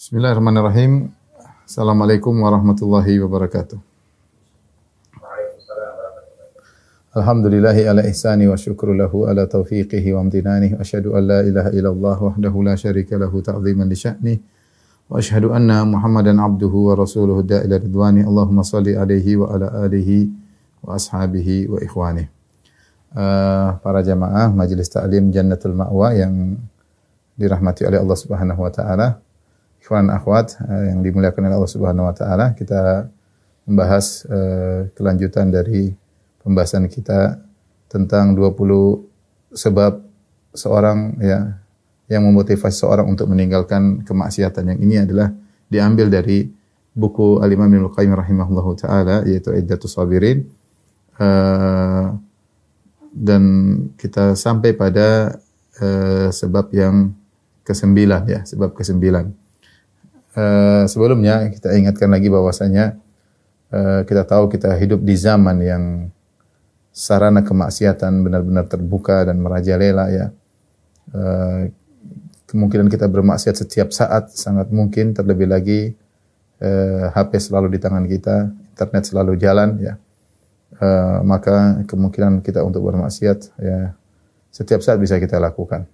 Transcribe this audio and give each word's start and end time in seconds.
Bismillahirrahmanirrahim. 0.00 1.12
Assalamualaikum 1.68 2.32
warahmatullahi 2.32 3.20
wabarakatuh. 3.20 3.76
Alhamdulillahi 7.12 7.84
ala 7.84 8.00
ihsani 8.08 8.48
wa 8.48 8.56
syukru 8.56 8.96
lahu 8.96 9.28
ala 9.28 9.44
taufiqihi 9.44 10.16
wa 10.16 10.24
amtinani 10.24 10.72
asyhadu 10.80 11.12
an 11.20 11.28
la 11.28 11.44
ilaha 11.44 11.68
illallah 11.76 12.16
wahdahu 12.16 12.64
la 12.64 12.80
syarika 12.80 13.20
lahu 13.20 13.44
ta'ziman 13.44 13.84
li 13.84 13.92
sya'ni 13.92 14.34
wa 15.12 15.20
asyhadu 15.20 15.52
anna 15.52 15.84
Muhammadan 15.84 16.40
abduhu 16.40 16.88
wa 16.88 16.96
rasuluhu 16.96 17.44
da'ila 17.44 17.76
ridwani 17.76 18.24
Allahumma 18.24 18.64
salli 18.64 18.96
alaihi 18.96 19.36
wa 19.36 19.52
ala 19.52 19.84
alihi 19.84 20.32
wa 20.80 20.96
ashabihi 20.96 21.68
wa 21.68 21.76
ikhwani. 21.76 22.24
Uh, 23.12 23.76
para 23.84 24.00
jamaah 24.00 24.48
Majelis 24.48 24.88
Ta'lim 24.88 25.28
Jannatul 25.28 25.76
Ma'wa 25.76 26.16
yang 26.16 26.56
dirahmati 27.36 27.84
oleh 27.84 28.00
Allah 28.00 28.16
Subhanahu 28.16 28.64
wa 28.64 28.72
taala. 28.72 29.20
Ikhwan 29.80 30.12
akhwat 30.12 30.60
uh, 30.60 30.84
yang 30.92 31.00
dimuliakan 31.00 31.48
oleh 31.48 31.56
Allah 31.56 31.72
Subhanahu 31.72 32.08
wa 32.08 32.14
taala, 32.14 32.52
kita 32.52 33.08
membahas 33.64 34.28
uh, 34.28 34.92
kelanjutan 34.92 35.48
dari 35.48 35.92
pembahasan 36.44 36.86
kita 36.86 37.40
tentang 37.90 38.36
20 38.36 39.56
sebab 39.56 39.98
seorang 40.54 41.18
ya 41.18 41.58
yang 42.10 42.26
memotivasi 42.26 42.74
seorang 42.74 43.06
untuk 43.06 43.30
meninggalkan 43.30 44.02
kemaksiatan. 44.02 44.74
Yang 44.74 44.80
ini 44.82 44.96
adalah 44.98 45.28
diambil 45.70 46.10
dari 46.10 46.50
buku 46.90 47.38
Al-Imam 47.38 47.70
Ibnu 47.70 47.88
Qayyim 47.94 48.14
rahimahullahu 48.18 48.70
taala 48.74 49.22
yaitu 49.22 49.54
Iddatus 49.54 49.94
Sabirin. 49.94 50.46
Uh, 51.20 52.16
dan 53.10 53.42
kita 53.98 54.38
sampai 54.38 54.74
pada 54.74 55.38
uh, 55.82 56.28
sebab 56.30 56.70
yang 56.74 57.14
kesembilan 57.66 58.22
ya, 58.26 58.40
sebab 58.46 58.74
kesembilan. 58.74 59.30
Uh, 60.30 60.86
sebelumnya 60.86 61.50
kita 61.50 61.74
ingatkan 61.74 62.06
lagi 62.06 62.30
bahwasanya 62.30 62.94
uh, 63.74 64.06
kita 64.06 64.22
tahu 64.22 64.46
kita 64.46 64.70
hidup 64.78 65.02
di 65.02 65.18
zaman 65.18 65.58
yang 65.58 65.84
sarana 66.94 67.42
kemaksiatan 67.42 68.22
benar-benar 68.22 68.70
terbuka 68.70 69.26
dan 69.26 69.42
merajalela 69.42 70.06
ya. 70.10 70.26
Uh, 71.10 71.74
kemungkinan 72.46 72.86
kita 72.90 73.06
bermaksiat 73.10 73.58
setiap 73.62 73.90
saat 73.90 74.30
sangat 74.34 74.70
mungkin 74.70 75.14
terlebih 75.14 75.50
lagi 75.50 75.80
uh, 76.62 77.10
HP 77.10 77.50
selalu 77.50 77.74
di 77.74 77.78
tangan 77.82 78.06
kita, 78.06 78.54
internet 78.74 79.02
selalu 79.10 79.34
jalan 79.34 79.82
ya. 79.82 79.94
Uh, 80.78 81.26
maka 81.26 81.82
kemungkinan 81.90 82.46
kita 82.46 82.62
untuk 82.62 82.86
bermaksiat 82.86 83.38
ya 83.58 83.98
setiap 84.54 84.78
saat 84.82 85.02
bisa 85.02 85.18
kita 85.18 85.42
lakukan. 85.42 85.86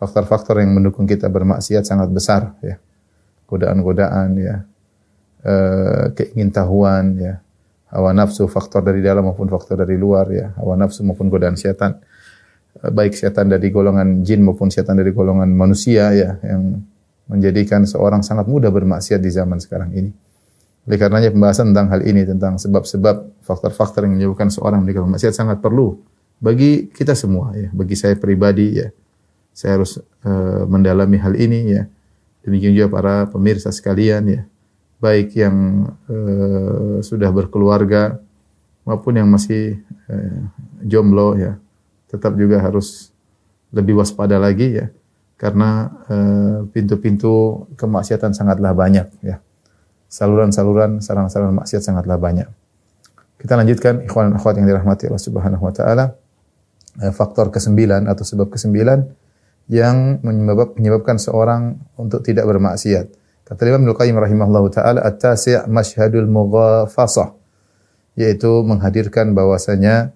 Faktor-faktor 0.00 0.62
yang 0.62 0.72
mendukung 0.72 1.04
kita 1.04 1.28
bermaksiat 1.28 1.84
sangat 1.84 2.08
besar 2.08 2.56
ya. 2.64 2.80
Godaan-godaan 3.48 4.28
ya. 4.36 4.56
Uh, 5.38 6.10
keingintahuan 6.18 7.14
ya 7.14 7.38
hawa 7.94 8.12
nafsu 8.12 8.50
faktor 8.50 8.84
dari 8.84 9.00
dalam 9.00 9.24
maupun 9.24 9.48
faktor 9.48 9.80
dari 9.80 9.96
luar 9.96 10.26
ya 10.28 10.52
hawa 10.60 10.76
nafsu 10.76 11.06
maupun 11.06 11.30
godaan 11.32 11.56
setan 11.56 11.96
eh, 12.82 12.90
baik 12.90 13.16
setan 13.16 13.48
dari 13.48 13.70
golongan 13.70 14.26
jin 14.26 14.44
maupun 14.44 14.68
setan 14.68 15.00
dari 15.00 15.14
golongan 15.14 15.48
manusia 15.48 16.12
ya 16.12 16.36
yang 16.42 16.82
menjadikan 17.28 17.84
seorang 17.84 18.24
sangat 18.24 18.48
mudah 18.48 18.72
bermaksiat 18.72 19.20
di 19.20 19.28
zaman 19.28 19.60
sekarang 19.60 19.92
ini. 19.92 20.10
Oleh 20.88 20.96
karenanya 20.96 21.28
pembahasan 21.28 21.76
tentang 21.76 21.92
hal 21.92 22.00
ini 22.00 22.24
tentang 22.24 22.56
sebab-sebab 22.56 23.44
faktor-faktor 23.44 24.08
yang 24.08 24.16
menyebabkan 24.16 24.48
seorang 24.48 24.80
meninggalkan 24.80 25.12
maksiat 25.12 25.36
sangat 25.36 25.60
perlu 25.60 26.00
bagi 26.40 26.88
kita 26.88 27.12
semua 27.12 27.52
ya, 27.52 27.68
bagi 27.68 27.92
saya 27.92 28.16
pribadi 28.16 28.80
ya. 28.80 28.88
Saya 29.52 29.76
harus 29.76 30.00
uh, 30.00 30.64
mendalami 30.64 31.20
hal 31.20 31.36
ini 31.36 31.60
ya. 31.76 31.84
Demikian 32.46 32.74
juga 32.74 32.88
para 32.88 33.14
pemirsa 33.28 33.74
sekalian 33.74 34.22
ya. 34.28 34.42
Baik 34.98 35.34
yang 35.38 35.56
uh, 36.10 36.98
sudah 37.02 37.30
berkeluarga 37.30 38.18
maupun 38.82 39.14
yang 39.18 39.28
masih 39.30 39.78
uh, 40.10 40.42
jomblo 40.82 41.38
ya 41.38 41.58
tetap 42.08 42.34
juga 42.40 42.58
harus 42.58 43.12
lebih 43.70 44.00
waspada 44.00 44.40
lagi 44.40 44.80
ya. 44.80 44.88
Karena 45.38 45.86
eh, 46.10 46.66
pintu-pintu 46.74 47.30
uh, 47.30 47.78
kemaksiatan 47.78 48.34
sangatlah 48.34 48.74
banyak 48.74 49.06
ya. 49.22 49.38
Saluran-saluran 50.10 50.98
sarang-sarang 50.98 51.54
maksiat 51.54 51.78
sangatlah 51.78 52.18
banyak. 52.18 52.50
Kita 53.38 53.54
lanjutkan 53.54 54.02
ikhwan 54.02 54.32
dan 54.32 54.40
akhwat 54.40 54.58
yang 54.58 54.66
dirahmati 54.66 55.06
Allah 55.06 55.22
Subhanahu 55.22 55.62
wa 55.62 55.70
taala. 55.70 56.18
Faktor 57.14 57.54
kesembilan 57.54 58.10
atau 58.10 58.26
sebab 58.26 58.50
kesembilan 58.50 59.06
yang 59.68 60.20
menyebabkan 60.24 61.20
seorang 61.20 61.76
untuk 62.00 62.24
tidak 62.24 62.48
bermaksiat 62.48 63.18
Kata 63.48 63.64
Imam 63.64 63.88
Ibnu 63.88 63.96
Qayyim 63.96 64.20
rahimahullah 64.20 64.64
taala 64.68 65.00
at-tasi' 65.08 65.64
masyhadul 65.72 66.28
mughafasah 66.28 67.32
yaitu 68.12 68.60
menghadirkan 68.60 69.32
bahwasanya 69.32 70.12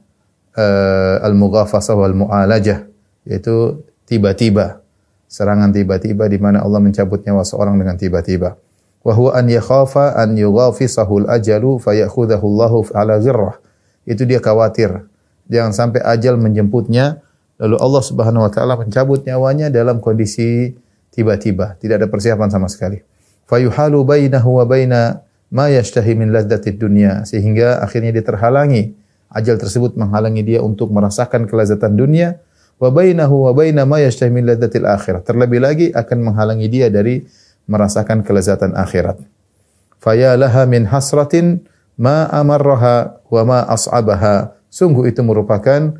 uh, 0.52 1.16
al-mughafasah 1.24 1.96
wal 1.96 2.12
mu'alajah 2.12 2.84
yaitu 3.24 3.80
tiba-tiba 4.04 4.84
serangan 5.32 5.72
tiba-tiba 5.72 6.28
di 6.28 6.36
mana 6.36 6.60
Allah 6.60 6.76
mencabut 6.84 7.24
nyawa 7.24 7.40
seorang 7.40 7.80
dengan 7.80 7.96
tiba-tiba. 7.96 8.60
Wa 9.00 9.16
an 9.32 9.48
yakhafa 9.48 10.12
an 10.12 10.36
yughafisahu 10.36 11.24
al-ajalu 11.24 11.80
fayakhudhahu 11.80 12.44
Allahu 12.44 12.92
ala 12.92 13.16
ghirrah. 13.16 13.56
Itu 14.04 14.28
dia 14.28 14.44
khawatir 14.44 15.08
jangan 15.48 15.72
sampai 15.72 16.04
ajal 16.04 16.36
menjemputnya 16.36 17.24
lalu 17.62 17.78
Allah 17.78 18.02
Subhanahu 18.02 18.42
wa 18.42 18.50
taala 18.50 18.74
mencabut 18.74 19.22
nyawanya 19.22 19.70
dalam 19.70 20.02
kondisi 20.02 20.74
tiba-tiba, 21.14 21.78
tidak 21.78 22.02
ada 22.02 22.08
persiapan 22.10 22.50
sama 22.50 22.66
sekali. 22.66 22.98
Fayuhalu 23.46 24.02
bainahu 24.02 24.58
wa 24.58 24.64
baina 24.66 25.22
ma 25.52 25.68
yashtahi 25.68 26.16
min 26.16 26.32
ladzatid 26.32 26.80
dunya. 26.80 27.22
Sehingga 27.28 27.84
akhirnya 27.84 28.10
dia 28.16 28.24
terhalangi. 28.24 28.96
Ajal 29.32 29.56
tersebut 29.56 29.96
menghalangi 29.96 30.44
dia 30.44 30.60
untuk 30.64 30.88
merasakan 30.88 31.44
kelezatan 31.44 31.94
dunia. 31.94 32.40
Wa 32.80 32.88
bainahu 32.88 33.46
wa 33.46 33.52
baina 33.52 33.84
ma 33.84 34.00
yashtahi 34.00 34.32
min 34.32 34.48
ladzatil 34.48 34.88
akhirah. 34.88 35.20
Terlebih 35.20 35.60
lagi 35.60 35.86
akan 35.92 36.18
menghalangi 36.32 36.66
dia 36.72 36.88
dari 36.88 37.22
merasakan 37.68 38.24
kelezatan 38.24 38.72
akhirat. 38.72 39.20
Faya 40.02 40.34
laha 40.34 40.66
min 40.66 40.88
hasratin 40.88 41.62
ma 42.00 42.26
amarraha 42.32 43.22
wa 43.28 43.42
ma 43.44 43.58
as'abaha. 43.68 44.56
Sungguh 44.72 45.12
itu 45.12 45.20
merupakan 45.20 45.92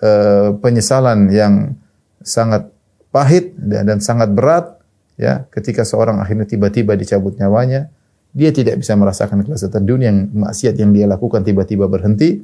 uh, 0.00 0.56
penyesalan 0.58 1.28
yang 1.32 1.76
sangat 2.20 2.68
pahit 3.10 3.56
dan, 3.56 3.88
dan 3.88 3.98
sangat 3.98 4.30
berat 4.32 4.80
ya 5.20 5.44
ketika 5.52 5.84
seorang 5.84 6.20
akhirnya 6.20 6.48
tiba-tiba 6.48 6.96
dicabut 6.96 7.36
nyawanya 7.36 7.92
dia 8.30 8.54
tidak 8.54 8.78
bisa 8.78 8.94
merasakan 8.94 9.42
kelezatan 9.42 9.82
dunia 9.82 10.08
yang 10.14 10.30
maksiat 10.30 10.74
yang 10.78 10.94
dia 10.94 11.06
lakukan 11.10 11.42
tiba-tiba 11.42 11.90
berhenti 11.90 12.38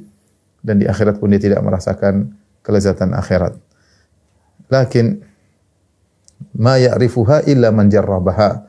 dan 0.59 0.83
di 0.83 0.85
akhirat 0.89 1.17
pun 1.21 1.31
dia 1.31 1.39
tidak 1.39 1.63
merasakan 1.63 2.35
kelezatan 2.59 3.15
akhirat. 3.15 3.55
Lakin 4.67 5.23
ma 6.59 6.75
ya'rifuha 6.75 7.47
illa 7.47 7.71
man 7.71 7.87
jarrabaha. 7.87 8.67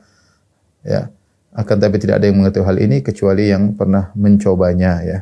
Ya 0.87 1.11
akan 1.51 1.75
tapi 1.75 1.99
tidak 1.99 2.23
ada 2.23 2.31
yang 2.31 2.39
mengetahui 2.39 2.67
hal 2.71 2.77
ini 2.79 3.03
kecuali 3.03 3.51
yang 3.51 3.75
pernah 3.75 4.15
mencobanya 4.15 5.03
ya 5.03 5.19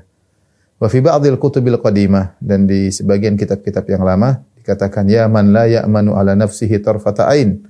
wa 0.78 0.88
fi 0.90 1.02
ba'dil 1.02 1.42
kutubil 1.42 1.82
qadimah 1.82 2.38
dan 2.38 2.70
di 2.70 2.94
sebagian 2.94 3.34
kitab-kitab 3.34 3.86
yang 3.90 4.06
lama 4.06 4.42
dikatakan 4.62 5.10
ya 5.10 5.26
man 5.26 5.56
la 5.56 5.66
ya'manu 5.66 6.14
ala 6.14 6.38
nafsihi 6.38 6.78
tarfata 6.84 7.26
ain 7.32 7.66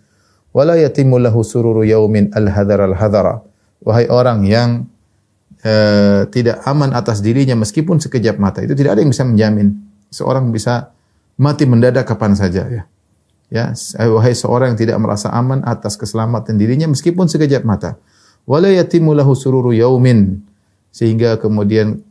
wala 0.58 0.74
yatimmu 0.74 1.22
lahu 1.22 1.46
sururu 1.46 1.86
yaumin 1.86 2.34
al-hadar 2.34 2.82
al-hadara. 2.82 3.46
Wahai 3.86 4.10
orang 4.10 4.42
yang 4.50 4.90
uh, 5.62 6.26
tidak 6.34 6.66
aman 6.66 6.98
atas 6.98 7.22
dirinya 7.22 7.54
meskipun 7.54 8.02
sekejap 8.02 8.42
mata. 8.42 8.66
Itu 8.66 8.74
tidak 8.74 8.98
ada 8.98 9.06
yang 9.06 9.14
bisa 9.14 9.22
menjamin. 9.22 9.78
Seorang 10.10 10.50
bisa 10.50 10.98
mati 11.38 11.70
mendadak 11.70 12.10
kapan 12.10 12.34
saja 12.34 12.66
ya. 12.66 12.84
Ya, 13.48 13.72
wahai 14.12 14.36
seorang 14.36 14.76
yang 14.76 14.80
tidak 14.82 14.98
merasa 15.00 15.32
aman 15.32 15.64
atas 15.64 15.96
keselamatan 15.96 16.60
dirinya 16.60 16.90
meskipun 16.92 17.32
sekejap 17.32 17.64
mata. 17.64 17.96
Wala 18.44 18.68
yatimmu 18.74 19.16
lahu 19.16 19.38
sururu 19.38 19.72
yaumin 19.72 20.44
sehingga 20.92 21.40
kemudian 21.40 22.04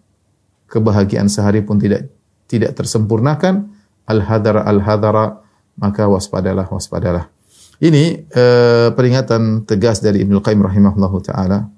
kebahagiaan 0.66 1.30
sehari 1.30 1.62
pun 1.62 1.78
tidak 1.78 2.10
tidak 2.46 2.74
tersempurnakan 2.78 3.70
al-hadara 4.06 4.62
al-hadara 4.66 5.42
maka 5.76 6.08
waspadalah 6.08 6.66
waspadalah. 6.70 7.28
Ini 7.76 8.24
eh, 8.32 8.88
peringatan 8.96 9.68
tegas 9.68 10.00
dari 10.00 10.24
Ibnu 10.24 10.40
Qayyim 10.40 10.64
rahimahullahu 10.64 11.18
taala 11.20 11.68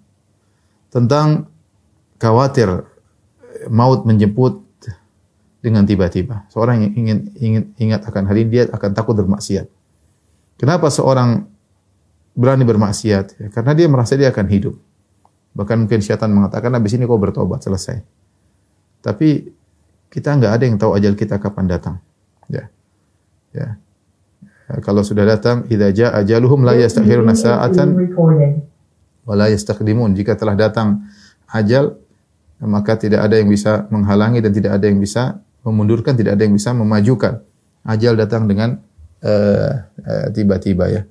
tentang 0.94 1.50
khawatir 2.22 2.86
maut 3.66 4.06
menjemput 4.06 4.68
dengan 5.58 5.82
tiba-tiba. 5.82 6.46
Seorang 6.54 6.86
yang 6.86 6.92
ingin 6.94 7.18
ingin 7.38 7.62
ingat 7.76 8.06
akan 8.06 8.30
hal 8.30 8.36
ini 8.38 8.48
dia 8.48 8.64
akan 8.70 8.90
takut 8.94 9.18
bermaksiat. 9.18 9.66
Kenapa 10.58 10.90
seorang 10.90 11.46
berani 12.38 12.62
bermaksiat? 12.62 13.26
Ya, 13.38 13.48
karena 13.50 13.74
dia 13.74 13.86
merasa 13.90 14.14
dia 14.14 14.30
akan 14.30 14.46
hidup. 14.46 14.74
Bahkan 15.58 15.86
mungkin 15.86 15.98
syaitan 15.98 16.30
mengatakan 16.30 16.70
habis 16.70 16.94
ini 16.94 17.06
kau 17.06 17.18
bertobat 17.18 17.62
selesai. 17.62 18.02
Tapi 19.00 19.48
kita 20.08 20.34
nggak 20.36 20.52
ada 20.52 20.64
yang 20.64 20.76
tahu 20.80 20.96
ajal 20.96 21.14
kita 21.14 21.38
kapan 21.38 21.66
datang. 21.68 21.96
Ya. 22.48 22.70
Ya 23.54 23.78
kalau 24.84 25.00
sudah 25.00 25.24
datang 25.24 25.64
idza 25.72 26.12
ajaluhum 26.12 26.60
la 26.60 26.76
yastakhiruna 26.76 27.32
sa'atan 27.32 27.88
wa 29.24 29.32
la 29.32 29.48
yastaqdimun. 29.48 30.12
Jika 30.12 30.36
telah 30.36 30.52
datang 30.52 31.08
ajal 31.48 31.96
maka 32.60 33.00
tidak 33.00 33.24
ada 33.24 33.40
yang 33.40 33.48
bisa 33.48 33.88
menghalangi 33.88 34.44
dan 34.44 34.52
tidak 34.52 34.76
ada 34.76 34.84
yang 34.90 35.00
bisa 35.00 35.40
memundurkan, 35.64 36.18
tidak 36.18 36.36
ada 36.36 36.42
yang 36.44 36.52
bisa 36.52 36.76
memajukan. 36.76 37.40
Ajal 37.88 38.18
datang 38.20 38.44
dengan 38.44 38.76
uh, 39.24 39.72
uh, 40.04 40.26
tiba-tiba 40.36 40.84
ya. 40.92 41.02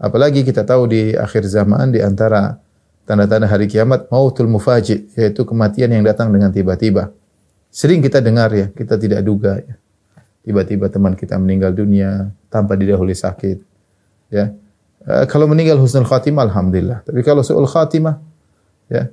Apalagi 0.00 0.42
kita 0.42 0.66
tahu 0.66 0.90
di 0.90 1.14
akhir 1.14 1.46
zaman 1.46 1.94
di 1.94 2.02
antara 2.02 2.58
tanda-tanda 3.06 3.46
hari 3.46 3.70
kiamat 3.70 4.10
mautul 4.10 4.50
mufaji 4.50 5.06
yaitu 5.14 5.46
kematian 5.46 5.94
yang 5.94 6.02
datang 6.02 6.34
dengan 6.34 6.50
tiba-tiba. 6.50 7.14
Sering 7.74 7.98
kita 7.98 8.22
dengar 8.22 8.54
ya, 8.54 8.70
kita 8.70 8.94
tidak 8.94 9.26
duga 9.26 9.58
ya 9.58 9.74
tiba-tiba 10.44 10.92
teman 10.92 11.16
kita 11.16 11.40
meninggal 11.40 11.72
dunia 11.72 12.28
tanpa 12.52 12.76
didahului 12.76 13.16
sakit. 13.16 13.58
Ya. 14.28 14.52
E, 15.00 15.24
kalau 15.26 15.48
meninggal 15.48 15.80
husnul 15.80 16.04
khatimah 16.04 16.44
alhamdulillah. 16.52 17.00
Tapi 17.02 17.24
kalau 17.24 17.40
suul 17.40 17.64
khatimah 17.64 18.20
ya 18.92 19.08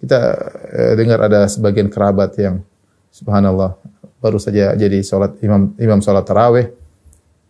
kita 0.00 0.18
e, 0.72 0.80
dengar 0.96 1.20
ada 1.20 1.44
sebagian 1.44 1.92
kerabat 1.92 2.32
yang 2.40 2.64
subhanallah 3.12 3.76
baru 4.24 4.40
saja 4.40 4.72
jadi 4.72 5.04
salat 5.04 5.36
imam 5.44 5.76
imam 5.76 6.00
salat 6.00 6.24
tarawih 6.24 6.72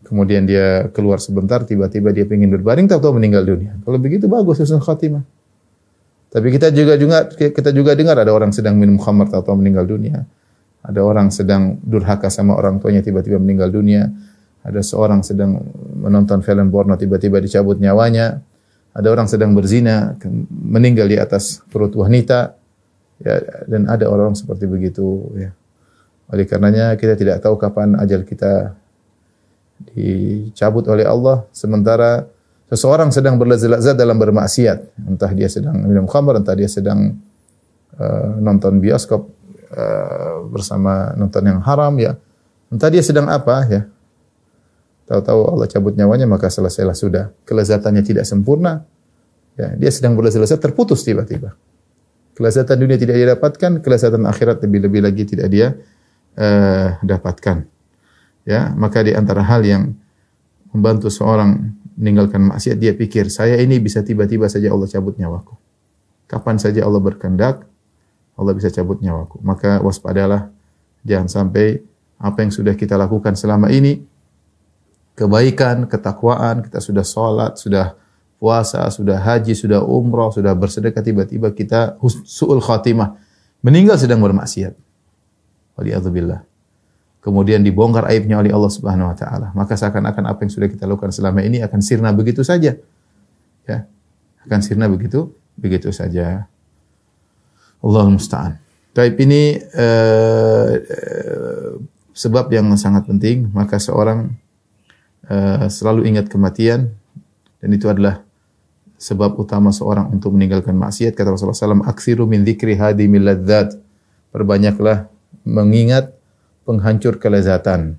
kemudian 0.03 0.43
dia 0.43 0.91
keluar 0.91 1.23
sebentar 1.23 1.63
tiba-tiba 1.63 2.11
dia 2.11 2.27
ingin 2.27 2.51
berbaring 2.59 2.91
tahu-tahu 2.91 3.23
meninggal 3.23 3.47
dunia. 3.47 3.79
Kalau 3.87 3.99
begitu 4.03 4.27
bagus 4.27 4.59
husnul 4.59 4.83
khatimah. 4.83 5.23
Tapi 6.31 6.47
kita 6.51 6.75
juga 6.75 6.99
juga 6.99 7.31
kita 7.31 7.71
juga 7.71 7.95
dengar 7.95 8.19
ada 8.19 8.35
orang 8.35 8.51
sedang 8.51 8.75
minum 8.75 8.99
khamar 8.99 9.31
tahu-tahu 9.31 9.55
meninggal 9.55 9.87
dunia. 9.87 10.27
Ada 10.81 11.01
orang 11.05 11.29
sedang 11.29 11.77
durhaka 11.85 12.33
sama 12.33 12.57
orang 12.57 12.81
tuanya 12.81 13.05
tiba-tiba 13.05 13.37
meninggal 13.37 13.69
dunia. 13.69 14.09
Ada 14.65 14.81
seorang 14.81 15.21
sedang 15.21 15.61
menonton 16.01 16.41
film 16.41 16.73
porno 16.73 16.97
tiba-tiba 16.97 17.37
dicabut 17.41 17.77
nyawanya. 17.77 18.41
Ada 18.97 19.09
orang 19.13 19.29
sedang 19.29 19.53
berzina 19.53 20.17
meninggal 20.51 21.07
di 21.07 21.21
atas 21.21 21.61
perut 21.69 21.93
wanita. 21.93 22.57
Ya, 23.21 23.37
dan 23.69 23.85
ada 23.85 24.09
orang 24.09 24.33
seperti 24.33 24.65
begitu 24.65 25.29
ya. 25.37 25.53
Oleh 26.33 26.49
karenanya 26.49 26.97
kita 26.97 27.19
tidak 27.19 27.45
tahu 27.45 27.61
kapan 27.61 28.01
ajal 28.01 28.25
kita 28.25 28.73
dicabut 29.93 30.85
oleh 30.89 31.05
Allah 31.09 31.45
sementara 31.53 32.29
seseorang 32.69 33.11
sedang 33.11 33.41
berlezat 33.41 33.97
dalam 33.97 34.21
bermaksiat 34.21 35.09
entah 35.09 35.33
dia 35.33 35.49
sedang 35.49 35.75
minum 35.81 36.05
khamr 36.05 36.39
entah 36.39 36.55
dia 36.55 36.69
sedang 36.69 37.17
uh, 37.97 38.31
nonton 38.39 38.79
bioskop 38.79 39.40
Eh, 39.71 40.37
bersama 40.51 41.15
nonton 41.15 41.47
yang 41.47 41.63
haram 41.63 41.95
ya. 41.95 42.19
Entah 42.75 42.91
dia 42.91 43.07
sedang 43.07 43.31
apa 43.31 43.63
ya. 43.71 43.87
Tahu-tahu 45.07 45.47
Allah 45.47 45.67
cabut 45.71 45.95
nyawanya 45.95 46.27
maka 46.27 46.51
selesailah 46.51 46.99
sudah. 46.99 47.31
Kelezatannya 47.47 48.03
tidak 48.03 48.27
sempurna. 48.27 48.83
Ya, 49.55 49.71
dia 49.79 49.91
sedang 49.95 50.19
berlezat 50.19 50.59
terputus 50.59 51.07
tiba-tiba. 51.07 51.55
Kelezatan 52.35 52.83
dunia 52.83 52.99
tidak 52.99 53.15
dia 53.15 53.29
dapatkan, 53.31 53.79
kelezatan 53.79 54.27
akhirat 54.27 54.59
lebih-lebih 54.67 55.07
lagi 55.07 55.23
tidak 55.23 55.47
dia 55.55 55.79
uh, 56.35 56.99
dapatkan. 57.07 57.63
Ya, 58.49 58.75
maka 58.75 59.07
di 59.07 59.15
antara 59.15 59.47
hal 59.47 59.63
yang 59.63 59.95
membantu 60.75 61.15
seorang 61.15 61.79
meninggalkan 61.95 62.43
maksiat 62.49 62.81
dia 62.81 62.97
pikir 62.97 63.29
saya 63.31 63.61
ini 63.61 63.79
bisa 63.79 64.03
tiba-tiba 64.03 64.51
saja 64.51 64.73
Allah 64.73 64.89
cabut 64.89 65.15
nyawaku. 65.15 65.55
Kapan 66.27 66.57
saja 66.59 66.87
Allah 66.87 67.03
berkehendak, 67.03 67.67
Allah 68.41 68.57
bisa 68.57 68.73
cabut 68.73 69.05
nyawaku. 69.05 69.45
Maka 69.45 69.85
waspadalah 69.85 70.49
jangan 71.05 71.29
sampai 71.29 71.85
apa 72.17 72.41
yang 72.41 72.53
sudah 72.53 72.73
kita 72.73 72.97
lakukan 72.97 73.37
selama 73.37 73.69
ini 73.69 74.01
kebaikan, 75.13 75.85
ketakwaan, 75.85 76.65
kita 76.65 76.81
sudah 76.81 77.05
sholat, 77.05 77.61
sudah 77.61 77.93
puasa, 78.41 78.89
sudah 78.89 79.21
haji, 79.21 79.53
sudah 79.53 79.85
umrah, 79.85 80.33
sudah 80.33 80.57
bersedekah 80.57 81.05
tiba-tiba 81.05 81.53
kita 81.53 82.01
suul 82.25 82.65
khatimah 82.65 83.21
meninggal 83.61 84.01
sedang 84.01 84.25
bermaksiat. 84.25 84.73
Waliyadzubillah. 85.77 86.41
Kemudian 87.21 87.61
dibongkar 87.61 88.09
aibnya 88.09 88.41
oleh 88.41 88.49
Allah 88.49 88.73
Subhanahu 88.73 89.13
wa 89.13 89.17
taala. 89.17 89.53
Maka 89.53 89.77
seakan-akan 89.77 90.25
apa 90.25 90.41
yang 90.41 90.53
sudah 90.57 90.69
kita 90.73 90.89
lakukan 90.89 91.13
selama 91.13 91.45
ini 91.45 91.61
akan 91.61 91.85
sirna 91.85 92.17
begitu 92.17 92.41
saja. 92.41 92.81
Ya. 93.69 93.85
Akan 94.41 94.65
sirna 94.65 94.89
begitu 94.89 95.37
begitu 95.61 95.93
saja. 95.93 96.49
Allah 97.81 98.05
musta'an. 98.09 98.53
Taib 98.91 99.17
ini 99.23 99.57
uh, 99.57 100.71
uh, 100.77 101.71
sebab 102.13 102.51
yang 102.53 102.69
sangat 102.77 103.07
penting, 103.07 103.49
maka 103.55 103.79
seorang 103.79 104.35
uh, 105.31 105.67
selalu 105.71 106.11
ingat 106.11 106.29
kematian 106.29 106.93
dan 107.63 107.71
itu 107.71 107.87
adalah 107.87 108.25
sebab 109.01 109.41
utama 109.41 109.73
seorang 109.73 110.13
untuk 110.13 110.37
meninggalkan 110.37 110.77
maksiat. 110.77 111.17
Kata 111.17 111.33
Rasulullah 111.33 111.57
SAW 111.57 111.89
aksiru 111.89 112.29
min 112.29 112.45
dzikri 112.45 112.77
hadimil 112.77 113.25
ladzat 113.25 113.79
perbanyaklah 114.29 115.09
mengingat 115.49 116.13
penghancur 116.69 117.17
kelezatan 117.17 117.97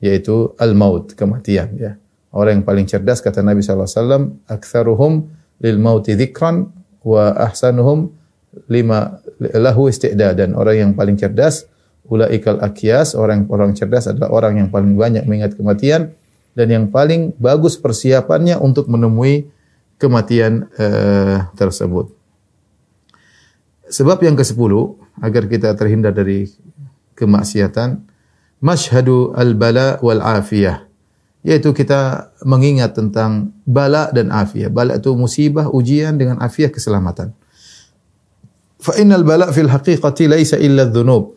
yaitu 0.00 0.56
al 0.56 0.72
maut 0.72 1.12
kematian 1.12 1.76
ya. 1.76 1.92
Orang 2.34 2.60
yang 2.60 2.66
paling 2.66 2.86
cerdas 2.88 3.22
kata 3.22 3.46
Nabi 3.46 3.62
SAW 3.62 4.42
aktsaruhum 4.50 5.30
lil 5.62 5.78
mauti 5.78 6.18
dzikran 6.18 6.66
wa 7.06 7.30
ahsanuhum 7.38 8.10
lima 8.70 9.20
lahu 9.40 9.90
dan 10.14 10.54
orang 10.54 10.76
yang 10.76 10.90
paling 10.94 11.18
cerdas 11.18 11.66
ulaikal 12.06 12.60
akyas 12.60 13.16
orang 13.16 13.48
orang 13.48 13.72
cerdas 13.72 14.08
adalah 14.08 14.30
orang 14.30 14.60
yang 14.64 14.68
paling 14.68 14.94
banyak 14.94 15.24
mengingat 15.24 15.56
kematian 15.56 16.12
dan 16.54 16.66
yang 16.70 16.84
paling 16.88 17.34
bagus 17.36 17.74
persiapannya 17.74 18.60
untuk 18.62 18.86
menemui 18.86 19.50
kematian 19.98 20.70
uh, 20.78 21.50
tersebut. 21.58 22.14
Sebab 23.90 24.22
yang 24.22 24.38
ke-10 24.38 24.72
agar 25.22 25.42
kita 25.50 25.68
terhindar 25.76 26.14
dari 26.14 26.48
kemaksiatan 27.18 28.00
masyhadu 28.62 29.34
al-bala 29.36 29.98
wal 30.00 30.22
afiyah 30.22 30.86
yaitu 31.44 31.76
kita 31.76 32.32
mengingat 32.40 32.96
tentang 32.96 33.52
bala 33.68 34.08
dan 34.16 34.32
afiyah. 34.32 34.72
Bala 34.72 34.96
itu 34.96 35.12
musibah, 35.12 35.68
ujian 35.68 36.16
dengan 36.16 36.40
afiyah 36.40 36.72
keselamatan. 36.72 37.36
Fa 38.84 38.92
innal 39.00 39.24
bala 39.24 39.48
fil 39.48 39.72
haqiqati 39.72 40.28
laisa 40.28 40.60
illa 40.60 40.84
dzunub 40.84 41.32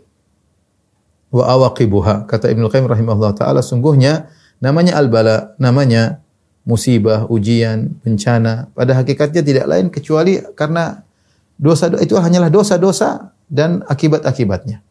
wa 1.31 1.44
awaqibuha. 1.47 2.27
Kata 2.27 2.51
Ibnu 2.51 2.67
Qayyim 2.67 2.91
rahimahullah 2.91 3.39
taala 3.39 3.63
sungguhnya 3.63 4.27
namanya 4.59 4.99
al 4.99 5.07
bala, 5.07 5.55
namanya 5.55 6.19
musibah, 6.67 7.23
ujian, 7.31 7.95
bencana. 8.03 8.67
Pada 8.75 8.99
hakikatnya 8.99 9.39
tidak 9.39 9.65
lain 9.71 9.88
kecuali 9.88 10.44
karena 10.59 11.07
dosa 11.55 11.88
itu 12.03 12.19
hanyalah 12.19 12.51
dosa-dosa 12.51 13.31
dan 13.48 13.79
akibat-akibatnya. 13.88 14.83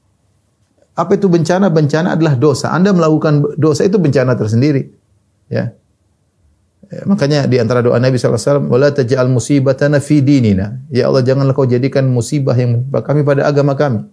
Apa 0.97 1.21
itu 1.21 1.29
bencana? 1.29 1.69
Bencana 1.69 2.17
adalah 2.17 2.41
dosa. 2.41 2.73
Anda 2.73 2.97
melakukan 2.97 3.61
dosa 3.61 3.85
itu 3.85 4.01
bencana 4.01 4.33
tersendiri. 4.33 4.89
Ya. 5.53 5.77
Ya, 6.87 7.03
makanya 7.03 7.51
di 7.51 7.59
antara 7.59 7.83
doa 7.83 7.99
Nabi 7.99 8.15
SAW, 8.15 8.71
"Wala 8.71 8.95
taj'al 8.95 9.27
musibatana 9.27 9.99
fi 9.99 10.23
dinina." 10.23 10.79
Ya 10.87 11.11
Allah, 11.11 11.27
janganlah 11.27 11.51
kau 11.51 11.67
jadikan 11.67 12.07
musibah 12.07 12.55
yang 12.55 12.79
menimpa 12.79 13.03
kami 13.03 13.27
pada 13.27 13.43
agama 13.43 13.75
kami. 13.75 14.07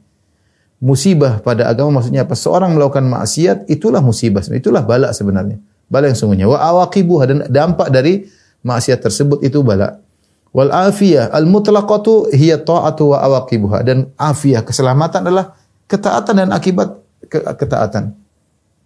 Musibah 0.82 1.40
pada 1.46 1.70
agama 1.70 2.02
maksudnya 2.02 2.26
apa? 2.26 2.34
Seorang 2.34 2.74
melakukan 2.74 3.06
maksiat, 3.06 3.70
itulah 3.70 4.02
musibah, 4.02 4.42
itulah 4.50 4.82
bala 4.82 5.14
sebenarnya. 5.14 5.62
Bala 5.88 6.10
yang 6.10 6.18
sungguhnya. 6.18 6.50
Wa 6.50 6.60
awaqibuha 6.60 7.24
dan 7.30 7.38
dampak 7.46 7.94
dari 7.94 8.26
maksiat 8.66 9.06
tersebut 9.06 9.46
itu 9.46 9.62
bala. 9.62 10.02
Wal 10.50 10.74
afiyah 10.74 11.30
al 11.34 11.46
mutlaqatu 11.46 12.34
hiya 12.34 12.62
ta'atu 12.62 13.14
wa 13.14 13.18
awaqibuha 13.22 13.86
dan 13.86 14.10
afiyah 14.18 14.66
keselamatan 14.66 15.30
adalah 15.30 15.58
ketaatan 15.86 16.46
dan 16.46 16.50
akibat 16.50 16.90
ketaatan. 17.30 18.23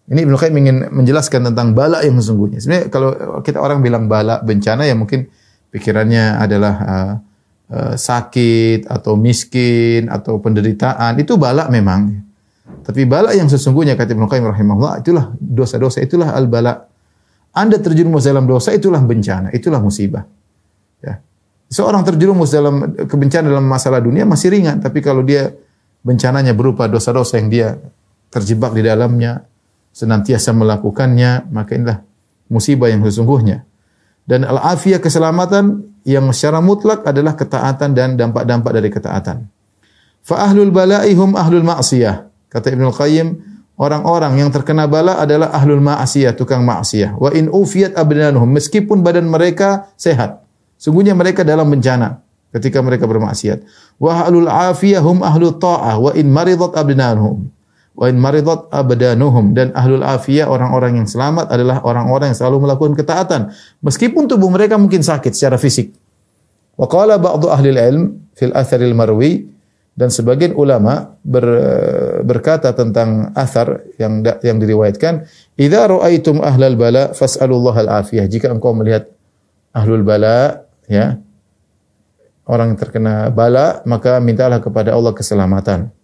Ini 0.07 0.23
Ibnu 0.23 0.39
Qayyim 0.39 0.55
ingin 0.63 0.77
menjelaskan 0.87 1.51
tentang 1.51 1.75
bala 1.75 1.99
yang 1.99 2.15
sesungguhnya. 2.15 2.63
Sebenarnya 2.63 2.87
kalau 2.87 3.11
kita 3.43 3.59
orang 3.59 3.83
bilang 3.83 4.07
bala 4.07 4.39
bencana 4.39 4.87
ya 4.87 4.95
mungkin 4.95 5.27
pikirannya 5.67 6.39
adalah 6.39 6.75
uh, 6.79 7.13
uh, 7.75 7.93
sakit 7.99 8.87
atau 8.87 9.19
miskin 9.19 10.07
atau 10.07 10.39
penderitaan 10.39 11.19
itu 11.19 11.35
bala 11.35 11.67
memang. 11.67 12.23
Tapi 12.87 13.03
bala 13.03 13.35
yang 13.35 13.51
sesungguhnya 13.51 13.99
kata 13.99 14.15
Ibnu 14.15 14.31
Qayyim 14.31 14.47
rahimahullah 14.47 15.03
itulah 15.03 15.35
dosa-dosa 15.35 15.99
itulah 15.99 16.31
al 16.31 16.47
bala. 16.47 16.87
Anda 17.51 17.75
terjerumus 17.75 18.23
dalam 18.23 18.47
dosa 18.47 18.71
itulah 18.71 19.03
bencana, 19.03 19.51
itulah 19.51 19.83
musibah. 19.83 20.23
Ya. 21.03 21.19
Seorang 21.67 22.07
terjerumus 22.07 22.53
dalam 22.53 22.95
kebencanaan 22.95 23.49
dalam 23.49 23.67
masalah 23.67 23.99
dunia 23.99 24.23
masih 24.23 24.55
ringan, 24.55 24.79
tapi 24.79 25.03
kalau 25.03 25.25
dia 25.25 25.51
bencananya 26.05 26.53
berupa 26.55 26.85
dosa-dosa 26.85 27.41
yang 27.41 27.49
dia 27.49 27.67
terjebak 28.29 28.77
di 28.77 28.85
dalamnya, 28.85 29.41
senantiasa 29.97 30.53
melakukannya, 30.53 31.49
maka 31.49 31.73
inilah 31.73 32.05
musibah 32.53 32.93
yang 32.93 33.01
sesungguhnya. 33.01 33.65
Dan 34.29 34.45
al-afiyah 34.45 35.01
keselamatan 35.01 35.89
yang 36.05 36.29
secara 36.29 36.61
mutlak 36.61 37.01
adalah 37.01 37.33
ketaatan 37.33 37.97
dan 37.97 38.13
dampak-dampak 38.13 38.71
dari 38.77 38.93
ketaatan. 38.93 39.49
Fa 40.21 40.45
ahlul 40.45 40.69
bala'i 40.69 41.17
hum 41.17 41.33
ahlul 41.33 41.65
ma'siyah. 41.65 42.29
Kata 42.51 42.69
Ibnu 42.69 42.93
Qayyim, 42.93 43.27
orang-orang 43.79 44.37
yang 44.37 44.53
terkena 44.53 44.85
bala 44.85 45.17
adalah 45.17 45.49
ahlul 45.55 45.81
ma'asiyah, 45.81 46.37
tukang 46.37 46.61
ma'asiyah. 46.61 47.17
Wa 47.17 47.33
in 47.33 47.49
ufiyat 47.49 47.97
abdanuhum, 47.97 48.53
meskipun 48.53 49.01
badan 49.01 49.25
mereka 49.25 49.89
sehat. 49.97 50.45
Sungguhnya 50.77 51.17
mereka 51.17 51.41
dalam 51.41 51.65
bencana 51.73 52.21
ketika 52.53 52.85
mereka 52.85 53.09
bermaksiat. 53.09 53.65
Wa 53.97 54.27
ahlul 54.27 54.45
afiyah 54.45 55.01
hum 55.01 55.25
ahlut 55.25 55.57
ta'ah 55.57 55.97
wa 55.97 56.11
in 56.13 56.29
maridat 56.29 56.77
abdanuhum. 56.77 57.49
Wa 57.97 58.13
in 58.13 58.21
maridat 58.21 58.69
abdanuhum 58.69 59.57
dan 59.57 59.73
ahlul 59.73 60.05
afiyah 60.05 60.45
orang-orang 60.45 61.01
yang 61.01 61.09
selamat 61.09 61.49
adalah 61.49 61.81
orang-orang 61.81 62.29
yang 62.29 62.37
selalu 62.37 62.69
melakukan 62.69 62.93
ketaatan 62.93 63.49
meskipun 63.81 64.29
tubuh 64.29 64.53
mereka 64.53 64.77
mungkin 64.77 65.01
sakit 65.01 65.33
secara 65.33 65.57
fisik. 65.57 65.97
Wa 66.77 66.85
qala 66.85 67.17
ba'du 67.17 67.49
ahli 67.49 67.73
ilm 67.73 68.29
fil 68.37 68.53
atharil 68.53 68.93
marwi 68.93 69.49
dan 69.97 70.13
sebagian 70.13 70.53
ulama 70.53 71.17
ber, 71.25 71.41
berkata 72.21 72.69
tentang 72.77 73.33
athar 73.33 73.81
yang 73.97 74.21
yang 74.45 74.61
diriwayatkan, 74.61 75.25
"Idza 75.57 75.89
ra'aitum 75.89 76.37
ahlal 76.45 76.77
bala 76.77 77.17
fas'alullaha 77.17 77.81
al-afiyah." 77.81 78.29
Jika 78.29 78.53
engkau 78.53 78.77
melihat 78.77 79.09
ahlul 79.73 80.05
bala, 80.05 80.69
ya, 80.85 81.17
orang 82.45 82.77
yang 82.77 82.79
terkena 82.79 83.33
bala, 83.33 83.81
maka 83.89 84.21
mintalah 84.21 84.61
kepada 84.61 84.93
Allah 84.93 85.17
keselamatan. 85.17 85.96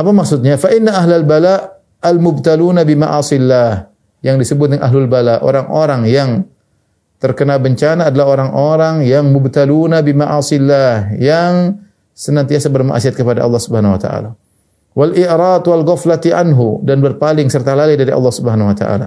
Apa 0.00 0.16
maksudnya? 0.16 0.56
Fa 0.56 0.72
inna 0.72 0.96
ahlal 0.96 1.28
bala 1.28 1.76
al-mubtaluna 2.00 2.88
bima'asillah. 2.88 3.92
Yang 4.24 4.36
disebut 4.48 4.72
dengan 4.72 4.88
ahlul 4.88 5.08
bala, 5.08 5.40
orang-orang 5.44 6.08
yang 6.08 6.30
terkena 7.20 7.60
bencana 7.60 8.08
adalah 8.08 8.36
orang-orang 8.36 9.04
yang 9.04 9.28
mubtaluna 9.28 10.00
bima'asillah, 10.00 11.20
yang 11.20 11.80
senantiasa 12.16 12.72
bermaksiat 12.72 13.16
kepada 13.16 13.44
Allah 13.44 13.60
Subhanahu 13.60 13.96
wa 13.96 14.00
taala. 14.00 14.30
Wal 14.92 15.16
i'rad 15.16 15.64
wal 15.64 15.84
ghaflati 15.84 16.36
anhu 16.36 16.84
dan 16.84 17.00
berpaling 17.00 17.48
serta 17.48 17.72
lalai 17.72 17.96
dari 17.96 18.12
Allah 18.12 18.32
Subhanahu 18.32 18.72
wa 18.72 18.76
taala. 18.76 19.06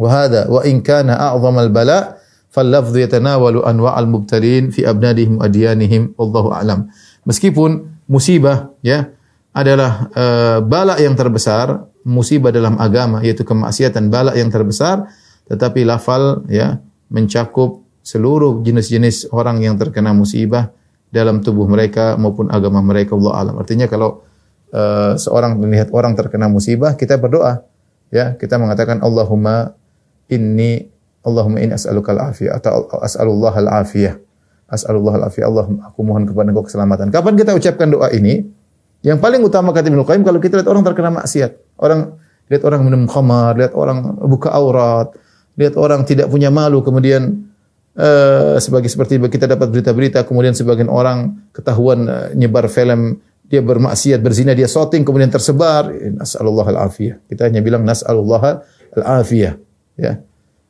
Wa 0.00 0.08
hadha 0.08 0.48
wa 0.48 0.64
in 0.64 0.80
kana 0.80 1.16
a'zam 1.32 1.56
al 1.60 1.68
bala 1.68 2.16
fal 2.48 2.68
lafdhu 2.68 3.04
yatanawalu 3.04 3.64
anwa' 3.64 3.92
al 3.92 4.08
mubtalin 4.08 4.72
fi 4.72 4.88
abnadihim 4.88 5.44
adyanihim 5.44 6.16
wallahu 6.16 6.56
a'lam. 6.56 6.88
Meskipun 7.28 8.00
musibah 8.08 8.72
ya 8.80 9.12
adalah 9.52 10.08
uh, 10.16 10.58
bala 10.64 10.96
yang 10.96 11.12
terbesar, 11.12 11.84
musibah 12.02 12.50
dalam 12.50 12.80
agama 12.80 13.20
yaitu 13.20 13.44
kemaksiatan 13.44 14.08
bala 14.08 14.32
yang 14.32 14.48
terbesar, 14.48 15.12
tetapi 15.46 15.84
lafal 15.84 16.44
ya 16.48 16.80
mencakup 17.12 17.84
seluruh 18.02 18.64
jenis-jenis 18.64 19.30
orang 19.30 19.62
yang 19.62 19.76
terkena 19.78 20.10
musibah 20.16 20.72
dalam 21.12 21.44
tubuh 21.44 21.68
mereka 21.68 22.16
maupun 22.16 22.48
agama 22.48 22.80
mereka 22.80 23.14
Allah 23.14 23.32
alam. 23.38 23.54
Artinya 23.60 23.86
kalau 23.86 24.24
uh, 24.72 25.14
seorang 25.20 25.60
melihat 25.60 25.92
orang 25.92 26.16
terkena 26.16 26.48
musibah, 26.48 26.96
kita 26.96 27.20
berdoa. 27.20 27.62
Ya, 28.12 28.36
kita 28.36 28.60
mengatakan 28.60 29.00
Allahumma 29.00 29.76
inni 30.28 30.92
Allahumma 31.22 31.62
inni 31.62 31.72
as'aluka 31.72 32.12
al-afiyah 32.12 32.58
atau 32.58 32.88
as'alullah 33.00 33.54
al-afiyah. 33.54 34.18
As'alullah 34.66 35.22
al-afiyah. 35.22 35.46
Allah 35.46 35.64
aku 35.86 36.00
mohon 36.02 36.26
kepada 36.26 36.50
Engkau 36.50 36.64
keselamatan. 36.66 37.12
Kapan 37.14 37.38
kita 37.38 37.54
ucapkan 37.54 37.88
doa 37.92 38.10
ini? 38.10 38.42
Yang 39.02 39.18
paling 39.18 39.42
utama 39.42 39.74
kata 39.74 39.90
Ibnu 39.90 40.06
Qayyim 40.06 40.22
kalau 40.22 40.38
kita 40.38 40.62
lihat 40.62 40.70
orang 40.70 40.82
terkena 40.86 41.10
maksiat, 41.10 41.58
orang 41.82 42.22
lihat 42.46 42.62
orang 42.62 42.80
minum 42.86 43.02
khamar, 43.10 43.58
lihat 43.58 43.74
orang 43.74 44.14
buka 44.30 44.54
aurat, 44.54 45.10
lihat 45.58 45.74
orang 45.74 46.06
tidak 46.06 46.30
punya 46.30 46.54
malu 46.54 46.86
kemudian 46.86 47.50
uh, 47.98 48.62
sebagai 48.62 48.86
seperti 48.86 49.18
kita 49.18 49.50
dapat 49.50 49.74
berita-berita 49.74 50.22
kemudian 50.22 50.54
sebagian 50.54 50.86
orang 50.86 51.50
ketahuan 51.50 52.06
uh, 52.06 52.30
nyebar 52.38 52.70
film 52.70 53.18
dia 53.50 53.58
bermaksiat 53.58 54.22
berzina 54.22 54.54
dia 54.54 54.70
shooting 54.70 55.02
kemudian 55.02 55.34
tersebar 55.34 55.90
nasallallahu 55.90 56.70
al-afiyah. 56.70 57.18
Kita 57.26 57.50
hanya 57.50 57.58
bilang 57.58 57.82
nasallallahu 57.82 58.62
al-afiyah. 59.02 59.58
Ya. 59.98 60.22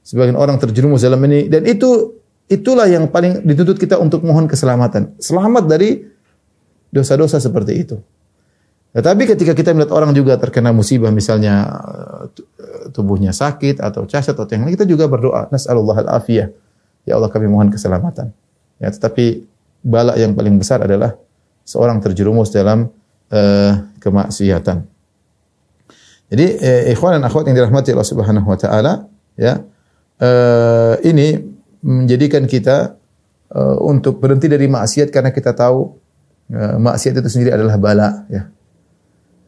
Sebagian 0.02 0.40
orang 0.40 0.56
terjerumus 0.56 1.04
dalam 1.04 1.20
ini 1.28 1.52
dan 1.52 1.68
itu 1.68 2.16
itulah 2.48 2.88
yang 2.88 3.12
paling 3.12 3.44
dituntut 3.44 3.76
kita 3.76 4.00
untuk 4.00 4.24
mohon 4.24 4.48
keselamatan. 4.48 5.20
Selamat 5.20 5.68
dari 5.68 6.00
dosa-dosa 6.88 7.36
seperti 7.36 7.76
itu 7.76 8.00
tetapi 8.92 9.24
ketika 9.24 9.56
kita 9.56 9.72
melihat 9.72 9.96
orang 9.96 10.12
juga 10.12 10.36
terkena 10.36 10.72
musibah 10.72 11.08
misalnya 11.08 11.68
eh, 12.60 12.92
tubuhnya 12.92 13.32
sakit 13.32 13.80
atau 13.80 14.04
cacat 14.04 14.36
atau 14.36 14.48
yang 14.52 14.68
lain 14.68 14.76
kita 14.76 14.84
juga 14.84 15.08
berdoa 15.08 15.48
nasallallahu 15.48 16.04
al-afiyah 16.04 16.52
Ya 17.02 17.18
Allah 17.18 17.30
kami 17.30 17.50
mohon 17.50 17.70
keselamatan. 17.70 18.30
Ya, 18.78 18.88
tetapi 18.90 19.46
bala 19.82 20.14
yang 20.14 20.34
paling 20.38 20.58
besar 20.58 20.82
adalah 20.82 21.18
seorang 21.66 21.98
terjerumus 21.98 22.54
dalam 22.54 22.90
uh, 23.30 23.72
kemaksiatan. 23.98 24.86
Jadi 26.32 26.46
eh, 26.64 26.82
ikhwan 26.96 27.20
dan 27.20 27.28
akhwat 27.28 27.44
yang 27.44 27.60
dirahmati 27.60 27.92
Allah 27.92 28.08
Subhanahu 28.08 28.46
wa 28.48 28.58
taala, 28.58 29.04
ya. 29.36 29.60
Uh, 30.22 30.94
ini 31.02 31.34
menjadikan 31.82 32.46
kita 32.46 32.94
uh, 33.50 33.76
untuk 33.82 34.22
berhenti 34.22 34.46
dari 34.46 34.70
maksiat 34.70 35.10
karena 35.10 35.34
kita 35.34 35.50
tahu 35.50 35.98
uh, 36.54 36.78
maksiat 36.78 37.18
itu 37.18 37.28
sendiri 37.28 37.52
adalah 37.52 37.76
bala, 37.76 38.24
ya. 38.30 38.48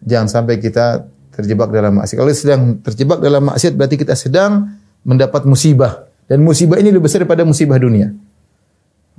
Jangan 0.05 0.29
sampai 0.29 0.61
kita 0.61 1.09
terjebak 1.35 1.73
dalam 1.73 1.99
maksiat. 1.99 2.17
Kalau 2.21 2.31
sedang 2.31 2.63
terjebak 2.85 3.19
dalam 3.19 3.43
maksiat 3.51 3.75
berarti 3.75 3.97
kita 3.99 4.15
sedang 4.15 4.77
mendapat 5.03 5.49
musibah. 5.49 6.07
Dan 6.25 6.41
musibah 6.41 6.81
ini 6.81 6.89
lebih 6.89 7.09
besar 7.09 7.25
daripada 7.25 7.45
musibah 7.45 7.77
dunia. 7.77 8.13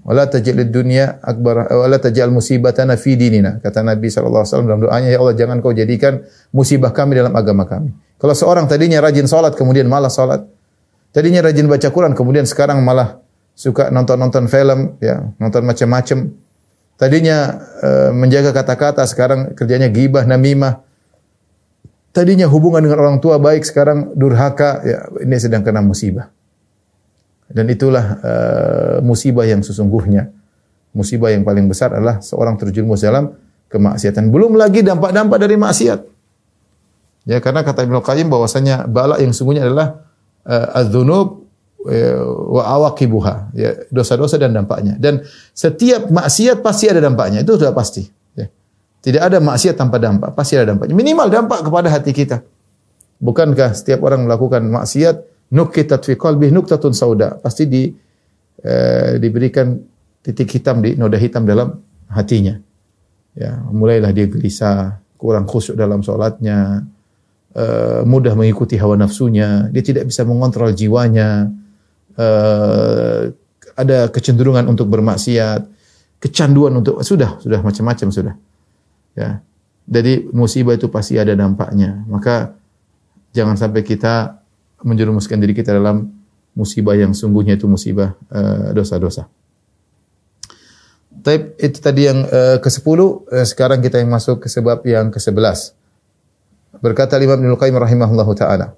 Wala 0.06 0.30
taj'al 0.30 0.70
dunya 0.70 1.18
akbar 1.18 1.66
wala 1.66 1.98
taj'al 1.98 2.30
musibatana 2.30 2.94
fi 2.94 3.18
dinina. 3.18 3.58
Kata 3.58 3.82
Nabi 3.82 4.14
sallallahu 4.14 4.46
dalam 4.46 4.82
doanya, 4.86 5.10
ya 5.10 5.18
Allah 5.18 5.34
jangan 5.34 5.58
kau 5.66 5.74
jadikan 5.74 6.22
musibah 6.54 6.94
kami 6.94 7.18
dalam 7.18 7.34
agama 7.34 7.66
kami. 7.66 7.90
Kalau 8.22 8.38
seorang 8.38 8.70
tadinya 8.70 9.02
rajin 9.02 9.26
salat 9.26 9.58
kemudian 9.58 9.90
malah 9.90 10.14
salat. 10.14 10.46
Tadinya 11.10 11.42
rajin 11.42 11.66
baca 11.66 11.90
Quran 11.90 12.14
kemudian 12.14 12.46
sekarang 12.46 12.86
malah 12.86 13.18
suka 13.58 13.90
nonton-nonton 13.90 14.46
film, 14.46 14.94
ya, 15.02 15.26
nonton 15.42 15.66
macam-macam. 15.66 16.18
Tadinya 16.96 17.60
uh, 17.84 18.12
menjaga 18.16 18.56
kata-kata, 18.56 19.04
sekarang 19.04 19.52
kerjanya 19.52 19.92
gibah, 19.92 20.24
namimah. 20.24 20.80
Tadinya 22.16 22.48
hubungan 22.48 22.80
dengan 22.88 23.04
orang 23.04 23.18
tua 23.20 23.36
baik, 23.36 23.68
sekarang 23.68 24.16
durhaka, 24.16 24.80
ya 24.88 25.00
ini 25.20 25.36
sedang 25.36 25.68
kena 25.68 25.84
musibah. 25.84 26.32
Dan 27.52 27.68
itulah 27.68 28.06
uh, 28.24 28.98
musibah 29.04 29.44
yang 29.44 29.60
sesungguhnya. 29.60 30.32
Musibah 30.96 31.36
yang 31.36 31.44
paling 31.44 31.68
besar 31.68 31.92
adalah 31.92 32.24
seorang 32.24 32.56
terjerumus 32.56 33.04
dalam 33.04 33.36
kemaksiatan. 33.68 34.32
Belum 34.32 34.56
lagi 34.56 34.80
dampak-dampak 34.80 35.38
dari 35.44 35.60
maksiat. 35.60 36.00
Ya, 37.26 37.44
karena 37.44 37.66
kata 37.66 37.84
Ibnu 37.84 38.00
Qayyim 38.06 38.32
bahwasanya 38.32 38.88
bala 38.88 39.20
yang 39.20 39.36
sesungguhnya 39.36 39.66
adalah 39.68 40.08
uh, 40.46 40.78
adzunub 40.80 41.28
eh, 41.28 41.45
wa 42.50 42.64
awaqibuha, 42.66 43.54
ya, 43.54 43.70
dosa-dosa 43.94 44.42
dan 44.42 44.58
dampaknya. 44.58 44.98
Dan 44.98 45.22
setiap 45.54 46.10
maksiat 46.10 46.66
pasti 46.66 46.90
ada 46.90 47.00
dampaknya, 47.00 47.46
itu 47.46 47.56
sudah 47.56 47.72
pasti. 47.72 48.04
Ya. 48.34 48.50
Tidak 49.06 49.22
ada 49.22 49.38
maksiat 49.38 49.78
tanpa 49.78 50.02
dampak, 50.02 50.34
pasti 50.34 50.58
ada 50.58 50.74
dampaknya. 50.74 50.98
Minimal 50.98 51.28
dampak 51.30 51.62
kepada 51.62 51.88
hati 51.94 52.12
kita. 52.12 52.42
Bukankah 53.22 53.78
setiap 53.78 54.02
orang 54.04 54.26
melakukan 54.26 54.66
maksiat 54.66 55.50
nukitat 55.54 56.02
fi 56.04 56.14
qalbih 56.18 56.50
nuktatun 56.50 56.92
sauda. 56.92 57.38
Pasti 57.40 57.64
di 57.70 57.84
eh, 58.66 59.22
diberikan 59.22 59.78
titik 60.26 60.50
hitam 60.58 60.82
di 60.82 60.98
noda 60.98 61.22
hitam 61.22 61.46
dalam 61.46 61.80
hatinya. 62.10 62.58
Ya, 63.36 63.62
mulailah 63.68 64.16
dia 64.16 64.26
gelisah, 64.32 65.04
kurang 65.20 65.46
khusyuk 65.46 65.76
dalam 65.76 66.02
sholatnya, 66.02 66.88
eh, 67.54 68.02
mudah 68.08 68.34
mengikuti 68.34 68.80
hawa 68.80 68.96
nafsunya, 68.96 69.70
dia 69.70 69.84
tidak 69.84 70.08
bisa 70.10 70.24
mengontrol 70.24 70.72
jiwanya, 70.72 71.52
eh, 72.16 73.22
ada 73.76 73.98
kecenderungan 74.10 74.66
untuk 74.72 74.88
bermaksiat, 74.88 75.68
kecanduan 76.20 76.74
untuk 76.80 77.04
sudah 77.04 77.38
sudah 77.44 77.60
macam-macam 77.60 78.08
sudah. 78.10 78.36
Ya. 79.16 79.44
Jadi 79.86 80.34
musibah 80.34 80.74
itu 80.74 80.90
pasti 80.90 81.20
ada 81.22 81.38
dampaknya. 81.38 82.02
Maka 82.10 82.58
jangan 83.36 83.54
sampai 83.54 83.86
kita 83.86 84.42
menjerumuskan 84.82 85.38
diri 85.38 85.54
kita 85.54 85.78
dalam 85.78 86.10
musibah 86.58 86.98
yang 86.98 87.14
sungguhnya 87.14 87.60
itu 87.60 87.70
musibah 87.70 88.18
uh, 88.32 88.72
dosa-dosa. 88.74 89.30
Tapi 91.26 91.58
itu 91.58 91.78
tadi 91.82 92.08
yang 92.08 92.26
uh, 92.26 92.58
ke-10, 92.64 93.00
uh, 93.02 93.46
sekarang 93.46 93.80
kita 93.84 94.02
yang 94.02 94.10
masuk 94.10 94.46
ke 94.46 94.48
sebab 94.50 94.82
yang 94.88 95.12
ke-11. 95.14 95.76
Berkata 96.80 97.20
Imam 97.22 97.38
Ibnu 97.40 97.56
Qayyim 97.60 97.78
rahimahullahu 97.78 98.34
taala. 98.36 98.74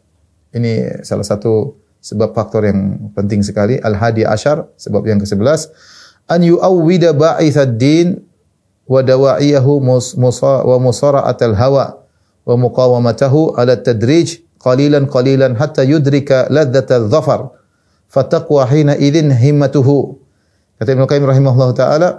Ini 0.51 1.03
salah 1.05 1.27
satu 1.27 1.75
sebab 2.01 2.33
faktor 2.33 2.67
yang 2.67 3.11
penting 3.13 3.41
sekali. 3.43 3.77
Al-hadi 3.81 4.23
ashar 4.23 4.69
sebab 4.77 5.05
yang 5.07 5.19
ke-11 5.21 5.71
an 6.27 6.41
yu'awwida 6.43 7.15
ba'ithad 7.15 7.79
din 7.79 8.19
wa 8.87 9.03
dawa'iyahu 9.03 9.71
musa 10.15 10.63
wa 10.63 10.77
musara'atal 10.79 11.55
hawa 11.55 12.03
wa 12.47 12.55
muqawamatahu 12.55 13.59
ala 13.59 13.75
tadrij 13.75 14.43
qalilan 14.59 15.07
qalilan 15.07 15.55
hatta 15.55 15.83
yudrika 15.83 16.47
ladzata 16.51 17.03
dhafar. 17.03 17.51
Fataqwa 18.07 18.63
hina 18.71 18.95
idzin 18.95 19.35
himmatuhu. 19.35 20.15
Kata 20.79 20.95
Ibnu 20.95 21.03
Qayyim 21.03 21.27
rahimahullah 21.27 21.71
taala 21.75 22.09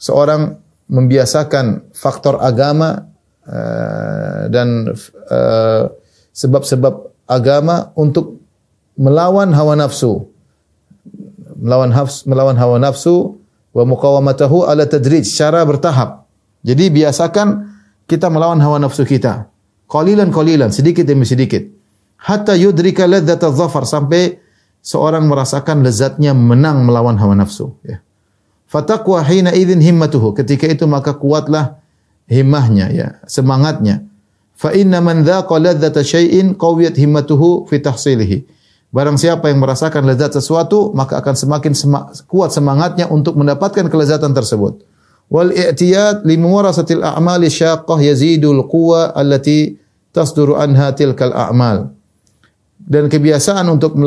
seorang 0.00 0.56
membiasakan 0.88 1.92
faktor 1.92 2.40
agama 2.40 3.08
uh, 3.44 4.48
dan 4.48 4.88
uh, 5.28 5.84
sebab-sebab 6.32 7.12
agama 7.28 7.92
untuk 7.96 8.43
melawan 8.98 9.50
hawa 9.54 9.78
nafsu. 9.78 10.30
Melawan 11.58 11.94
hafs, 11.94 12.26
melawan 12.28 12.56
hawa 12.58 12.76
nafsu 12.82 13.40
wa 13.72 13.82
muqawamatahu 13.88 14.68
ala 14.68 14.84
tadrij 14.84 15.24
secara 15.24 15.64
bertahap. 15.64 16.28
Jadi 16.64 16.92
biasakan 16.92 17.72
kita 18.04 18.28
melawan 18.28 18.60
hawa 18.60 18.80
nafsu 18.80 19.08
kita. 19.08 19.48
Qalilan 19.88 20.32
qalilan, 20.32 20.72
sedikit 20.72 21.04
demi 21.04 21.24
sedikit. 21.28 21.64
Hatta 22.20 22.56
yudrika 22.56 23.04
ladzata 23.04 23.52
dhafar 23.52 23.84
sampai 23.84 24.40
seorang 24.80 25.28
merasakan 25.28 25.84
lezatnya 25.84 26.32
menang 26.32 26.84
melawan 26.84 27.16
hawa 27.20 27.36
nafsu, 27.36 27.72
ya. 27.84 28.00
Fataqwa 28.68 29.22
hina 29.22 29.54
idzin 29.54 29.78
himmatuhu. 29.78 30.34
Ketika 30.34 30.66
itu 30.66 30.88
maka 30.88 31.14
kuatlah 31.14 31.78
himmahnya 32.26 32.90
ya, 32.90 33.06
semangatnya. 33.28 34.02
Fa 34.56 34.74
inna 34.74 34.98
man 34.98 35.22
dzaqa 35.22 35.54
ladzata 35.60 36.02
syai'in 36.02 36.58
qawiyat 36.58 36.98
himmatuhu 36.98 37.70
fi 37.70 37.78
tahsilihi. 37.78 38.44
Barang 38.94 39.18
siapa 39.18 39.50
yang 39.50 39.58
merasakan 39.58 40.06
lezat 40.06 40.38
sesuatu, 40.38 40.94
maka 40.94 41.18
akan 41.18 41.34
semakin 41.34 41.74
sema 41.74 42.14
kuat 42.30 42.54
semangatnya 42.54 43.10
untuk 43.10 43.34
mendapatkan 43.34 43.90
kelezatan 43.90 44.30
tersebut. 44.30 44.86
Wal 45.26 45.50
i'tiyad 45.50 46.22
li 46.22 46.38
muwarasatil 46.38 47.02
a'mali 47.02 47.50
syaqqah 47.50 47.98
yazidul 47.98 48.70
quwa 48.70 49.10
allati 49.10 49.74
tasduru 50.14 50.54
anha 50.54 50.94
tilkal 50.94 51.34
a'mal. 51.34 51.90
Dan 52.78 53.10
kebiasaan 53.10 53.66
untuk 53.66 53.98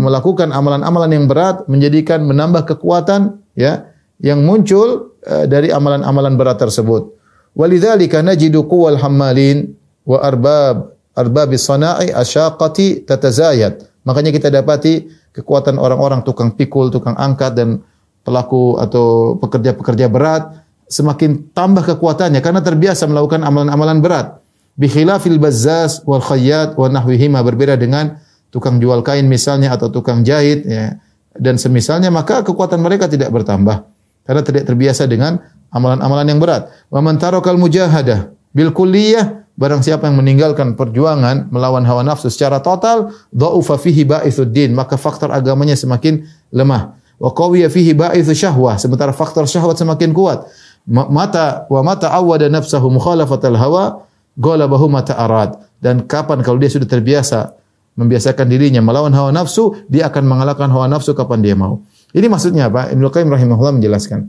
melakukan 0.00 0.56
amalan-amalan 0.56 1.10
yang 1.12 1.26
berat 1.28 1.68
menjadikan 1.68 2.24
menambah 2.24 2.64
kekuatan 2.64 3.44
ya 3.52 3.92
yang 4.24 4.40
muncul 4.40 5.18
uh, 5.28 5.44
dari 5.44 5.68
amalan-amalan 5.68 6.32
berat 6.40 6.56
tersebut. 6.56 7.12
Walidzalika 7.52 8.24
najidu 8.24 8.64
quwwal 8.64 8.96
hammalin 9.04 9.76
wa 10.08 10.16
arbab 10.24 10.96
arbabis 11.12 11.68
sana'i 11.68 12.08
asyaqati 12.08 13.04
tatazayad. 13.04 13.93
Makanya 14.04 14.30
kita 14.30 14.52
dapati 14.52 15.08
kekuatan 15.32 15.80
orang-orang 15.80 16.20
tukang 16.22 16.52
pikul, 16.52 16.92
tukang 16.92 17.16
angkat 17.16 17.56
dan 17.56 17.80
pelaku 18.24 18.80
atau 18.80 19.36
pekerja-pekerja 19.40 20.08
berat 20.08 20.64
semakin 20.88 21.52
tambah 21.56 21.84
kekuatannya 21.84 22.40
karena 22.44 22.60
terbiasa 22.60 23.08
melakukan 23.08 23.40
amalan-amalan 23.44 24.00
berat. 24.04 24.26
Bi 24.74 24.90
khilafil 24.90 25.38
bazzaz 25.40 26.02
wal 26.04 26.20
khayyat 26.20 26.74
wa 26.76 26.90
nahwihima 26.90 27.40
berbeda 27.40 27.78
dengan 27.78 28.20
tukang 28.50 28.82
jual 28.82 29.00
kain 29.06 29.26
misalnya 29.26 29.70
atau 29.74 29.90
tukang 29.90 30.26
jahit 30.26 30.66
ya 30.66 30.98
dan 31.34 31.58
semisalnya 31.58 32.10
maka 32.10 32.42
kekuatan 32.46 32.78
mereka 32.78 33.10
tidak 33.10 33.30
bertambah 33.30 33.86
karena 34.26 34.42
tidak 34.42 34.64
terbiasa 34.66 35.06
dengan 35.06 35.42
amalan-amalan 35.70 36.26
yang 36.26 36.40
berat. 36.42 36.70
Wa 36.90 37.02
man 37.02 37.18
mujahadah 37.18 38.34
bil 38.54 38.70
kulliyah 38.70 39.43
barang 39.54 39.86
siapa 39.86 40.10
yang 40.10 40.18
meninggalkan 40.18 40.74
perjuangan 40.74 41.50
melawan 41.50 41.86
hawa 41.86 42.02
nafsu 42.02 42.26
secara 42.30 42.58
total, 42.58 43.14
dhaufa 43.30 43.78
fihi 43.78 44.02
ba'ithuddin, 44.02 44.74
maka 44.74 44.98
faktor 44.98 45.30
agamanya 45.30 45.78
semakin 45.78 46.26
lemah. 46.50 46.98
Wa 47.22 47.30
qawiya 47.30 47.70
fihi 47.70 47.94
ba'ithu 47.94 48.34
syahwah, 48.34 48.74
sementara 48.76 49.14
faktor 49.14 49.46
syahwat 49.46 49.78
semakin 49.78 50.10
kuat. 50.10 50.50
Mata 50.90 51.64
wa 51.70 51.80
mata 51.80 52.10
awwada 52.10 52.50
nafsahu 52.50 52.90
mukhalafatal 52.90 53.56
hawa, 53.56 54.04
ghalabahu 54.36 54.90
mata 54.90 55.14
arad. 55.14 55.56
Dan 55.78 56.04
kapan 56.04 56.42
kalau 56.42 56.58
dia 56.58 56.68
sudah 56.68 56.90
terbiasa 56.90 57.54
membiasakan 57.94 58.50
dirinya 58.50 58.82
melawan 58.82 59.14
hawa 59.14 59.30
nafsu, 59.30 59.86
dia 59.86 60.10
akan 60.10 60.26
mengalahkan 60.26 60.66
hawa 60.68 60.90
nafsu 60.90 61.14
kapan 61.14 61.40
dia 61.40 61.54
mau. 61.54 61.80
Ini 62.10 62.26
maksudnya 62.26 62.66
apa? 62.66 62.90
Ibnu 62.90 63.06
Qayyim 63.10 63.30
rahimahullah 63.30 63.78
menjelaskan. 63.78 64.26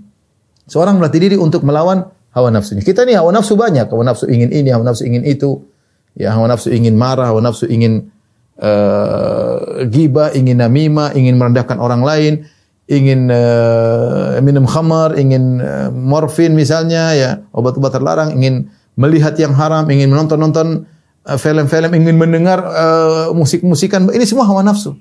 Seorang 0.70 0.98
melatih 0.98 1.22
diri 1.22 1.38
untuk 1.38 1.62
melawan 1.62 2.10
hawa 2.36 2.52
nafsunya. 2.52 2.84
Kita 2.84 3.08
nih 3.08 3.16
hawa 3.16 3.32
nafsu 3.32 3.56
banyak. 3.56 3.88
Hawa 3.88 4.04
nafsu 4.04 4.28
ingin 4.28 4.52
ini, 4.52 4.70
hawa 4.70 4.92
nafsu 4.92 5.08
ingin 5.08 5.24
itu. 5.24 5.64
Ya, 6.16 6.36
hawa 6.36 6.52
nafsu 6.52 6.72
ingin 6.72 6.96
marah, 7.00 7.32
hawa 7.32 7.44
nafsu 7.44 7.68
ingin 7.68 8.12
uh, 8.60 9.84
gibah, 9.88 10.32
ingin 10.32 10.64
namimah, 10.64 11.12
ingin 11.12 11.36
merendahkan 11.36 11.76
orang 11.76 12.08
lain, 12.08 12.34
ingin 12.88 13.28
uh, 13.28 14.40
minum 14.40 14.64
khamar, 14.64 15.20
ingin 15.20 15.60
uh, 15.60 15.92
morfin 15.92 16.56
misalnya, 16.56 17.12
ya 17.16 17.30
obat-obat 17.52 18.00
terlarang, 18.00 18.32
ingin 18.32 18.72
melihat 18.96 19.36
yang 19.36 19.52
haram, 19.52 19.92
ingin 19.92 20.08
menonton-nonton 20.08 20.88
film-film, 21.26 21.92
ingin 22.00 22.16
mendengar 22.16 22.64
uh, 22.64 23.36
musik-musikan. 23.36 24.08
Ini 24.08 24.24
semua 24.24 24.48
hawa 24.48 24.64
nafsu. 24.64 24.96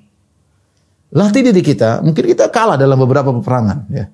Latih 1.14 1.46
diri 1.46 1.62
kita, 1.62 2.02
mungkin 2.02 2.26
kita 2.26 2.50
kalah 2.50 2.74
dalam 2.74 2.98
beberapa 2.98 3.30
peperangan, 3.30 3.86
ya. 3.86 4.10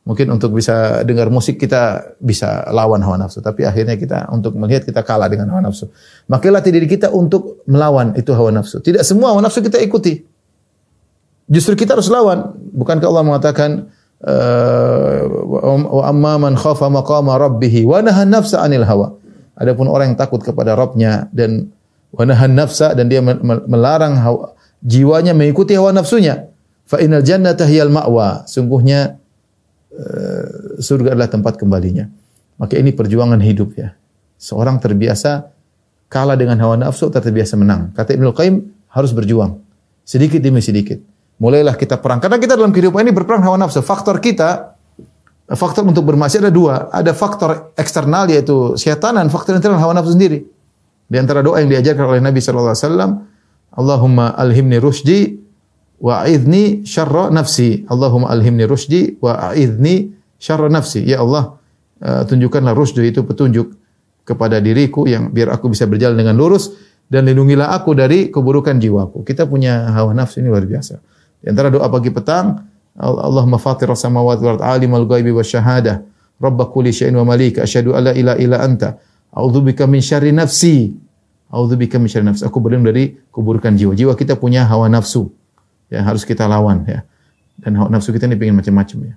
Mungkin 0.00 0.32
untuk 0.32 0.56
bisa 0.56 1.04
dengar 1.04 1.28
musik 1.28 1.60
kita 1.60 2.16
bisa 2.24 2.64
lawan 2.72 3.04
hawa 3.04 3.20
nafsu, 3.20 3.44
tapi 3.44 3.68
akhirnya 3.68 4.00
kita 4.00 4.32
untuk 4.32 4.56
melihat 4.56 4.88
kita 4.88 5.04
kalah 5.04 5.28
dengan 5.28 5.52
hawa 5.52 5.68
nafsu. 5.68 5.92
Maka 6.24 6.48
latih 6.48 6.72
diri 6.72 6.88
kita 6.88 7.12
untuk 7.12 7.60
melawan 7.68 8.16
itu 8.16 8.32
hawa 8.32 8.48
nafsu. 8.48 8.80
Tidak 8.80 9.04
semua 9.04 9.36
hawa 9.36 9.44
nafsu 9.44 9.60
kita 9.60 9.76
ikuti. 9.76 10.24
Justru 11.52 11.76
kita 11.76 12.00
harus 12.00 12.08
lawan. 12.08 12.56
Bukankah 12.72 13.06
Allah 13.12 13.24
mengatakan 13.28 13.70
eh, 14.24 15.20
wa 15.28 16.02
amma 16.08 16.48
man 16.48 16.56
khafa 16.56 16.88
maqama 16.88 17.36
rabbih 17.36 17.84
wa 17.84 18.00
nahan 18.00 18.32
nafsa 18.32 18.64
anil 18.64 18.88
hawa. 18.88 19.20
Adapun 19.60 19.84
orang 19.92 20.16
yang 20.16 20.18
takut 20.18 20.40
kepada 20.40 20.72
Rabbnya 20.72 21.28
dan 21.36 21.68
wa 22.16 22.24
nahan 22.24 22.56
nafsa 22.56 22.96
dan 22.96 23.12
dia 23.12 23.20
melarang 23.68 24.16
hawa, 24.16 24.56
jiwanya 24.80 25.36
mengikuti 25.36 25.76
hawa 25.76 25.92
nafsunya. 25.92 26.48
Fa 26.88 26.96
innal 27.04 27.20
jannata 27.20 27.68
hiyal 27.68 27.92
ma'wa. 27.92 28.48
Sungguhnya 28.48 29.19
uh, 29.19 29.19
surga 30.78 31.14
adalah 31.14 31.30
tempat 31.30 31.58
kembalinya. 31.58 32.06
Maka 32.60 32.76
ini 32.76 32.92
perjuangan 32.92 33.40
hidup 33.40 33.74
ya. 33.74 33.96
Seorang 34.40 34.80
terbiasa 34.80 35.50
kalah 36.10 36.36
dengan 36.36 36.56
hawa 36.60 36.76
nafsu 36.76 37.08
terbiasa 37.08 37.56
menang. 37.56 37.92
Kata 37.92 38.14
Ibnu 38.16 38.32
Qayyim 38.32 38.56
harus 38.92 39.10
berjuang 39.14 39.60
sedikit 40.04 40.42
demi 40.42 40.60
sedikit. 40.60 40.98
Mulailah 41.40 41.78
kita 41.78 41.96
perang 41.96 42.20
karena 42.20 42.36
kita 42.36 42.58
dalam 42.58 42.74
kehidupan 42.74 43.00
ini 43.06 43.12
berperang 43.16 43.40
hawa 43.40 43.56
nafsu. 43.56 43.80
Faktor 43.80 44.20
kita 44.20 44.76
faktor 45.50 45.82
untuk 45.88 46.06
bermaksiat 46.06 46.46
ada 46.46 46.52
dua. 46.52 46.92
Ada 46.92 47.16
faktor 47.16 47.74
eksternal 47.74 48.28
yaitu 48.30 48.76
syaitan 48.76 49.16
dan 49.16 49.32
faktor 49.32 49.56
internal 49.56 49.80
hawa 49.80 49.96
nafsu 49.96 50.14
sendiri. 50.14 50.44
Di 51.10 51.16
antara 51.18 51.42
doa 51.42 51.58
yang 51.58 51.72
diajarkan 51.74 52.06
oleh 52.06 52.22
Nabi 52.22 52.38
wasallam, 52.38 53.26
Allahumma 53.74 54.30
alhimni 54.38 54.78
rusdi 54.78 55.42
wa 56.00 56.24
a'idni 56.24 56.82
syarra 56.88 57.28
nafsi. 57.28 57.84
Allahumma 57.86 58.32
alhimni 58.32 58.64
rusdi 58.64 59.20
wa 59.20 59.52
a'idni 59.52 60.10
syarra 60.40 60.72
nafsi. 60.72 61.04
Ya 61.04 61.20
Allah, 61.20 61.60
uh, 62.00 62.22
tunjukkanlah 62.24 62.72
rusdu 62.72 63.04
itu 63.04 63.20
petunjuk 63.22 63.76
kepada 64.24 64.58
diriku 64.58 65.04
yang 65.04 65.28
biar 65.28 65.52
aku 65.52 65.68
bisa 65.68 65.84
berjalan 65.84 66.16
dengan 66.16 66.40
lurus 66.40 66.72
dan 67.12 67.28
lindungilah 67.28 67.76
aku 67.76 67.92
dari 67.92 68.32
keburukan 68.32 68.80
jiwaku. 68.80 69.22
Kita 69.28 69.44
punya 69.44 69.92
hawa 69.92 70.16
nafsu 70.16 70.40
ini 70.40 70.48
luar 70.48 70.64
biasa. 70.64 70.96
Di 71.44 71.52
antara 71.52 71.68
doa 71.68 71.86
pagi 71.92 72.08
petang, 72.08 72.64
Allahumma 72.96 73.60
fatir 73.60 73.88
samawati 73.92 74.42
wal 74.44 74.60
alimul 74.60 75.04
ghaibi 75.08 75.32
wasyahadah, 75.32 76.04
rabb 76.40 76.58
kulli 76.72 76.92
syai'in 76.92 77.16
wa 77.16 77.26
malika, 77.28 77.64
asyhadu 77.64 77.96
alla 77.96 78.12
ilaha 78.12 78.38
illa 78.40 78.56
anta, 78.60 79.00
a'udzubika 79.36 79.84
min 79.84 80.00
syarri 80.00 80.32
nafsi 80.32 80.96
A'udzubika 81.50 81.98
min 81.98 82.06
syarri 82.06 82.30
nafsi. 82.30 82.46
Aku 82.46 82.62
berlindung 82.62 82.94
dari 82.94 83.10
keburukan 83.34 83.74
jiwa. 83.74 83.98
Jiwa 83.98 84.14
kita 84.14 84.38
punya 84.38 84.62
hawa 84.70 84.86
nafsu 84.86 85.34
yang 85.90 86.06
harus 86.06 86.22
kita 86.24 86.46
lawan 86.46 86.86
ya. 86.86 87.04
Dan 87.60 87.76
hawa 87.76 87.92
nafsu 87.92 88.14
kita 88.14 88.24
ini 88.24 88.40
pingin 88.40 88.56
macam-macam 88.56 88.98
ya. 89.12 89.14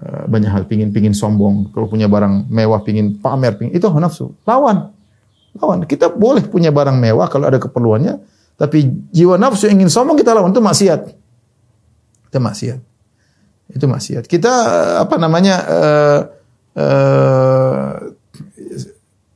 Eh, 0.00 0.24
banyak 0.28 0.50
hal 0.50 0.64
pingin 0.68 0.92
pingin 0.92 1.16
sombong, 1.16 1.72
kalau 1.72 1.88
punya 1.88 2.10
barang 2.10 2.50
mewah 2.52 2.84
pingin 2.84 3.16
pamer, 3.16 3.56
pingin 3.56 3.72
itu 3.72 3.86
hawa 3.88 4.04
nafsu. 4.04 4.34
Lawan. 4.44 4.92
Lawan. 5.56 5.88
Kita 5.88 6.12
boleh 6.12 6.44
punya 6.44 6.68
barang 6.68 7.00
mewah 7.00 7.30
kalau 7.32 7.48
ada 7.48 7.56
keperluannya, 7.56 8.20
tapi 8.60 8.84
jiwa 9.14 9.40
nafsu 9.40 9.70
ingin 9.72 9.88
sombong 9.88 10.20
kita 10.20 10.36
lawan 10.36 10.52
itu 10.52 10.60
maksiat. 10.60 11.00
Itu 12.28 12.38
maksiat. 12.38 12.80
Itu 13.72 13.86
maksiat. 13.86 14.26
Kita 14.28 14.52
apa 15.06 15.16
namanya 15.16 15.56
uh, 15.64 16.20
uh, 16.76 17.94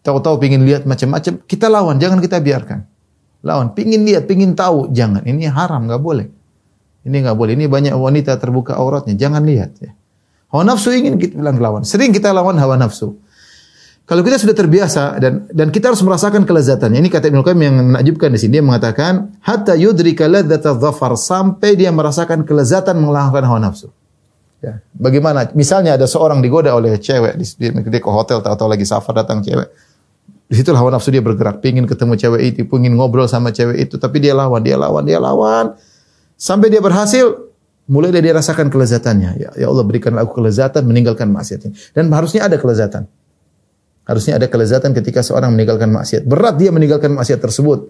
Tahu-tahu 0.05 0.37
pingin 0.37 0.69
lihat 0.69 0.85
macam-macam, 0.85 1.41
kita 1.49 1.73
lawan, 1.73 1.97
jangan 1.97 2.21
kita 2.21 2.37
biarkan. 2.37 2.85
Lawan, 3.45 3.77
pingin 3.77 4.09
lihat, 4.09 4.25
pingin 4.25 4.57
tahu, 4.57 4.89
jangan. 4.91 5.21
Ini 5.21 5.53
haram, 5.53 5.85
nggak 5.85 6.01
boleh. 6.01 6.27
Ini 7.05 7.17
nggak 7.29 7.37
boleh. 7.37 7.53
Ini 7.53 7.69
banyak 7.69 7.93
wanita 7.93 8.41
terbuka 8.41 8.81
auratnya, 8.81 9.13
jangan 9.15 9.45
lihat. 9.45 9.77
Ya. 9.85 9.93
Hawa 10.49 10.65
nafsu 10.65 10.97
ingin 10.97 11.21
kita 11.21 11.37
bilang 11.37 11.61
lawan. 11.61 11.85
Sering 11.85 12.09
kita 12.09 12.33
lawan 12.33 12.57
hawa 12.57 12.81
nafsu. 12.81 13.21
Kalau 14.05 14.21
kita 14.21 14.37
sudah 14.37 14.53
terbiasa 14.53 15.17
dan 15.17 15.49
dan 15.49 15.69
kita 15.73 15.93
harus 15.93 16.05
merasakan 16.05 16.45
kelezatannya. 16.45 17.01
Ini 17.01 17.09
kata 17.09 17.33
Ibnu 17.33 17.41
Qayyim 17.41 17.61
yang 17.61 17.77
menakjubkan 17.93 18.33
di 18.33 18.39
sini. 18.41 18.61
Dia 18.61 18.65
mengatakan, 18.65 19.37
hatta 19.41 19.77
yudrika 19.77 20.29
ladzata 20.29 20.77
dhafar 20.77 21.17
sampai 21.17 21.77
dia 21.77 21.89
merasakan 21.89 22.45
kelezatan 22.45 23.01
mengalahkan 23.01 23.45
hawa 23.45 23.61
nafsu. 23.61 23.89
Ya. 24.65 24.81
Bagaimana? 24.97 25.53
Misalnya 25.53 26.01
ada 26.01 26.09
seorang 26.09 26.41
digoda 26.41 26.73
oleh 26.73 26.97
cewek 26.97 27.37
di, 27.37 27.45
di, 27.45 27.69
di 27.69 27.99
hotel 28.01 28.41
atau 28.41 28.65
lagi 28.65 28.89
safar 28.89 29.21
datang 29.21 29.45
cewek. 29.45 29.69
Di 30.45 30.61
situ 30.61 30.71
hawa 30.77 30.93
nafsu 30.93 31.09
dia 31.09 31.25
bergerak, 31.25 31.65
pingin 31.65 31.89
ketemu 31.89 32.21
cewek 32.21 32.41
itu, 32.53 32.61
pingin 32.69 32.93
ngobrol 32.95 33.25
sama 33.25 33.49
cewek 33.49 33.89
itu, 33.89 33.97
tapi 33.97 34.21
dia 34.21 34.37
lawan, 34.37 34.61
dia 34.61 34.77
lawan, 34.77 35.03
dia 35.09 35.17
lawan. 35.17 35.73
Sampai 36.37 36.69
dia 36.69 36.85
berhasil, 36.85 37.33
mulai 37.89 38.13
dia 38.13 38.37
rasakan 38.37 38.69
kelezatannya. 38.69 39.31
Ya, 39.41 39.51
ya 39.57 39.67
Allah 39.73 39.85
berikan 39.89 40.13
aku 40.21 40.37
kelezatan 40.37 40.85
meninggalkan 40.85 41.33
maksiat 41.33 41.61
ini. 41.65 41.75
Dan 41.97 42.13
harusnya 42.13 42.45
ada 42.45 42.61
kelezatan. 42.61 43.09
Harusnya 44.05 44.37
ada 44.37 44.47
kelezatan 44.53 44.93
ketika 44.93 45.25
seorang 45.25 45.57
meninggalkan 45.57 45.89
maksiat. 45.89 46.29
Berat 46.29 46.61
dia 46.61 46.69
meninggalkan 46.69 47.17
maksiat 47.17 47.41
tersebut. 47.41 47.89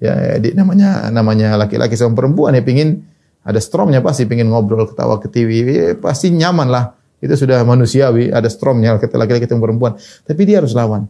Ya, 0.00 0.40
di, 0.40 0.56
namanya 0.56 1.12
namanya 1.12 1.60
laki-laki 1.60 1.92
sama 1.92 2.16
perempuan 2.16 2.56
ya 2.56 2.64
pingin 2.64 3.04
ada 3.44 3.60
stromnya 3.60 4.00
pasti 4.00 4.24
pingin 4.24 4.48
ngobrol 4.48 4.88
ketawa 4.88 5.20
ke 5.20 5.28
TV 5.28 5.48
ya, 5.68 5.92
pasti 6.00 6.32
nyaman 6.32 6.72
lah 6.72 6.96
itu 7.20 7.36
sudah 7.36 7.60
manusiawi 7.68 8.32
ada 8.32 8.48
stromnya 8.48 8.96
laki-laki 8.96 9.44
ketemu 9.44 9.60
perempuan 9.60 9.92
tapi 10.24 10.48
dia 10.48 10.64
harus 10.64 10.72
lawan 10.72 11.04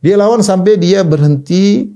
dia 0.00 0.14
lawan 0.16 0.40
sampai 0.44 0.76
dia 0.80 1.04
berhenti 1.04 1.92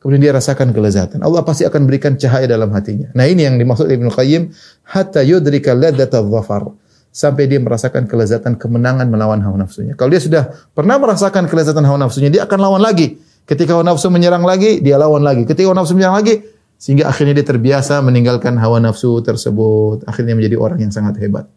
kemudian 0.00 0.30
dia 0.30 0.32
rasakan 0.32 0.72
kelezatan 0.72 1.20
Allah 1.20 1.44
pasti 1.44 1.68
akan 1.68 1.84
berikan 1.84 2.16
cahaya 2.16 2.48
dalam 2.48 2.72
hatinya 2.72 3.12
nah 3.12 3.28
ini 3.28 3.44
yang 3.44 3.60
dimaksud 3.60 3.88
Ibnu 3.88 4.08
Qayyim 4.12 4.52
hatta 4.88 5.20
yudrika 5.24 5.76
ladzata 5.76 6.24
dhafar 6.24 6.72
sampai 7.10 7.50
dia 7.50 7.58
merasakan 7.58 8.06
kelezatan 8.06 8.54
kemenangan 8.54 9.08
melawan 9.10 9.42
hawa 9.42 9.66
nafsunya 9.66 9.98
kalau 9.98 10.14
dia 10.14 10.22
sudah 10.22 10.42
pernah 10.72 10.96
merasakan 10.96 11.50
kelezatan 11.50 11.82
hawa 11.84 12.06
nafsunya 12.06 12.30
dia 12.30 12.46
akan 12.46 12.58
lawan 12.58 12.82
lagi 12.84 13.18
Ketika 13.50 13.74
hawa 13.74 13.82
nafsu 13.82 14.06
menyerang 14.14 14.46
lagi, 14.46 14.78
dia 14.78 14.94
lawan 14.94 15.26
lagi. 15.26 15.42
Ketika 15.42 15.66
hawa 15.66 15.82
nafsu 15.82 15.98
menyerang 15.98 16.22
lagi, 16.22 16.38
sehingga 16.78 17.10
akhirnya 17.10 17.34
dia 17.34 17.42
terbiasa 17.42 17.98
meninggalkan 17.98 18.54
hawa 18.62 18.78
nafsu 18.78 19.18
tersebut. 19.26 20.06
Akhirnya 20.06 20.38
menjadi 20.38 20.54
orang 20.54 20.78
yang 20.78 20.94
sangat 20.94 21.18
hebat. 21.18 21.50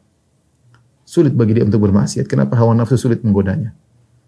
Sulit 1.06 1.38
bagi 1.38 1.54
dia 1.54 1.62
untuk 1.62 1.86
bermaksiat. 1.86 2.26
Kenapa 2.26 2.58
hawa 2.58 2.74
nafsu 2.74 2.98
sulit 2.98 3.22
menggodanya? 3.22 3.78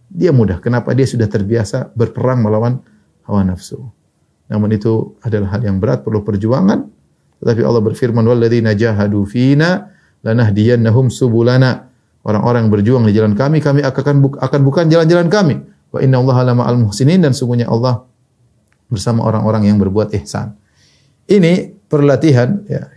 Dia 0.10 0.32
mudah. 0.32 0.62
Kenapa? 0.62 0.94
Dia 0.94 1.08
sudah 1.10 1.26
terbiasa 1.26 1.92
berperang 1.94 2.46
melawan 2.46 2.82
hawa 3.26 3.42
nafsu. 3.44 3.82
Namun 4.46 4.70
itu 4.78 5.18
adalah 5.26 5.58
hal 5.58 5.62
yang 5.66 5.78
berat, 5.82 6.06
perlu 6.06 6.22
perjuangan. 6.22 6.86
Tetapi 7.42 7.62
Allah 7.66 7.82
berfirman, 7.82 8.22
"Walladzina 8.22 8.78
jahadu 8.78 9.26
fina 9.26 9.90
lanahdiyannahum 10.22 11.10
subulana." 11.10 11.90
Orang-orang 12.26 12.66
yang 12.66 12.74
berjuang 12.74 13.04
di 13.06 13.14
jalan 13.14 13.38
kami, 13.38 13.62
kami 13.62 13.86
akan 13.86 14.16
bu 14.18 14.28
akan 14.42 14.60
bukan 14.66 14.90
jalan-jalan 14.90 15.30
kami. 15.30 15.62
Wa 15.94 16.02
inna 16.02 16.18
Allah 16.18 16.54
lama 16.54 16.66
al 16.66 16.78
muhsinin 16.82 17.22
dan 17.22 17.38
sungguhnya 17.38 17.70
Allah 17.70 18.02
bersama 18.90 19.26
orang-orang 19.26 19.70
yang 19.70 19.78
berbuat 19.78 20.10
ihsan. 20.22 20.58
Ini 21.30 21.86
perlatihan 21.86 22.66
ya. 22.66 22.90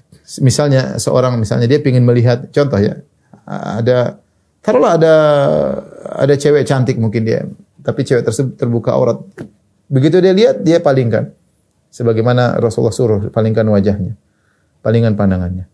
Misalnya 0.44 1.00
seorang 1.00 1.40
misalnya 1.40 1.64
dia 1.68 1.80
ingin 1.80 2.04
melihat 2.04 2.52
contoh 2.52 2.76
ya 2.76 3.00
ada 3.48 4.20
taruhlah 4.64 4.98
ada 4.98 5.14
ada 6.24 6.34
cewek 6.34 6.66
cantik 6.66 6.96
mungkin 6.98 7.24
dia, 7.24 7.46
tapi 7.82 8.04
cewek 8.04 8.24
tersebut 8.26 8.54
terbuka 8.58 8.94
aurat. 8.94 9.18
Begitu 9.88 10.20
dia 10.20 10.32
lihat 10.36 10.60
dia 10.62 10.78
palingkan. 10.78 11.32
Sebagaimana 11.88 12.60
Rasulullah 12.60 12.92
suruh 12.92 13.32
palingkan 13.32 13.64
wajahnya. 13.64 14.12
Palingkan 14.84 15.16
pandangannya. 15.16 15.64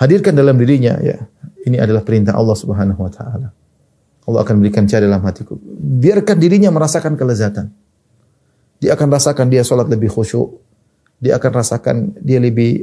Hadirkan 0.00 0.32
dalam 0.32 0.56
dirinya 0.56 0.96
ya. 1.04 1.20
Ini 1.60 1.76
adalah 1.76 2.00
perintah 2.00 2.32
Allah 2.32 2.56
Subhanahu 2.56 3.04
wa 3.04 3.12
taala. 3.12 3.52
Allah 4.24 4.40
akan 4.40 4.64
berikan 4.64 4.88
cahaya 4.88 5.04
dalam 5.04 5.20
hatiku. 5.20 5.60
Biarkan 5.76 6.40
dirinya 6.40 6.72
merasakan 6.72 7.20
kelezatan. 7.20 7.68
Dia 8.80 8.96
akan 8.96 9.08
rasakan 9.12 9.52
dia 9.52 9.60
sholat 9.60 9.92
lebih 9.92 10.08
khusyuk. 10.08 10.56
Dia 11.20 11.36
akan 11.36 11.50
rasakan 11.52 11.96
dia 12.16 12.40
lebih 12.40 12.80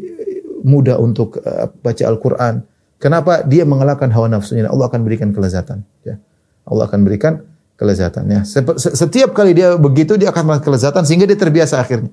mudah 0.62 1.02
untuk 1.02 1.41
uh, 1.41 1.74
baca 1.82 2.04
Al-Quran. 2.06 2.62
Kenapa? 2.98 3.46
Dia 3.46 3.64
mengalahkan 3.64 4.10
hawa 4.10 4.28
nafsunya. 4.30 4.66
Allah 4.66 4.90
akan 4.90 5.06
berikan 5.06 5.30
kelezatan. 5.30 5.86
Ya. 6.02 6.18
Allah 6.66 6.90
akan 6.90 7.06
berikan 7.06 7.46
kelezatan. 7.78 8.26
Ya. 8.30 8.42
Setiap 8.78 9.38
kali 9.38 9.54
dia 9.54 9.78
begitu, 9.78 10.18
dia 10.18 10.34
akan 10.34 10.44
merasakan 10.50 10.66
kelezatan 10.66 11.04
sehingga 11.06 11.30
dia 11.30 11.38
terbiasa 11.38 11.78
akhirnya. 11.78 12.10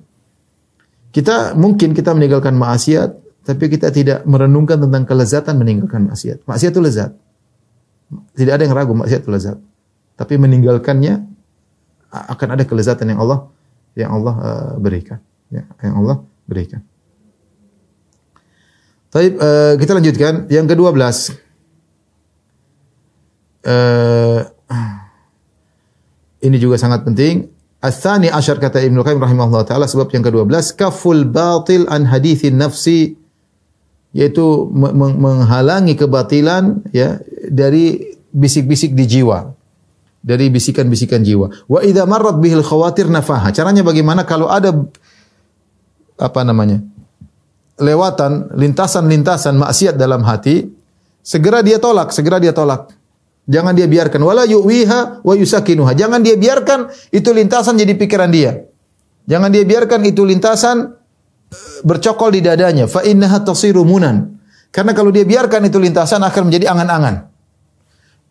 Kita 1.09 1.57
mungkin 1.57 1.97
kita 1.97 2.13
meninggalkan 2.13 2.53
maksiat, 2.53 3.09
tapi 3.47 3.65
kita 3.71 3.89
tidak 3.89 4.27
merenungkan 4.29 4.77
tentang 4.77 5.09
kelezatan 5.09 5.57
meninggalkan 5.57 6.11
maksiat. 6.11 6.45
Maksiat 6.45 6.71
itu 6.75 6.81
lezat. 6.83 7.11
Tidak 8.37 8.53
ada 8.53 8.61
yang 8.61 8.75
ragu 8.77 8.93
maksiat 8.93 9.25
itu 9.25 9.31
lezat. 9.33 9.57
Tapi 10.15 10.37
meninggalkannya 10.37 11.25
akan 12.13 12.47
ada 12.55 12.63
kelezatan 12.63 13.11
yang 13.11 13.19
Allah 13.25 13.49
yang 13.95 14.11
Allah 14.11 14.35
uh, 14.35 14.73
berikan, 14.75 15.23
ya, 15.47 15.63
yang 15.79 16.03
Allah 16.03 16.19
berikan. 16.45 16.83
Tapi 19.15 19.31
uh, 19.39 19.79
kita 19.79 19.95
lanjutkan 19.95 20.43
yang 20.51 20.67
ke-12. 20.67 20.91
Uh, 23.63 24.43
ini 26.43 26.59
juga 26.59 26.75
sangat 26.75 27.07
penting. 27.07 27.47
Ats-tsani 27.79 28.27
asyar 28.27 28.59
kata 28.59 28.83
Ibnu 28.83 28.99
Qayyim 29.07 29.23
rahimahullah 29.23 29.63
taala 29.63 29.87
sebab 29.87 30.11
yang 30.11 30.19
ke-12 30.19 30.75
kaful 30.75 31.23
batil 31.23 31.87
an 31.87 32.03
hadithin 32.11 32.59
nafsi 32.59 33.15
yaitu 34.11 34.67
menghalangi 34.75 35.95
kebatilan 35.95 36.83
ya 36.91 37.19
dari 37.47 38.15
bisik-bisik 38.35 38.95
di 38.95 39.05
jiwa 39.05 39.53
dari 40.23 40.47
bisikan-bisikan 40.49 41.19
jiwa 41.19 41.51
wa 41.67 41.79
idza 41.83 42.07
marrat 42.07 42.39
bihil 42.39 42.63
khawatir 42.63 43.11
nafaha 43.11 43.51
caranya 43.51 43.83
bagaimana 43.83 44.23
kalau 44.23 44.47
ada 44.47 44.71
apa 46.15 46.41
namanya 46.47 46.79
lewatan 47.79 48.55
lintasan-lintasan 48.55 49.59
maksiat 49.59 49.95
dalam 49.99 50.23
hati 50.23 50.67
segera 51.19 51.59
dia 51.59 51.79
tolak 51.81 52.15
segera 52.15 52.39
dia 52.39 52.55
tolak 52.55 52.91
jangan 53.45 53.75
dia 53.75 53.87
biarkan 53.89 54.21
wala 54.23 54.47
yuwiha 54.47 55.25
wa 55.25 55.33
yusakinuha 55.35 55.91
jangan 55.95 56.23
dia 56.23 56.39
biarkan 56.39 56.87
itu 57.11 57.29
lintasan 57.35 57.75
jadi 57.75 57.93
pikiran 57.99 58.31
dia 58.31 58.63
jangan 59.27 59.51
dia 59.51 59.67
biarkan 59.67 60.01
itu 60.07 60.23
lintasan 60.23 60.95
bercokol 61.85 62.33
di 62.33 62.41
dadanya 62.41 62.85
fa 62.89 63.05
innaha 63.05 63.41
tasiru 63.41 63.85
munan. 63.85 64.37
Karena 64.73 64.91
kalau 64.91 65.13
dia 65.13 65.23
biarkan 65.23 65.71
itu 65.71 65.79
lintasan 65.79 66.19
akan 66.19 66.51
menjadi 66.51 66.67
angan-angan. 66.75 67.31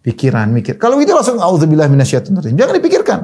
Pikiran, 0.04 0.52
mikir. 0.52 0.76
Kalau 0.76 1.00
itu 1.00 1.16
langsung 1.16 1.40
auzubillah 1.40 1.88
minasyaitonir 1.88 2.44
rajim. 2.44 2.56
Jangan 2.60 2.74
dipikirkan. 2.76 3.20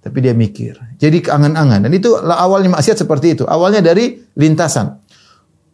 Tapi 0.00 0.18
dia 0.24 0.32
mikir. 0.32 0.80
Jadi 0.96 1.20
angan-angan. 1.28 1.84
Dan 1.84 1.92
itu 1.92 2.16
awalnya 2.16 2.72
maksiat 2.72 3.04
seperti 3.04 3.36
itu. 3.36 3.44
Awalnya 3.44 3.84
dari 3.84 4.16
lintasan. 4.40 4.96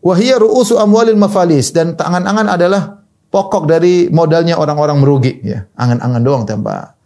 Wahia 0.05 0.39
ru'usu 0.39 0.79
amwalil 0.79 1.19
mafalis. 1.19 1.75
Dan 1.75 1.99
angan-angan 1.99 2.47
adalah 2.47 2.83
pokok 3.29 3.67
dari 3.69 4.09
modalnya 4.09 4.57
orang-orang 4.57 4.99
merugi. 5.03 5.43
Ya, 5.43 5.67
Angan-angan 5.75 6.23
doang 6.23 6.45
tanpa 6.49 6.99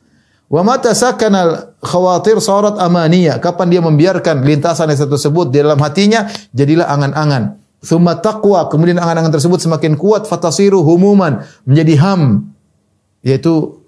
Wa 0.52 0.60
mata 0.60 0.92
sakanal 0.92 1.80
khawatir 1.80 2.36
sarat 2.44 2.76
amaniya. 2.76 3.40
Kapan 3.40 3.72
dia 3.72 3.80
membiarkan 3.80 4.44
lintasan 4.44 4.92
yang 4.92 5.08
tersebut 5.08 5.48
di 5.48 5.64
dalam 5.64 5.80
hatinya, 5.80 6.28
jadilah 6.52 6.92
angan-angan. 6.92 7.56
Thumma 7.80 8.20
taqwa, 8.20 8.68
kemudian 8.68 9.00
angan-angan 9.00 9.32
tersebut 9.32 9.64
semakin 9.64 9.96
kuat, 9.96 10.28
fatasiru 10.28 10.84
humuman, 10.84 11.40
menjadi 11.64 11.94
ham. 12.04 12.52
Yaitu 13.24 13.80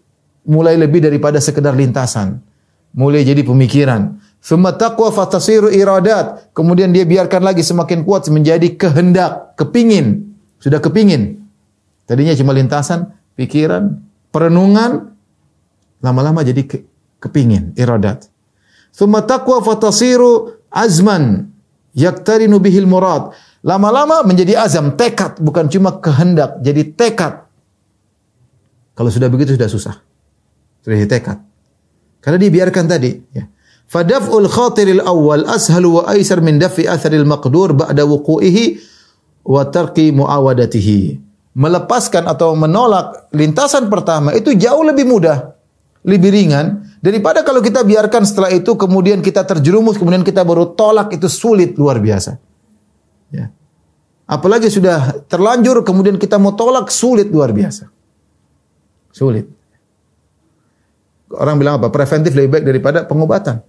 mulai 0.48 0.80
lebih 0.80 1.04
daripada 1.04 1.36
sekedar 1.36 1.76
lintasan. 1.76 2.40
Mulai 2.96 3.28
jadi 3.28 3.44
pemikiran. 3.44 4.23
Thumma 4.44 4.76
taqwa 4.76 5.08
fatasiru 5.08 5.72
iradat. 5.72 6.52
Kemudian 6.52 6.92
dia 6.92 7.08
biarkan 7.08 7.40
lagi 7.40 7.64
semakin 7.64 8.04
kuat 8.04 8.28
menjadi 8.28 8.76
kehendak, 8.76 9.56
kepingin. 9.56 10.36
Sudah 10.60 10.84
kepingin. 10.84 11.40
Tadinya 12.04 12.36
cuma 12.36 12.52
lintasan, 12.52 13.16
pikiran, 13.40 14.04
perenungan, 14.28 15.16
lama-lama 16.04 16.44
jadi 16.44 16.60
ke, 16.68 16.84
kepingin, 17.24 17.72
iradat. 17.80 18.28
Thumma 18.92 19.24
taqwa 19.24 19.64
fatasiru 19.64 20.60
azman 20.68 21.48
yaktarinu 21.96 22.60
bihil 22.60 22.84
murad. 22.84 23.32
Lama-lama 23.64 24.20
menjadi 24.28 24.60
azam, 24.60 24.92
tekad, 24.92 25.40
bukan 25.40 25.72
cuma 25.72 25.96
kehendak, 26.04 26.60
jadi 26.60 26.92
tekad. 26.92 27.48
Kalau 28.92 29.08
sudah 29.08 29.32
begitu 29.32 29.56
sudah 29.56 29.72
susah. 29.72 29.96
Sudah 30.84 31.00
tekad. 31.08 31.40
Karena 32.20 32.36
dibiarkan 32.36 32.84
tadi, 32.84 33.16
ya. 33.32 33.48
Fadaf'ul 33.88 34.48
khatiril 34.50 35.02
awal 35.04 35.46
ashalu 35.46 36.00
wa 36.00 36.02
aisar 36.10 36.40
min 36.40 36.58
daf'i 36.58 36.88
atharil 36.88 37.28
maqdur 37.28 37.76
ba'da 37.76 38.02
wuqu'ihi 38.02 38.80
wa 39.46 39.62
tarki 39.68 40.10
muawadatihi. 40.10 41.20
Melepaskan 41.54 42.26
atau 42.26 42.58
menolak 42.58 43.30
lintasan 43.30 43.86
pertama 43.86 44.34
itu 44.34 44.56
jauh 44.58 44.82
lebih 44.82 45.06
mudah 45.06 45.54
lebih 46.04 46.30
ringan 46.36 46.84
daripada 47.00 47.40
kalau 47.40 47.64
kita 47.64 47.80
biarkan 47.80 48.28
setelah 48.28 48.52
itu 48.52 48.76
kemudian 48.76 49.24
kita 49.24 49.40
terjerumus 49.48 49.96
kemudian 49.96 50.20
kita 50.20 50.44
baru 50.44 50.76
tolak 50.76 51.16
itu 51.16 51.26
sulit 51.32 51.72
luar 51.80 51.96
biasa. 51.96 52.36
Ya. 53.32 53.48
Apalagi 54.28 54.68
sudah 54.68 55.24
terlanjur 55.24 55.80
kemudian 55.80 56.20
kita 56.20 56.36
mau 56.36 56.52
tolak 56.52 56.92
sulit 56.92 57.32
luar 57.32 57.56
biasa. 57.56 57.88
Sulit. 59.16 59.48
Orang 61.32 61.56
bilang 61.56 61.80
apa? 61.80 61.88
Preventif 61.88 62.36
lebih 62.36 62.60
baik 62.60 62.64
daripada 62.68 62.98
pengobatan. 63.08 63.64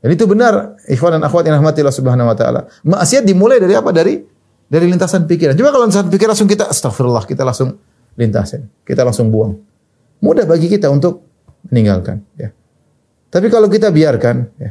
Dan 0.00 0.10
itu 0.12 0.24
benar, 0.28 0.76
ikhwan 0.86 1.18
dan 1.18 1.22
akhwat 1.24 1.48
yang 1.48 1.58
rahmatillah 1.58 1.94
subhanahu 1.94 2.28
wa 2.28 2.36
ta'ala. 2.36 2.68
Maksiat 2.84 3.24
dimulai 3.24 3.58
dari 3.58 3.74
apa? 3.74 3.90
Dari 3.90 4.20
dari 4.66 4.86
lintasan 4.90 5.24
pikiran. 5.24 5.54
Coba 5.56 5.70
kalau 5.72 5.84
lintasan 5.88 6.10
pikiran 6.12 6.30
langsung 6.36 6.50
kita 6.50 6.64
astagfirullah, 6.68 7.24
kita 7.24 7.42
langsung 7.42 7.74
lintasin. 8.18 8.66
Kita 8.84 9.02
langsung 9.02 9.32
buang. 9.32 9.56
Mudah 10.22 10.44
bagi 10.44 10.68
kita 10.68 10.90
untuk 10.92 11.24
meninggalkan. 11.70 12.22
Ya. 12.38 12.52
Tapi 13.32 13.46
kalau 13.50 13.66
kita 13.66 13.90
biarkan, 13.90 14.36
ya, 14.60 14.70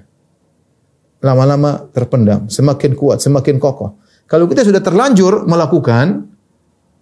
lama-lama 1.26 1.90
terpendam, 1.92 2.48
semakin 2.48 2.96
kuat, 2.96 3.20
semakin 3.20 3.60
kokoh. 3.60 4.00
Kalau 4.26 4.50
kita 4.50 4.66
sudah 4.66 4.82
terlanjur 4.82 5.46
melakukan, 5.46 6.36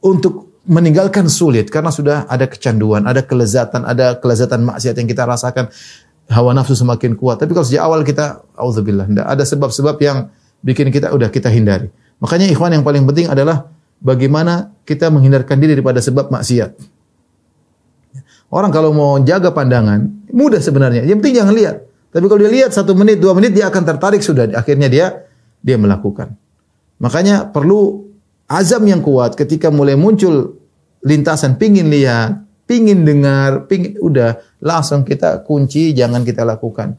untuk 0.04 0.60
meninggalkan 0.68 1.32
sulit 1.32 1.72
karena 1.72 1.90
sudah 1.90 2.28
ada 2.28 2.46
kecanduan, 2.48 3.08
ada 3.08 3.24
kelezatan, 3.24 3.88
ada 3.88 4.20
kelezatan 4.20 4.68
maksiat 4.68 4.96
yang 5.00 5.08
kita 5.08 5.24
rasakan. 5.24 5.72
Hawa 6.32 6.56
nafsu 6.56 6.78
semakin 6.78 7.20
kuat. 7.20 7.42
Tapi 7.42 7.52
kalau 7.52 7.66
sejak 7.68 7.84
awal 7.84 8.06
kita 8.08 8.44
auzubillah, 8.56 9.10
tidak 9.10 9.26
ada 9.28 9.44
sebab-sebab 9.44 9.96
yang 10.00 10.18
bikin 10.64 10.94
kita 10.94 11.12
udah 11.12 11.28
kita 11.28 11.52
hindari. 11.52 11.92
Makanya 12.24 12.48
ikhwan 12.48 12.72
yang 12.72 12.88
paling 12.88 13.04
penting 13.04 13.28
adalah 13.28 13.68
bagaimana 14.00 14.72
kita 14.88 15.12
menghindarkan 15.12 15.60
diri 15.60 15.76
daripada 15.76 16.00
sebab 16.00 16.32
maksiat. 16.32 16.76
Orang 18.54 18.70
kalau 18.70 18.94
mau 18.94 19.18
jaga 19.26 19.50
pandangan, 19.50 20.30
mudah 20.30 20.62
sebenarnya. 20.62 21.02
Yang 21.04 21.18
penting 21.26 21.36
jangan 21.42 21.54
lihat. 21.58 21.76
Tapi 22.14 22.26
kalau 22.30 22.40
dia 22.46 22.52
lihat 22.54 22.70
satu 22.70 22.94
menit, 22.94 23.18
dua 23.18 23.34
menit, 23.34 23.58
dia 23.58 23.66
akan 23.66 23.82
tertarik 23.82 24.22
sudah. 24.22 24.46
Akhirnya 24.54 24.86
dia 24.86 25.26
dia 25.66 25.76
melakukan. 25.82 26.38
Makanya 27.02 27.50
perlu 27.50 28.06
azam 28.46 28.86
yang 28.86 29.02
kuat 29.02 29.34
ketika 29.34 29.74
mulai 29.74 29.98
muncul 29.98 30.62
lintasan 31.02 31.58
pingin 31.58 31.90
lihat, 31.90 32.38
pingin 32.74 33.06
dengar, 33.06 33.70
pingin 33.70 34.02
udah 34.02 34.42
langsung 34.58 35.06
kita 35.06 35.46
kunci, 35.46 35.94
jangan 35.94 36.26
kita 36.26 36.42
lakukan. 36.42 36.98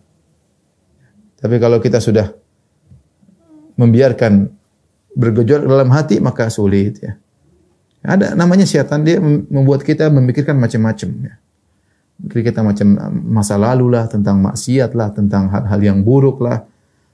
Tapi 1.34 1.58
kalau 1.58 1.82
kita 1.82 1.98
sudah 1.98 2.30
membiarkan 3.74 4.54
bergejolak 5.18 5.66
dalam 5.66 5.90
hati 5.90 6.22
maka 6.22 6.46
sulit 6.46 7.02
ya. 7.02 7.18
Ada 8.06 8.38
namanya 8.38 8.62
setan 8.62 9.02
dia 9.02 9.18
membuat 9.18 9.82
kita 9.82 10.14
memikirkan 10.14 10.54
macam-macam 10.54 11.10
ya. 11.26 11.34
Mikir 12.22 12.46
kita 12.46 12.62
macam 12.62 12.94
masa 13.26 13.58
lalu 13.58 13.90
lah, 13.90 14.06
tentang 14.06 14.38
maksiat 14.38 14.94
lah, 14.94 15.10
tentang 15.10 15.50
hal-hal 15.50 15.80
yang 15.82 15.98
buruk 16.06 16.38
lah. 16.38 16.62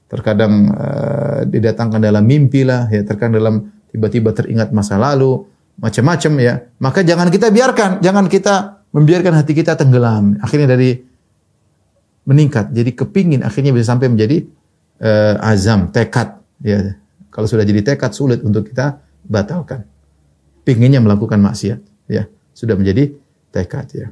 Terkadang 0.05 0.69
uh, 0.69 1.41
didatangkan 1.49 1.97
dalam 1.97 2.21
mimpi 2.21 2.61
lah, 2.61 2.85
ya 2.93 3.01
terkadang 3.01 3.41
dalam 3.41 3.55
tiba-tiba 3.89 4.29
teringat 4.29 4.69
masa 4.69 5.01
lalu, 5.01 5.41
macam-macam 5.77 6.31
ya. 6.41 6.53
Maka 6.81 7.05
jangan 7.05 7.31
kita 7.31 7.47
biarkan, 7.53 8.03
jangan 8.03 8.25
kita 8.27 8.83
membiarkan 8.91 9.33
hati 9.37 9.53
kita 9.55 9.79
tenggelam. 9.79 10.35
Akhirnya 10.43 10.75
dari 10.75 10.99
meningkat, 12.27 12.69
jadi 12.75 12.91
kepingin, 12.93 13.41
akhirnya 13.41 13.71
bisa 13.73 13.95
sampai 13.95 14.11
menjadi 14.11 14.45
uh, 15.01 15.35
azam, 15.41 15.89
tekad. 15.89 16.37
Ya, 16.61 16.97
kalau 17.33 17.49
sudah 17.49 17.65
jadi 17.65 17.81
tekad 17.81 18.13
sulit 18.13 18.43
untuk 18.45 18.69
kita 18.69 19.01
batalkan. 19.25 19.87
Pinginnya 20.61 21.01
melakukan 21.01 21.41
maksiat, 21.41 21.79
ya 22.05 22.29
sudah 22.53 22.77
menjadi 22.77 23.09
tekad 23.49 23.87
ya. 23.97 24.07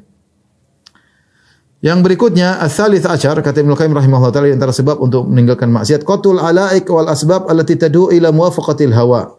Yang 1.79 1.99
berikutnya 2.03 2.59
ats-tsalits 2.59 3.07
asyar 3.07 3.39
kata 3.39 3.63
Ibnu 3.63 3.71
Qayyim 3.71 3.95
rahimahullah 3.95 4.35
taala 4.35 4.51
antara 4.51 4.75
sebab 4.75 4.99
untuk 4.99 5.31
meninggalkan 5.31 5.71
maksiat 5.71 6.03
qatul 6.03 6.35
alaik 6.35 6.91
wal 6.91 7.07
asbab 7.07 7.47
allati 7.47 7.79
tad'u 7.79 8.11
ila 8.11 8.35
muwafaqatil 8.35 8.91
hawa. 8.91 9.38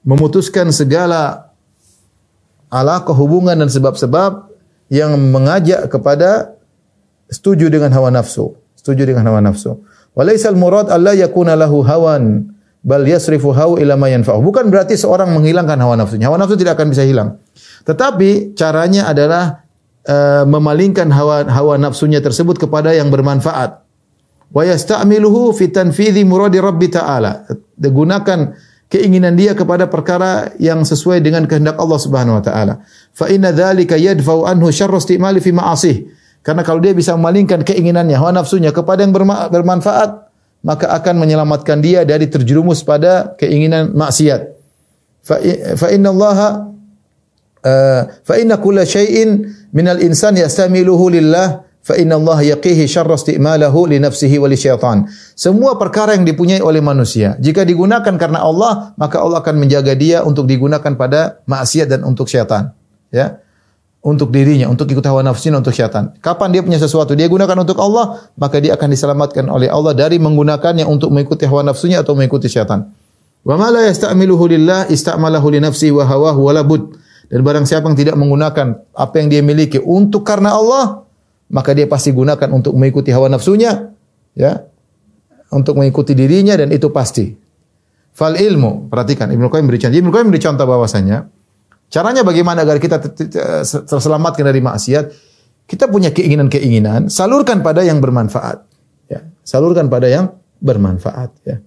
Memutuskan 0.00 0.72
segala 0.72 1.52
alaqah 2.72 3.12
hubungan 3.12 3.58
dan 3.58 3.68
sebab-sebab 3.68 4.48
yang 4.88 5.12
mengajak 5.30 5.86
kepada 5.92 6.56
setuju 7.30 7.70
dengan 7.70 7.94
hawa 7.94 8.10
nafsu, 8.10 8.56
setuju 8.74 9.06
dengan 9.06 9.28
hawa 9.28 9.44
nafsu. 9.44 9.78
Walaisal 10.16 10.58
murad 10.58 10.90
alla 10.90 11.14
yakuna 11.14 11.54
lahu 11.54 11.86
hawan 11.86 12.50
bal 12.82 13.04
yasrifu 13.06 13.54
hawa 13.54 13.78
ila 13.78 13.94
ma 13.94 14.10
yanfa'u. 14.10 14.42
Bukan 14.42 14.72
berarti 14.72 14.98
seorang 14.98 15.30
menghilangkan 15.30 15.78
hawa 15.78 15.94
nafsunya. 15.94 16.26
Hawa 16.26 16.40
nafsu 16.40 16.58
tidak 16.58 16.80
akan 16.80 16.90
bisa 16.90 17.06
hilang. 17.06 17.38
Tetapi 17.86 18.58
caranya 18.58 19.06
adalah 19.06 19.62
uh, 20.08 20.42
memalingkan 20.48 21.06
hawa 21.14 21.46
hawa 21.46 21.78
nafsunya 21.78 22.18
tersebut 22.18 22.58
kepada 22.58 22.90
yang 22.90 23.12
bermanfaat. 23.12 23.84
Wa 24.50 24.62
yasta'miluhu 24.66 25.54
fi 25.54 25.70
tanfidhi 25.70 26.26
muradi 26.26 26.58
Rabbi 26.58 26.90
ta'ala. 26.90 27.46
Digunakan 27.78 28.69
keinginan 28.90 29.38
dia 29.38 29.54
kepada 29.54 29.86
perkara 29.86 30.50
yang 30.58 30.82
sesuai 30.82 31.22
dengan 31.22 31.46
kehendak 31.46 31.78
Allah 31.78 32.00
Subhanahu 32.02 32.42
wa 32.42 32.44
taala. 32.44 32.74
Fa 33.14 33.30
inna 33.30 33.54
dzalika 33.54 33.94
yadfa'u 33.94 34.44
anhu 34.50 34.68
syarra 34.74 34.98
istimali 34.98 35.38
fi 35.38 35.54
ma'asih. 35.54 35.96
Karena 36.42 36.66
kalau 36.66 36.82
dia 36.82 36.90
bisa 36.96 37.14
memalingkan 37.14 37.62
keinginannya, 37.62 38.16
hawa 38.18 38.34
nafsunya 38.34 38.74
kepada 38.74 39.04
yang 39.06 39.14
bermanfaat, 39.52 40.10
maka 40.66 40.90
akan 40.92 41.22
menyelamatkan 41.22 41.78
dia 41.80 42.02
dari 42.02 42.26
terjerumus 42.26 42.82
pada 42.82 43.36
keinginan 43.38 43.92
maksiat. 43.94 44.58
Fa 45.76 45.88
inna 45.92 46.08
Allah 46.10 46.38
uh, 47.60 48.02
fa 48.24 48.34
inna 48.40 48.56
kulla 48.56 48.88
syai'in 48.88 49.52
minal 49.70 50.00
insan 50.00 50.36
yastamiluhu 50.40 51.12
lillah 51.12 51.69
fa 51.80 51.96
inna 51.96 52.20
Allah 52.20 52.56
yaqihi 52.56 52.84
syarra 52.84 53.16
istimalahu 53.16 53.88
li 53.88 53.98
nafsihi 53.98 54.36
wa 54.36 54.48
li 54.48 54.56
syaitan. 54.56 55.08
Semua 55.34 55.80
perkara 55.80 56.14
yang 56.14 56.28
dipunyai 56.28 56.60
oleh 56.60 56.84
manusia, 56.84 57.36
jika 57.40 57.64
digunakan 57.64 58.12
karena 58.14 58.44
Allah, 58.44 58.92
maka 59.00 59.20
Allah 59.20 59.40
akan 59.40 59.56
menjaga 59.56 59.96
dia 59.96 60.20
untuk 60.22 60.44
digunakan 60.44 60.92
pada 60.94 61.40
maksiat 61.48 61.88
dan 61.88 62.00
untuk 62.04 62.28
syaitan. 62.28 62.76
Ya. 63.10 63.40
Untuk 64.00 64.32
dirinya, 64.32 64.64
untuk 64.72 64.88
ikut 64.88 65.04
hawa 65.04 65.20
nafsunya, 65.20 65.60
untuk 65.60 65.76
syaitan. 65.76 66.16
Kapan 66.24 66.56
dia 66.56 66.64
punya 66.64 66.80
sesuatu, 66.80 67.12
dia 67.12 67.28
gunakan 67.28 67.52
untuk 67.60 67.76
Allah, 67.76 68.32
maka 68.32 68.56
dia 68.56 68.72
akan 68.72 68.88
diselamatkan 68.88 69.44
oleh 69.44 69.68
Allah 69.68 69.92
dari 69.92 70.16
menggunakannya 70.16 70.88
untuk 70.88 71.12
mengikuti 71.12 71.44
hawa 71.44 71.68
nafsunya 71.68 72.00
atau 72.00 72.16
mengikuti 72.16 72.48
syaitan. 72.48 72.88
Wa 73.44 73.60
ma 73.60 73.68
la 73.68 73.84
yasta'miluhu 73.88 74.56
lillah 74.56 74.88
ista'malahu 74.88 75.52
li 75.52 75.60
nafsihi 75.60 75.92
wa 75.92 76.08
hawahu 76.08 76.48
wa 76.48 76.52
labud. 76.56 76.82
Dan 77.28 77.44
barang 77.44 77.68
siapa 77.68 77.92
yang 77.92 77.98
tidak 78.00 78.16
menggunakan 78.16 78.88
apa 78.96 79.14
yang 79.20 79.28
dia 79.28 79.44
miliki 79.44 79.76
untuk 79.76 80.24
karena 80.24 80.56
Allah, 80.56 81.04
maka 81.50 81.74
dia 81.74 81.90
pasti 81.90 82.14
gunakan 82.14 82.48
untuk 82.54 82.78
mengikuti 82.78 83.10
hawa 83.10 83.26
nafsunya, 83.26 83.90
ya. 84.38 84.64
Untuk 85.50 85.74
mengikuti 85.74 86.14
dirinya 86.14 86.54
dan 86.54 86.70
itu 86.70 86.88
pasti. 86.94 87.34
Fal 88.14 88.38
ilmu, 88.38 88.86
perhatikan 88.86 89.30
Ibnu 89.34 89.50
Qayyim 89.50 89.66
beri 89.66 89.78
contoh. 89.82 89.98
Ibnu 89.98 90.10
Qayyim 90.14 90.28
beri 90.30 90.42
contoh 90.42 90.66
bahwasanya 90.66 91.26
caranya 91.90 92.22
bagaimana 92.22 92.62
agar 92.62 92.78
kita 92.78 93.02
terselamatkan 93.86 94.46
dari 94.46 94.62
maksiat? 94.62 95.04
Kita 95.66 95.86
punya 95.86 96.10
keinginan-keinginan, 96.10 97.10
salurkan 97.10 97.62
pada 97.62 97.82
yang 97.86 98.02
bermanfaat. 98.02 98.66
Ya, 99.10 99.26
salurkan 99.46 99.86
pada 99.86 100.10
yang 100.10 100.34
bermanfaat, 100.58 101.30
ya. 101.46 101.62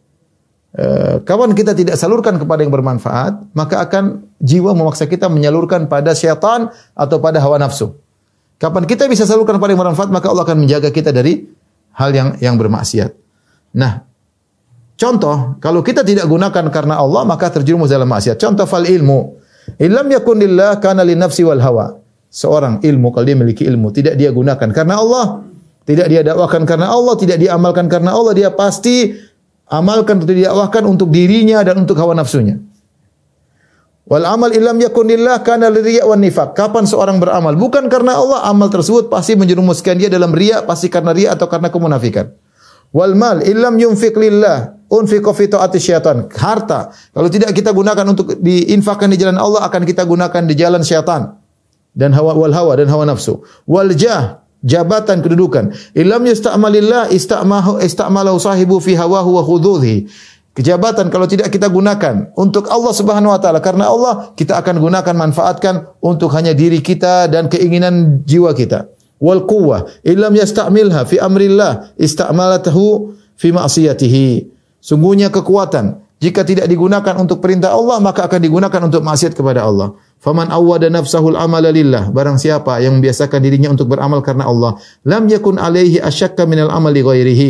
Eh, 0.73 1.15
kawan 1.21 1.53
kita 1.53 1.77
tidak 1.77 1.95
salurkan 2.01 2.41
kepada 2.41 2.65
yang 2.65 2.73
bermanfaat, 2.73 3.53
maka 3.53 3.77
akan 3.85 4.25
jiwa 4.41 4.73
memaksa 4.73 5.05
kita 5.05 5.29
menyalurkan 5.29 5.85
pada 5.85 6.17
syaitan 6.17 6.73
atau 6.97 7.21
pada 7.21 7.37
hawa 7.37 7.61
nafsu. 7.61 7.93
Kapan 8.63 8.87
kita 8.87 9.11
bisa 9.11 9.27
salurkan 9.27 9.59
pada 9.59 9.75
yang 9.75 9.83
bermanfaat, 9.83 10.07
maka 10.07 10.31
Allah 10.31 10.47
akan 10.47 10.63
menjaga 10.63 10.87
kita 10.87 11.11
dari 11.11 11.43
hal 11.99 12.15
yang 12.15 12.39
yang 12.39 12.55
bermaksiat. 12.55 13.11
Nah, 13.75 14.07
contoh, 14.95 15.59
kalau 15.59 15.83
kita 15.83 15.99
tidak 16.07 16.23
gunakan 16.31 16.71
karena 16.71 16.95
Allah, 16.95 17.27
maka 17.27 17.51
terjerumus 17.51 17.91
dalam 17.91 18.07
maksiat. 18.07 18.39
Contoh 18.39 18.63
fal 18.63 18.87
ilmu. 18.87 19.35
Illam 19.83 20.07
yakun 20.15 20.39
lillah 20.39 20.79
kana 20.79 21.03
li 21.03 21.11
nafsi 21.11 21.43
wal 21.43 21.59
hawa. 21.59 21.99
Seorang 22.31 22.79
ilmu 22.79 23.11
kalau 23.11 23.27
dia 23.27 23.35
memiliki 23.35 23.67
ilmu 23.67 23.91
tidak 23.91 24.15
dia 24.15 24.31
gunakan 24.31 24.71
karena 24.71 24.95
Allah, 24.95 25.43
tidak 25.83 26.07
dia 26.07 26.23
dakwakan 26.23 26.63
karena 26.63 26.87
Allah, 26.87 27.19
tidak 27.19 27.37
dia 27.43 27.51
amalkan 27.59 27.91
karena 27.91 28.15
Allah, 28.15 28.31
dia 28.31 28.47
pasti 28.47 29.11
amalkan 29.67 30.23
atau 30.23 30.31
didakwahkan 30.31 30.87
untuk 30.87 31.11
dirinya 31.11 31.59
dan 31.67 31.83
untuk 31.83 31.99
hawa 31.99 32.15
nafsunya. 32.15 32.63
Wal 34.03 34.27
amal 34.27 34.51
illam 34.51 34.83
yakun 34.83 35.07
lillah 35.07 35.39
kana 35.47 35.71
liriya 35.71 36.03
wan 36.03 36.19
nifaq. 36.19 36.51
Kapan 36.51 36.83
seorang 36.83 37.23
beramal 37.23 37.55
bukan 37.55 37.87
karena 37.87 38.19
Allah, 38.19 38.43
amal 38.51 38.67
tersebut 38.67 39.07
pasti 39.07 39.39
menjerumuskan 39.39 39.95
dia 39.95 40.11
dalam 40.11 40.35
riya, 40.35 40.67
pasti 40.67 40.91
karena 40.91 41.15
riya 41.15 41.39
atau 41.39 41.47
karena 41.47 41.71
kemunafikan. 41.71 42.35
Wal 42.91 43.15
mal 43.15 43.41
illam 43.41 43.79
yunfiq 43.79 44.13
lillah 44.19 44.75
unfiqa 44.91 45.31
fi 45.33 45.49
taati 45.49 45.79
syaitan. 45.81 46.29
Harta 46.29 46.93
kalau 47.15 47.31
tidak 47.31 47.55
kita 47.55 47.73
gunakan 47.73 48.05
untuk 48.05 48.37
diinfakkan 48.37 49.09
di 49.09 49.17
jalan 49.17 49.39
Allah 49.39 49.65
akan 49.65 49.81
kita 49.87 50.05
gunakan 50.05 50.43
di 50.45 50.53
jalan 50.53 50.85
syaitan 50.85 51.39
dan 51.97 52.13
hawa 52.13 52.37
wal 52.37 52.53
hawa 52.53 52.77
dan 52.77 52.91
hawa 52.91 53.09
nafsu. 53.09 53.41
Wal 53.65 53.97
jah 53.97 54.43
jabatan 54.61 55.25
kedudukan. 55.25 55.73
Ilam 55.97 56.23
yasta'malillah 56.23 57.11
ista'mahu 57.11 57.83
ista'malahu 57.83 58.37
sahibu 58.37 58.77
fi 58.77 58.93
hawahu 58.93 59.41
wa 59.41 59.43
khududhi. 59.43 60.07
Kejabatan 60.53 61.09
kalau 61.09 61.25
tidak 61.25 61.49
kita 61.49 61.65
gunakan 61.65 62.29
untuk 62.37 62.69
Allah 62.69 62.93
Subhanahu 62.93 63.33
wa 63.33 63.41
taala 63.41 63.57
karena 63.57 63.89
Allah 63.89 64.37
kita 64.37 64.53
akan 64.61 64.77
gunakan 64.77 65.15
manfaatkan 65.17 65.89
untuk 65.97 66.29
hanya 66.37 66.53
diri 66.53 66.77
kita 66.77 67.25
dan 67.25 67.49
keinginan 67.49 68.21
jiwa 68.21 68.53
kita. 68.53 68.85
Wal 69.17 69.49
quwwah 69.49 70.05
illam 70.05 70.37
yasta'milha 70.37 71.09
fi 71.09 71.17
amrillah 71.17 71.97
ista'malatahu 71.97 73.17
fi 73.33 73.49
ma'siyatihi. 73.49 74.45
Sungguhnya 74.77 75.33
kekuatan 75.33 76.05
jika 76.21 76.45
tidak 76.45 76.69
digunakan 76.69 77.17
untuk 77.17 77.41
perintah 77.41 77.73
Allah 77.73 77.97
maka 77.97 78.29
akan 78.29 78.37
digunakan 78.37 78.81
untuk 78.85 79.01
maksiat 79.01 79.33
kepada 79.33 79.65
Allah. 79.65 79.97
Faman 80.21 80.53
awwada 80.53 80.85
nafsahul 80.85 81.33
amala 81.33 81.73
lillah. 81.73 82.13
Barang 82.13 82.37
siapa 82.37 82.77
yang 82.77 83.01
membiasakan 83.01 83.41
dirinya 83.41 83.73
untuk 83.73 83.89
beramal 83.89 84.21
karena 84.21 84.45
Allah, 84.45 84.77
lam 85.01 85.25
yakun 85.27 85.57
alaihi 85.57 85.97
asyakka 85.97 86.45
minal 86.45 86.69
amali 86.69 87.01
ghairihi. 87.01 87.49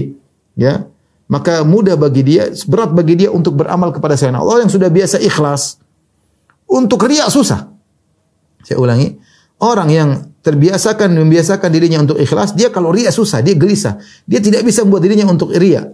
Ya. 0.55 0.87
Maka 1.33 1.65
mudah 1.65 1.97
bagi 1.97 2.21
dia, 2.21 2.53
berat 2.69 2.93
bagi 2.93 3.25
dia 3.25 3.33
untuk 3.33 3.57
beramal 3.57 3.89
kepada 3.89 4.13
selain 4.13 4.37
Allah 4.37 4.61
yang 4.61 4.69
sudah 4.69 4.93
biasa 4.93 5.17
ikhlas. 5.17 5.81
Untuk 6.69 7.01
riak 7.09 7.33
susah. 7.33 7.73
Saya 8.61 8.77
ulangi, 8.77 9.17
orang 9.57 9.89
yang 9.89 10.09
terbiasakan 10.45 11.09
membiasakan 11.17 11.73
dirinya 11.73 12.05
untuk 12.05 12.21
ikhlas, 12.21 12.53
dia 12.53 12.69
kalau 12.69 12.93
riak 12.93 13.09
susah, 13.09 13.41
dia 13.41 13.57
gelisah. 13.57 13.97
Dia 14.29 14.45
tidak 14.45 14.61
bisa 14.61 14.85
membuat 14.85 15.09
dirinya 15.09 15.25
untuk 15.25 15.49
riak. 15.57 15.89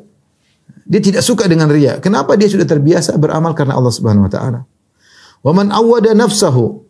Dia 0.84 1.00
tidak 1.00 1.24
suka 1.24 1.48
dengan 1.48 1.72
riak. 1.72 2.04
Kenapa 2.04 2.36
dia 2.36 2.52
sudah 2.52 2.68
terbiasa 2.68 3.16
beramal 3.16 3.56
karena 3.56 3.80
Allah 3.80 3.96
Subhanahu 3.96 4.28
wa 4.28 4.32
taala? 4.32 4.60
Wa 5.40 5.56
man 5.56 5.72
awwada 5.72 6.12
nafsahu 6.12 6.89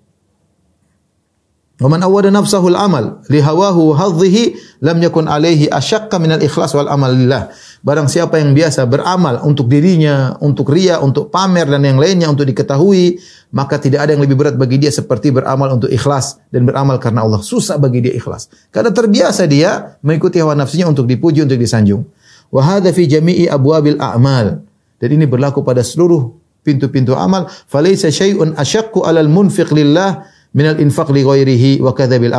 Wa 1.80 1.88
man 1.88 2.04
awwada 2.04 2.28
nafsahu 2.28 2.76
al-amal 2.76 3.24
li 3.32 3.40
hawahu 3.40 3.96
hadhihi 3.96 4.60
lam 4.84 5.00
yakun 5.00 5.32
alaihi 5.32 5.72
asyaqqa 5.72 6.20
min 6.20 6.36
al-ikhlas 6.36 6.76
wal 6.76 6.92
amal 6.92 7.08
lillah. 7.08 7.56
Barang 7.80 8.12
siapa 8.12 8.36
yang 8.36 8.52
biasa 8.52 8.84
beramal 8.84 9.40
untuk 9.48 9.72
dirinya, 9.72 10.36
untuk 10.44 10.76
ria, 10.76 11.00
untuk 11.00 11.32
pamer 11.32 11.72
dan 11.72 11.80
yang 11.88 11.96
lainnya 11.96 12.28
untuk 12.28 12.44
diketahui, 12.52 13.24
maka 13.56 13.80
tidak 13.80 14.04
ada 14.04 14.12
yang 14.12 14.20
lebih 14.28 14.36
berat 14.36 14.60
bagi 14.60 14.76
dia 14.76 14.92
seperti 14.92 15.32
beramal 15.32 15.80
untuk 15.80 15.88
ikhlas 15.88 16.44
dan 16.52 16.68
beramal 16.68 17.00
karena 17.00 17.24
Allah. 17.24 17.40
Susah 17.40 17.80
bagi 17.80 18.04
dia 18.04 18.12
ikhlas. 18.12 18.52
Karena 18.76 18.92
terbiasa 18.92 19.48
dia 19.48 19.96
mengikuti 20.04 20.44
hawa 20.44 20.60
nafsunya 20.60 20.84
untuk 20.84 21.08
dipuji, 21.08 21.48
untuk 21.48 21.56
disanjung. 21.56 22.04
Wa 22.52 22.76
hadha 22.76 22.92
fi 22.92 23.08
jami'i 23.08 23.48
abwabil 23.48 23.96
a'mal. 23.96 24.68
Dan 25.00 25.10
ini 25.16 25.24
berlaku 25.24 25.64
pada 25.64 25.80
seluruh 25.80 26.36
pintu-pintu 26.60 27.16
amal. 27.16 27.48
Falaysa 27.48 28.12
syai'un 28.12 28.60
asyaqqu 28.60 29.00
'alal 29.08 29.32
munfiq 29.32 29.72
lillah 29.72 30.28
minal 30.56 30.78
infaq 30.80 31.10
li 31.14 31.22
ghairihi 31.26 31.72
wa 31.84 31.92
kadzabil. 31.94 32.34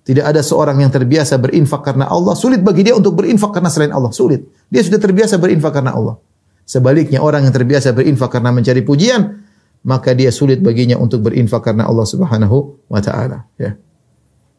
Tidak 0.00 0.24
ada 0.24 0.40
seorang 0.40 0.80
yang 0.80 0.88
terbiasa 0.88 1.36
berinfak 1.36 1.84
karena 1.84 2.08
Allah, 2.08 2.32
sulit 2.32 2.64
bagi 2.64 2.88
dia 2.88 2.96
untuk 2.96 3.20
berinfak 3.20 3.52
karena 3.52 3.68
selain 3.68 3.92
Allah, 3.92 4.08
sulit. 4.10 4.40
Dia 4.72 4.80
sudah 4.80 4.96
terbiasa 4.96 5.36
berinfak 5.36 5.76
karena 5.76 5.92
Allah. 5.92 6.16
Sebaliknya 6.64 7.20
orang 7.20 7.44
yang 7.44 7.52
terbiasa 7.52 7.92
berinfak 7.92 8.32
karena 8.32 8.48
mencari 8.48 8.80
pujian, 8.80 9.44
maka 9.84 10.16
dia 10.16 10.32
sulit 10.32 10.64
baginya 10.64 10.96
untuk 10.96 11.20
berinfak 11.28 11.68
karena 11.68 11.84
Allah 11.84 12.08
Subhanahu 12.08 12.88
wa 12.88 13.00
taala, 13.04 13.44
ya. 13.60 13.76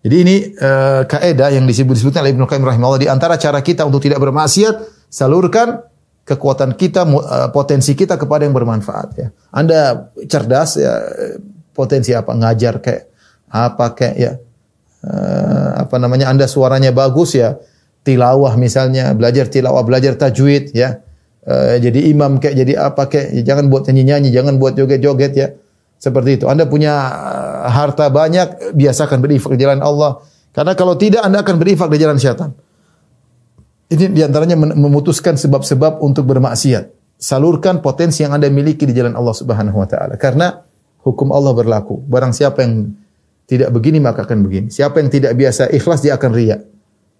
Jadi 0.02 0.16
ini 0.18 0.36
uh, 0.58 1.06
kaidah 1.06 1.54
yang 1.54 1.70
disebut-sebutkan 1.70 2.26
oleh 2.26 2.34
Ibnu 2.34 2.50
Qayyim 2.50 2.66
rahimahullah 2.66 3.02
di 3.06 3.10
antara 3.10 3.38
cara 3.38 3.62
kita 3.62 3.86
untuk 3.86 4.02
tidak 4.02 4.18
bermaksiat, 4.18 5.06
salurkan 5.14 5.86
kekuatan 6.26 6.74
kita, 6.74 7.06
uh, 7.06 7.50
potensi 7.54 7.94
kita 7.94 8.18
kepada 8.18 8.46
yang 8.46 8.54
bermanfaat 8.58 9.10
ya. 9.14 9.30
Anda 9.54 10.10
cerdas 10.26 10.82
ya, 10.82 10.94
potensi 11.72 12.12
apa 12.16 12.32
ngajar 12.36 12.80
kayak 12.80 13.04
apa 13.52 13.86
kayak 13.96 14.16
ya 14.16 14.32
uh, 15.08 15.84
apa 15.88 15.96
namanya 16.00 16.32
Anda 16.32 16.48
suaranya 16.48 16.92
bagus 16.96 17.36
ya 17.36 17.60
tilawah 18.08 18.56
misalnya 18.56 19.12
belajar 19.18 19.48
tilawah 19.48 19.84
belajar 19.84 20.16
tajwid 20.16 20.72
ya 20.76 21.00
uh, 21.48 21.76
jadi 21.80 22.12
imam 22.12 22.40
kayak 22.40 22.56
jadi 22.66 22.74
apa 22.92 23.08
kayak 23.08 23.28
ya, 23.36 23.42
jangan 23.54 23.68
buat 23.68 23.88
nyanyi-nyanyi 23.88 24.30
jangan 24.32 24.56
buat 24.60 24.76
joget-joget 24.76 25.34
ya 25.36 25.48
seperti 26.02 26.42
itu. 26.42 26.46
Anda 26.50 26.66
punya 26.66 26.94
uh, 27.14 27.70
harta 27.70 28.10
banyak 28.10 28.74
biasakan 28.74 29.22
berinfak 29.22 29.54
di 29.54 29.62
jalan 29.62 29.86
Allah. 29.86 30.18
Karena 30.50 30.74
kalau 30.74 30.98
tidak 30.98 31.22
Anda 31.22 31.46
akan 31.46 31.62
berinfak 31.62 31.94
di 31.94 32.02
jalan 32.02 32.18
syaitan. 32.18 32.58
Ini 33.92 34.10
di 34.10 34.22
antaranya 34.26 34.58
memutuskan 34.58 35.38
sebab-sebab 35.38 36.02
untuk 36.02 36.26
bermaksiat. 36.26 36.90
Salurkan 37.22 37.86
potensi 37.86 38.26
yang 38.26 38.34
Anda 38.34 38.50
miliki 38.50 38.90
di 38.90 38.98
jalan 38.98 39.14
Allah 39.14 39.36
Subhanahu 39.38 39.78
wa 39.78 39.86
taala. 39.86 40.18
Karena 40.18 40.58
hukum 41.02 41.34
Allah 41.34 41.54
berlaku. 41.54 42.02
Barang 42.06 42.34
siapa 42.34 42.66
yang 42.66 42.94
tidak 43.50 43.70
begini 43.76 44.00
maka 44.00 44.24
akan 44.24 44.48
begini. 44.48 44.68
Siapa 44.72 45.04
yang 45.04 45.10
tidak 45.12 45.36
biasa 45.36 45.70
ikhlas 45.76 46.00
dia 46.06 46.16
akan 46.16 46.32
riya. 46.32 46.64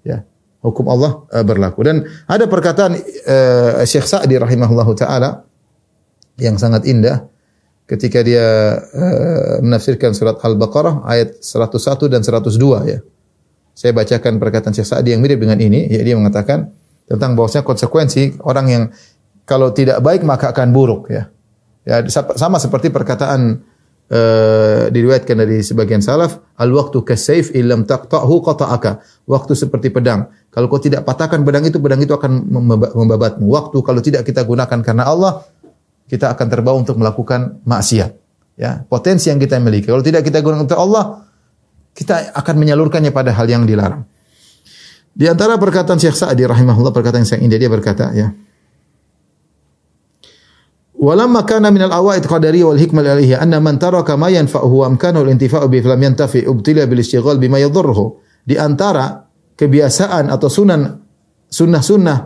Ya. 0.06 0.24
Hukum 0.62 0.88
Allah 0.88 1.26
uh, 1.34 1.44
berlaku. 1.44 1.82
Dan 1.84 2.06
ada 2.30 2.46
perkataan 2.46 2.94
uh, 2.96 3.82
Syekh 3.84 4.06
Sa'di 4.06 4.38
rahimahullahu 4.38 4.94
taala 4.94 5.44
yang 6.38 6.56
sangat 6.62 6.86
indah 6.86 7.26
ketika 7.90 8.24
dia 8.24 8.78
uh, 8.80 9.60
menafsirkan 9.60 10.16
surat 10.16 10.40
Al-Baqarah 10.40 11.04
ayat 11.04 11.42
101 11.42 12.14
dan 12.14 12.22
102 12.22 12.58
ya. 12.88 13.00
Saya 13.76 13.92
bacakan 13.98 14.38
perkataan 14.38 14.72
Syekh 14.72 14.88
Sa'di 14.88 15.18
yang 15.18 15.26
mirip 15.26 15.42
dengan 15.42 15.58
ini, 15.58 15.90
ya 15.90 16.06
dia 16.06 16.14
mengatakan 16.14 16.70
tentang 17.10 17.36
bahwasanya 17.36 17.66
konsekuensi 17.66 18.40
orang 18.46 18.68
yang 18.70 18.84
kalau 19.44 19.74
tidak 19.76 20.00
baik 20.00 20.24
maka 20.24 20.56
akan 20.56 20.72
buruk 20.72 21.12
ya. 21.12 21.28
Ya 21.82 22.06
sama 22.14 22.62
seperti 22.62 22.94
perkataan 22.94 23.66
uh, 24.12 24.92
diriwayatkan 24.92 25.36
dari 25.40 25.64
sebagian 25.64 26.04
salaf, 26.04 26.44
al 26.60 26.70
waktu 26.76 27.02
kasayf 27.02 27.56
illam 27.56 27.88
taqta'hu 27.88 28.36
qata'aka. 28.44 29.02
Waktu 29.26 29.56
seperti 29.56 29.90
pedang. 29.90 30.28
Kalau 30.52 30.68
kau 30.68 30.84
tidak 30.84 31.08
patahkan 31.08 31.42
pedang 31.48 31.64
itu, 31.64 31.80
pedang 31.80 32.04
itu 32.04 32.12
akan 32.12 32.52
membabatmu. 32.92 33.48
Waktu 33.48 33.78
kalau 33.80 34.04
tidak 34.04 34.28
kita 34.28 34.44
gunakan 34.44 34.84
karena 34.84 35.08
Allah, 35.08 35.48
kita 36.12 36.28
akan 36.36 36.48
terbawa 36.52 36.76
untuk 36.76 37.00
melakukan 37.00 37.64
maksiat. 37.64 38.12
Ya, 38.60 38.84
potensi 38.86 39.32
yang 39.32 39.40
kita 39.40 39.58
miliki. 39.64 39.88
Kalau 39.88 40.04
tidak 40.04 40.28
kita 40.28 40.44
gunakan 40.44 40.68
untuk 40.68 40.76
Allah, 40.76 41.24
kita 41.96 42.36
akan 42.36 42.56
menyalurkannya 42.60 43.16
pada 43.16 43.32
hal 43.32 43.48
yang 43.48 43.64
dilarang. 43.64 44.04
Di 45.12 45.28
antara 45.28 45.56
perkataan 45.60 46.00
Syekh 46.00 46.16
Sa'di 46.16 46.48
rahimahullah 46.48 46.92
perkataan 46.96 47.28
yang 47.28 47.42
indah 47.48 47.60
dia 47.60 47.68
berkata 47.68 48.16
ya 48.16 48.32
Walamma 51.02 51.42
kana 51.50 51.74
min 51.74 51.82
al-awaid 51.82 52.30
qadariyah 52.30 52.70
wal 52.70 52.78
hikmah 52.78 53.02
alaihi 53.02 53.34
anna 53.34 53.58
man 53.58 53.82
taraka 53.82 54.14
ma 54.14 54.30
yanfa'uhu 54.30 54.86
wa 54.86 54.94
al-intifa'u 54.94 55.66
bi 55.66 55.82
lam 55.82 55.98
yantafi 55.98 56.46
ubtila 56.46 56.86
bil 56.86 57.02
istighal 57.02 57.42
bima 57.42 57.58
yadhurruhu. 57.58 58.22
Di 58.46 58.54
antara 58.62 59.26
kebiasaan 59.58 60.30
atau 60.30 60.46
sunan 60.46 61.02
sunnah-sunnah 61.50 62.18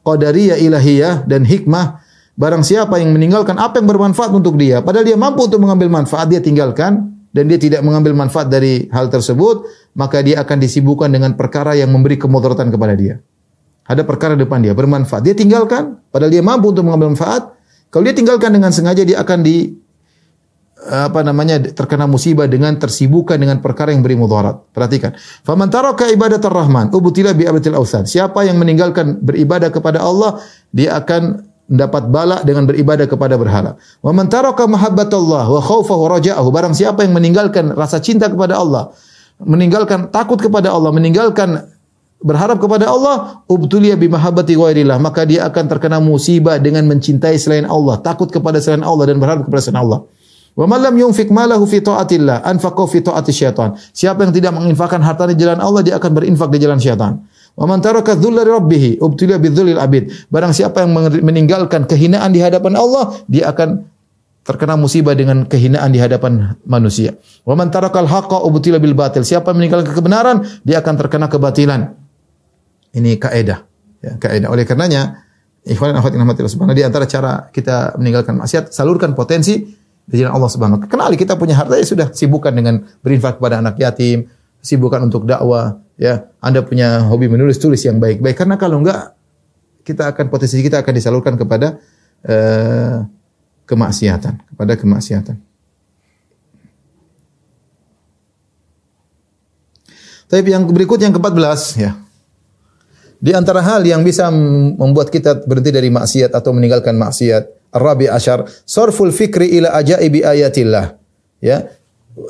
qadariyah 0.00 0.56
ilahiyah 0.64 1.28
dan 1.28 1.44
hikmah 1.44 2.00
barang 2.32 2.64
siapa 2.64 2.96
yang 3.04 3.12
meninggalkan 3.12 3.60
apa 3.60 3.84
yang 3.84 3.88
bermanfaat 3.92 4.32
untuk 4.32 4.56
dia 4.56 4.80
padahal 4.80 5.04
dia 5.04 5.20
mampu 5.20 5.44
untuk 5.44 5.60
mengambil 5.60 5.92
manfaat 5.92 6.32
dia 6.32 6.40
tinggalkan 6.40 7.12
dan 7.36 7.44
dia 7.48 7.60
tidak 7.60 7.84
mengambil 7.84 8.16
manfaat 8.16 8.48
dari 8.48 8.88
hal 8.88 9.12
tersebut 9.12 9.68
maka 9.92 10.24
dia 10.24 10.40
akan 10.40 10.56
disibukkan 10.56 11.12
dengan 11.12 11.36
perkara 11.36 11.76
yang 11.76 11.92
memberi 11.92 12.16
kemudaratan 12.16 12.72
kepada 12.72 12.96
dia. 12.96 13.20
Ada 13.84 14.08
perkara 14.08 14.40
depan 14.40 14.64
dia 14.64 14.72
bermanfaat 14.72 15.20
dia 15.20 15.36
tinggalkan 15.36 16.00
padahal 16.08 16.32
dia 16.32 16.40
mampu 16.40 16.72
untuk 16.72 16.88
mengambil 16.88 17.12
manfaat 17.12 17.52
kalau 17.92 18.08
dia 18.08 18.16
tinggalkan 18.16 18.56
dengan 18.56 18.72
sengaja 18.72 19.04
dia 19.04 19.20
akan 19.20 19.44
di 19.44 19.82
apa 20.82 21.22
namanya 21.22 21.62
terkena 21.62 22.10
musibah 22.10 22.50
dengan 22.50 22.74
tersibukkan 22.74 23.38
dengan 23.38 23.62
perkara 23.62 23.94
yang 23.94 24.02
beri 24.02 24.18
mudarat. 24.18 24.66
Perhatikan. 24.74 25.14
Faman 25.46 25.70
taraka 25.70 26.10
ibadatar 26.10 26.50
rahman 26.50 26.90
ubtila 26.90 27.36
bi 27.36 27.46
abatil 27.46 27.78
ausan. 27.78 28.02
Siapa 28.02 28.42
yang 28.42 28.58
meninggalkan 28.58 29.22
beribadah 29.22 29.70
kepada 29.70 30.02
Allah, 30.02 30.42
dia 30.74 30.98
akan 30.98 31.46
mendapat 31.70 32.02
bala 32.10 32.36
dengan 32.42 32.66
beribadah 32.66 33.06
kepada 33.06 33.38
berhala. 33.38 33.78
Wa 34.02 34.10
man 34.10 34.26
taraka 34.26 34.66
mahabbatallah 34.66 35.46
wa 35.48 35.60
khaufahu 35.62 36.10
raja'ahu. 36.18 36.48
Barang 36.50 36.74
siapa 36.74 37.06
yang 37.06 37.14
meninggalkan 37.14 37.72
rasa 37.72 38.02
cinta 38.02 38.26
kepada 38.26 38.58
Allah, 38.58 38.90
meninggalkan 39.38 40.10
takut 40.10 40.36
kepada 40.36 40.74
Allah, 40.74 40.90
meninggalkan 40.90 41.71
berharap 42.22 42.58
kepada 42.62 42.88
Allah, 42.88 43.42
ubtuliya 43.50 43.98
bimahabbati 43.98 44.54
ghairillah, 44.54 44.98
maka 45.02 45.26
dia 45.26 45.46
akan 45.46 45.64
terkena 45.68 45.98
musibah 45.98 46.56
dengan 46.56 46.86
mencintai 46.88 47.36
selain 47.36 47.66
Allah, 47.66 47.98
takut 48.00 48.30
kepada 48.30 48.62
selain 48.62 48.86
Allah 48.86 49.10
dan 49.10 49.18
berharap 49.18 49.44
kepada 49.46 49.60
selain 49.60 49.82
Allah. 49.82 50.06
Wa 50.52 50.68
man 50.68 50.84
lam 50.84 50.94
yunfik 50.96 51.32
malahu 51.32 51.64
fi 51.64 51.80
taatillah, 51.80 52.44
anfaqahu 52.44 52.88
fi 52.88 53.00
taati 53.00 53.32
syaitan. 53.32 53.72
Siapa 53.92 54.24
yang 54.24 54.32
tidak 54.36 54.52
menginfakkan 54.52 55.00
hartanya 55.00 55.32
di 55.32 55.40
jalan 55.40 55.60
Allah, 55.64 55.80
dia 55.80 55.94
akan 55.96 56.10
berinfak 56.12 56.48
di 56.52 56.58
jalan 56.60 56.76
syaitan. 56.76 57.24
Wa 57.56 57.64
man 57.64 57.80
taraka 57.80 58.16
dhulla 58.16 58.44
rabbih, 58.44 59.00
ubtuliya 59.00 59.40
bidzulil 59.40 59.80
abid. 59.80 60.12
Barang 60.28 60.52
siapa 60.52 60.84
yang 60.84 60.92
meninggalkan 61.24 61.88
kehinaan 61.88 62.32
di 62.32 62.40
hadapan 62.40 62.76
Allah, 62.76 63.16
dia 63.28 63.48
akan 63.48 63.88
terkena 64.42 64.74
musibah 64.74 65.14
dengan 65.14 65.46
kehinaan 65.46 65.88
di 65.94 66.02
hadapan 66.02 66.58
manusia. 66.68 67.16
Wa 67.48 67.54
man 67.56 67.72
tarakal 67.72 68.04
haqqa 68.04 68.44
ubtila 68.44 68.76
bil 68.76 68.92
batil. 68.92 69.24
Siapa 69.24 69.56
meninggalkan 69.56 69.94
kebenaran, 69.94 70.36
dia 70.66 70.84
akan 70.84 70.94
terkena 71.00 71.32
kebatilan. 71.32 72.01
Ini 72.92 73.16
kaidah. 73.16 73.64
Ya, 74.04 74.12
kaidah. 74.20 74.48
Oleh 74.52 74.68
karenanya, 74.68 75.24
ikhwan 75.64 75.94
dan 75.94 76.02
akhwat 76.02 76.12
yang 76.12 76.28
subhanahu 76.48 76.76
di 76.76 76.84
antara 76.84 77.08
cara 77.08 77.48
kita 77.48 77.96
meninggalkan 77.96 78.36
maksiat, 78.36 78.74
salurkan 78.74 79.16
potensi 79.16 79.62
di 80.02 80.18
jalan 80.18 80.34
Allah 80.34 80.50
Subhanahu 80.50 80.90
Kenali 80.90 81.14
kita 81.14 81.38
punya 81.38 81.54
harta 81.54 81.78
ya 81.78 81.86
sudah 81.86 82.10
sibukkan 82.10 82.50
dengan 82.50 82.82
berinfak 83.00 83.38
kepada 83.38 83.62
anak 83.62 83.78
yatim, 83.78 84.26
sibukkan 84.58 85.06
untuk 85.06 85.24
dakwah, 85.24 85.78
ya. 85.94 86.26
Anda 86.42 86.66
punya 86.66 87.06
hobi 87.06 87.30
menulis 87.30 87.62
tulis 87.62 87.80
yang 87.86 88.02
baik-baik 88.02 88.34
karena 88.34 88.58
kalau 88.58 88.82
enggak 88.82 89.14
kita 89.86 90.10
akan 90.10 90.30
potensi 90.30 90.58
kita 90.62 90.82
akan 90.82 90.92
disalurkan 90.94 91.34
kepada 91.38 91.78
uh, 92.26 93.06
kemaksiatan, 93.66 94.54
kepada 94.54 94.72
kemaksiatan. 94.78 95.36
Tapi 100.32 100.48
yang 100.48 100.64
berikut 100.64 100.96
yang 100.96 101.12
ke-14 101.12 101.60
ya. 101.76 101.92
Di 103.22 103.30
antara 103.30 103.62
hal 103.62 103.86
yang 103.86 104.02
bisa 104.02 104.26
membuat 104.34 105.06
kita 105.14 105.46
berhenti 105.46 105.70
dari 105.70 105.94
maksiat 105.94 106.34
atau 106.34 106.50
meninggalkan 106.50 106.98
maksiat, 106.98 107.70
Rabi 107.70 108.10
Ashar, 108.10 108.50
sorful 108.66 109.14
fikri 109.14 109.62
ila 109.62 109.78
ajaibi 109.78 110.26
ayatillah. 110.26 110.98
Ya. 111.38 111.70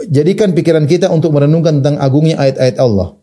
Jadikan 0.06 0.52
pikiran 0.52 0.84
kita 0.84 1.08
untuk 1.08 1.32
merenungkan 1.32 1.80
tentang 1.80 1.96
agungnya 1.96 2.36
ayat-ayat 2.38 2.76
Allah. 2.76 3.16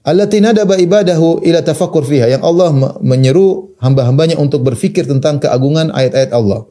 Allati 0.00 0.40
nadaba 0.40 0.78
ibadahu 0.78 1.44
ila 1.44 1.60
tafakkur 1.60 2.06
fiha. 2.06 2.30
Yang 2.30 2.42
Allah 2.46 2.70
menyeru 3.02 3.74
hamba-hambanya 3.82 4.38
untuk 4.38 4.62
berfikir 4.64 5.04
tentang 5.04 5.42
keagungan 5.42 5.92
ayat-ayat 5.92 6.30
Allah. 6.30 6.64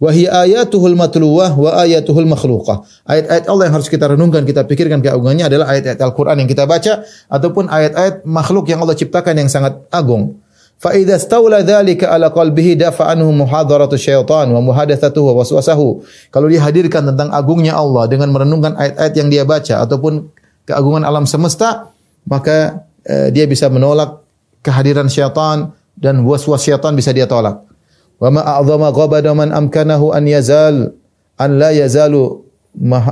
Wahia 0.00 0.32
ayatuhul 0.48 0.96
matluwah 0.96 1.52
wa 1.52 1.76
ayatuhul 1.84 2.24
makhluqah. 2.24 2.88
Ayat-ayat 3.04 3.44
Allah 3.52 3.64
yang 3.68 3.74
harus 3.76 3.92
kita 3.92 4.08
renungkan, 4.08 4.48
kita 4.48 4.64
pikirkan 4.64 5.04
keagungannya 5.04 5.44
adalah 5.44 5.76
ayat-ayat 5.76 6.00
Al-Quran 6.00 6.40
yang 6.40 6.48
kita 6.48 6.64
baca, 6.64 7.04
ataupun 7.28 7.68
ayat-ayat 7.68 8.24
makhluk 8.24 8.72
yang 8.72 8.80
Allah 8.80 8.96
ciptakan 8.96 9.44
yang 9.44 9.52
sangat 9.52 9.76
agung. 9.92 10.40
Fa 10.80 10.96
idza 10.96 11.20
stawla 11.20 11.60
dzalika 11.60 12.08
ala 12.08 12.32
qalbihi 12.32 12.80
dafa 12.80 13.12
anhu 13.12 13.28
muhadaratu 13.44 14.00
syaitan 14.00 14.48
wa 14.48 14.64
muhadatsatuhu 14.64 15.36
wa 15.36 15.44
waswasahu. 15.44 16.00
Kalau 16.32 16.48
dihadirkan 16.48 17.04
tentang 17.04 17.28
agungnya 17.36 17.76
Allah 17.76 18.08
dengan 18.08 18.32
merenungkan 18.32 18.80
ayat-ayat 18.80 19.14
yang 19.20 19.28
dia 19.28 19.44
baca 19.44 19.84
ataupun 19.84 20.32
keagungan 20.64 21.04
alam 21.04 21.28
semesta, 21.28 21.92
maka 22.24 22.88
uh, 23.04 23.28
dia 23.28 23.44
bisa 23.44 23.68
menolak 23.68 24.24
kehadiran 24.64 25.12
syaitan 25.12 25.76
dan 25.92 26.24
was-was 26.24 26.64
syaitan 26.64 26.96
bisa 26.96 27.12
dia 27.12 27.28
tolak. 27.28 27.69
Wa 28.20 28.28
ma 28.28 28.44
a'zama 28.44 28.92
ghabada 28.92 29.32
man 29.32 29.48
amkanahu 29.48 30.12
an 30.12 30.28
yazal 30.28 30.92
an 31.40 31.50
la 31.56 31.72
yazalu 31.72 32.44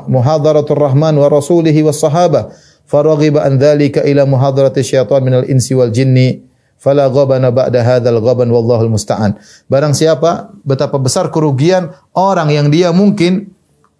muhadaratur 0.06 0.76
rahman 0.76 1.16
wa 1.16 1.26
rasulihi 1.32 1.80
was 1.80 1.98
sahabah 1.98 2.52
faraghiba 2.84 3.42
an 3.42 3.56
dhalika 3.56 4.04
ila 4.04 4.28
muhadarati 4.28 4.84
syaitan 4.84 5.24
minal 5.24 5.48
insi 5.48 5.72
wal 5.72 5.88
jinni 5.88 6.44
fala 6.76 7.08
ghabana 7.08 7.48
ba'da 7.48 7.80
hadzal 7.82 8.20
ghaban 8.20 8.52
wallahu 8.52 8.86
musta'an. 8.92 9.40
Barang 9.66 9.96
siapa 9.96 10.52
betapa 10.62 11.00
besar 11.00 11.32
kerugian 11.32 11.90
orang 12.14 12.52
yang 12.52 12.68
dia 12.68 12.92
mungkin 12.92 13.50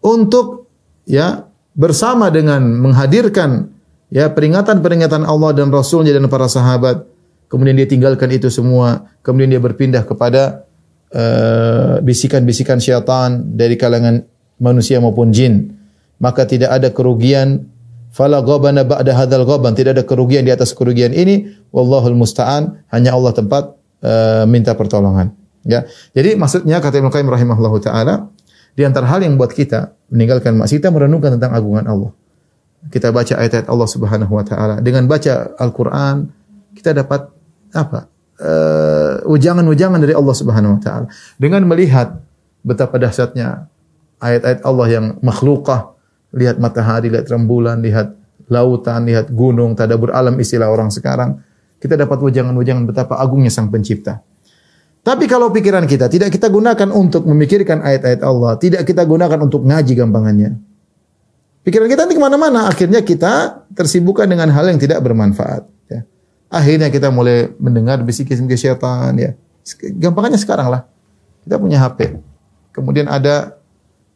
untuk 0.04 0.68
ya 1.08 1.48
bersama 1.72 2.28
dengan 2.28 2.62
menghadirkan 2.78 3.72
ya 4.12 4.28
peringatan-peringatan 4.30 5.24
Allah 5.24 5.56
dan 5.56 5.72
Rasulnya 5.72 6.14
dan 6.14 6.28
para 6.30 6.46
sahabat 6.46 7.08
kemudian 7.48 7.74
dia 7.80 7.88
tinggalkan 7.88 8.28
itu 8.30 8.52
semua 8.52 9.08
kemudian 9.24 9.50
dia 9.56 9.62
berpindah 9.62 10.04
kepada 10.06 10.67
bisikan-bisikan 12.04 12.78
uh, 12.78 12.84
syaitan 12.84 13.40
dari 13.56 13.80
kalangan 13.80 14.24
manusia 14.60 15.00
maupun 15.00 15.32
jin 15.32 15.78
maka 16.18 16.44
tidak 16.44 16.70
ada 16.74 16.90
kerugian. 16.90 17.70
Fala 18.08 18.42
ghabana 18.42 18.82
ba'da 18.82 19.14
hadzal 19.14 19.46
ghaban 19.46 19.78
tidak 19.78 19.94
ada 19.94 20.04
kerugian 20.04 20.42
di 20.42 20.50
atas 20.50 20.74
kerugian 20.74 21.14
ini. 21.14 21.54
Wallahul 21.70 22.18
musta'an. 22.18 22.82
Hanya 22.90 23.14
Allah 23.14 23.32
tempat 23.32 23.78
uh, 24.02 24.44
minta 24.50 24.74
pertolongan. 24.74 25.32
Ya. 25.62 25.86
Jadi 26.14 26.34
maksudnya 26.34 26.82
kata 26.82 26.98
Ibnu 26.98 27.10
Qayyim 27.14 27.30
rahimahullahu 27.30 27.78
taala 27.82 28.30
di 28.74 28.82
antara 28.82 29.06
hal 29.10 29.22
yang 29.22 29.38
buat 29.38 29.54
kita 29.54 29.94
meninggalkan 30.10 30.54
maksiat 30.54 30.82
kita 30.82 30.90
merenungkan 30.90 31.38
tentang 31.38 31.54
agungan 31.54 31.86
Allah. 31.86 32.12
Kita 32.88 33.10
baca 33.10 33.34
ayat-ayat 33.38 33.66
Allah 33.66 33.88
Subhanahu 33.90 34.32
wa 34.32 34.44
taala. 34.46 34.80
Dengan 34.82 35.06
baca 35.06 35.54
Al-Qur'an 35.58 36.30
kita 36.74 36.94
dapat 36.94 37.30
apa 37.74 38.08
uh, 38.40 39.22
ujangan-ujangan 39.26 40.00
dari 40.00 40.14
Allah 40.14 40.34
Subhanahu 40.34 40.78
wa 40.78 40.80
taala. 40.80 41.06
Dengan 41.36 41.66
melihat 41.66 42.22
betapa 42.62 42.98
dahsyatnya 42.98 43.66
ayat-ayat 44.18 44.60
Allah 44.66 44.86
yang 44.90 45.06
makhlukah, 45.22 45.94
lihat 46.34 46.58
matahari, 46.62 47.10
lihat 47.10 47.26
rembulan, 47.30 47.78
lihat 47.82 48.14
lautan, 48.48 49.06
lihat 49.06 49.30
gunung, 49.30 49.76
tadabur 49.76 50.10
alam 50.14 50.34
istilah 50.40 50.72
orang 50.72 50.88
sekarang, 50.88 51.38
kita 51.78 51.94
dapat 51.94 52.18
ujangan-ujangan 52.18 52.84
betapa 52.88 53.20
agungnya 53.20 53.52
Sang 53.52 53.70
Pencipta. 53.70 54.24
Tapi 54.98 55.24
kalau 55.30 55.48
pikiran 55.48 55.88
kita 55.88 56.10
tidak 56.10 56.34
kita 56.34 56.50
gunakan 56.52 56.90
untuk 56.92 57.24
memikirkan 57.24 57.80
ayat-ayat 57.80 58.20
Allah, 58.20 58.58
tidak 58.60 58.82
kita 58.84 59.06
gunakan 59.06 59.38
untuk 59.40 59.64
ngaji 59.64 59.92
gampangannya. 59.94 60.50
Pikiran 61.64 61.86
kita 61.88 62.08
nanti 62.08 62.16
ke 62.16 62.22
mana-mana, 62.22 62.68
akhirnya 62.68 63.00
kita 63.04 63.64
tersibukkan 63.72 64.24
dengan 64.24 64.48
hal 64.52 64.68
yang 64.68 64.80
tidak 64.80 65.00
bermanfaat. 65.04 65.77
Akhirnya 66.48 66.88
kita 66.88 67.12
mulai 67.12 67.52
mendengar 67.60 68.00
bisik-bisik 68.00 68.48
syaitan 68.56 69.12
ya. 69.16 69.36
Gampangnya 70.00 70.40
sekarang 70.40 70.72
lah. 70.72 70.88
Kita 71.44 71.60
punya 71.60 71.76
HP. 71.80 72.16
Kemudian 72.72 73.04
ada 73.08 73.60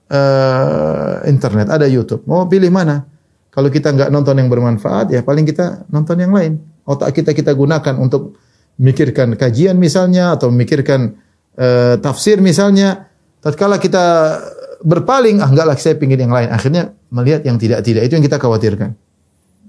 uh, 0.08 1.20
internet, 1.28 1.68
ada 1.68 1.84
YouTube. 1.84 2.24
Mau 2.24 2.48
pilih 2.48 2.72
mana? 2.72 3.04
Kalau 3.52 3.68
kita 3.68 3.92
nggak 3.92 4.08
nonton 4.08 4.40
yang 4.40 4.48
bermanfaat, 4.48 5.12
ya 5.12 5.20
paling 5.20 5.44
kita 5.44 5.84
nonton 5.92 6.16
yang 6.16 6.32
lain. 6.32 6.56
Otak 6.88 7.12
kita 7.12 7.36
kita 7.36 7.52
gunakan 7.52 8.00
untuk 8.00 8.40
memikirkan 8.80 9.36
kajian 9.36 9.76
misalnya 9.76 10.32
atau 10.32 10.48
memikirkan 10.48 11.20
uh, 11.60 12.00
tafsir 12.00 12.40
misalnya. 12.40 13.12
Tatkala 13.44 13.76
kita 13.76 14.38
berpaling, 14.80 15.42
ah 15.44 15.50
enggak 15.50 15.66
lah 15.68 15.76
saya 15.76 16.00
pingin 16.00 16.16
yang 16.16 16.32
lain. 16.32 16.48
Akhirnya 16.48 16.96
melihat 17.12 17.44
yang 17.44 17.60
tidak-tidak. 17.60 18.08
Itu 18.08 18.16
yang 18.16 18.24
kita 18.24 18.40
khawatirkan. 18.40 18.96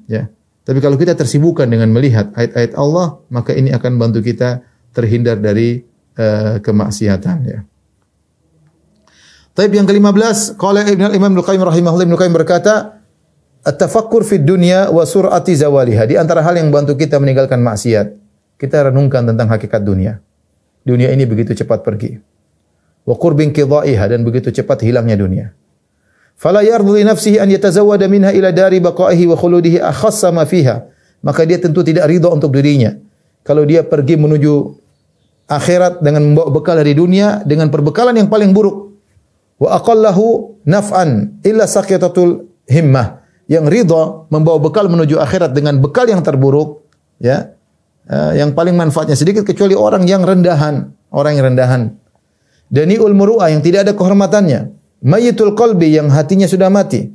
Ya. 0.08 0.32
Tapi 0.64 0.80
kalau 0.80 0.96
kita 0.96 1.12
tersibukkan 1.12 1.68
dengan 1.68 1.92
melihat 1.92 2.32
ayat-ayat 2.32 2.80
Allah, 2.80 3.20
maka 3.28 3.52
ini 3.52 3.76
akan 3.76 4.00
bantu 4.00 4.24
kita 4.24 4.64
terhindar 4.96 5.36
dari 5.44 5.84
uh, 6.16 6.64
kemaksiatan 6.64 7.38
ya. 7.44 7.60
Taib 9.54 9.70
yang 9.70 9.86
ke-15, 9.86 10.58
qala 10.58 10.82
Ibnu 10.88 11.14
Imam 11.14 11.30
Ibnu 11.36 11.44
Qayyim 11.46 11.62
rahimahullah 11.62 12.06
Ibnu 12.10 12.18
Qayyim 12.18 12.34
berkata, 12.34 13.04
"At-tafakkur 13.62 14.26
fid 14.26 14.48
dunya 14.48 14.90
wa 14.90 15.06
sur'ati 15.06 15.54
zawaliha." 15.54 16.10
Di 16.10 16.16
antara 16.18 16.42
hal 16.42 16.58
yang 16.58 16.74
bantu 16.74 16.98
kita 16.98 17.22
meninggalkan 17.22 17.62
maksiat, 17.62 18.18
kita 18.58 18.90
renungkan 18.90 19.30
tentang 19.30 19.52
hakikat 19.52 19.84
dunia. 19.84 20.24
Dunia 20.82 21.14
ini 21.14 21.28
begitu 21.30 21.54
cepat 21.54 21.86
pergi. 21.86 22.18
Wa 23.04 23.14
qurbin 23.20 23.52
qidha'iha 23.52 24.10
dan 24.10 24.24
begitu 24.24 24.50
cepat 24.50 24.82
hilangnya 24.82 25.20
dunia. 25.20 25.52
Fala 26.38 26.60
yardu 26.66 27.00
li 27.00 27.04
nafsihi 27.08 27.40
an 27.40 27.48
yatazawwada 27.48 28.10
minha 28.12 28.34
ila 28.36 28.52
dari 28.52 28.84
baqaihi 28.84 29.30
wa 29.30 29.36
khuludihi 29.38 29.78
akhassa 29.80 30.34
ma 30.34 30.44
fiha. 30.44 30.90
Maka 31.24 31.48
dia 31.48 31.56
tentu 31.56 31.86
tidak 31.88 32.10
ridha 32.12 32.28
untuk 32.28 32.52
dirinya. 32.52 32.92
Kalau 33.48 33.64
dia 33.64 33.84
pergi 33.84 34.20
menuju 34.20 34.76
akhirat 35.48 36.04
dengan 36.04 36.32
membawa 36.32 36.52
bekal 36.52 36.76
dari 36.80 36.96
dunia 36.96 37.44
dengan 37.48 37.72
perbekalan 37.72 38.16
yang 38.20 38.28
paling 38.28 38.52
buruk. 38.52 38.92
Wa 39.60 39.80
aqallahu 39.80 40.60
naf'an 40.68 41.40
illa 41.48 41.64
saqitatul 41.64 42.44
himmah. 42.68 43.24
Yang 43.48 43.66
ridha 43.72 44.04
membawa 44.32 44.60
bekal 44.60 44.88
menuju 44.88 45.20
akhirat 45.20 45.52
dengan 45.52 45.80
bekal 45.80 46.08
yang 46.08 46.24
terburuk, 46.24 46.88
ya. 47.20 47.56
Uh, 48.04 48.36
yang 48.36 48.52
paling 48.52 48.76
manfaatnya 48.76 49.16
sedikit 49.16 49.48
kecuali 49.48 49.80
orang 49.80 50.04
yang 50.04 50.28
rendahan, 50.28 50.92
orang 51.08 51.40
yang 51.40 51.56
rendahan. 51.56 51.82
Daniul 52.68 53.16
muru'ah 53.16 53.48
yang 53.48 53.64
tidak 53.64 53.88
ada 53.88 53.94
kehormatannya 53.96 54.76
Mayitul 55.04 55.52
qalbi 55.52 55.92
yang 55.92 56.08
hatinya 56.08 56.48
sudah 56.48 56.72
mati. 56.72 57.12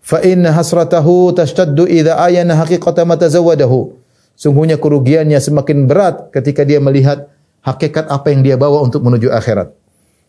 Fa 0.00 0.24
inna 0.24 0.56
hasratahu 0.56 1.36
tashtaddu 1.36 1.84
idza 1.84 2.16
ayana 2.16 2.56
haqiqata 2.56 3.04
ma 3.04 3.20
tazawwadahu. 3.20 3.92
Sungguhnya 4.32 4.80
kerugiannya 4.80 5.36
semakin 5.36 5.84
berat 5.84 6.32
ketika 6.32 6.64
dia 6.64 6.80
melihat 6.80 7.28
hakikat 7.60 8.08
apa 8.08 8.32
yang 8.32 8.40
dia 8.40 8.56
bawa 8.56 8.80
untuk 8.80 9.04
menuju 9.04 9.28
akhirat. 9.28 9.68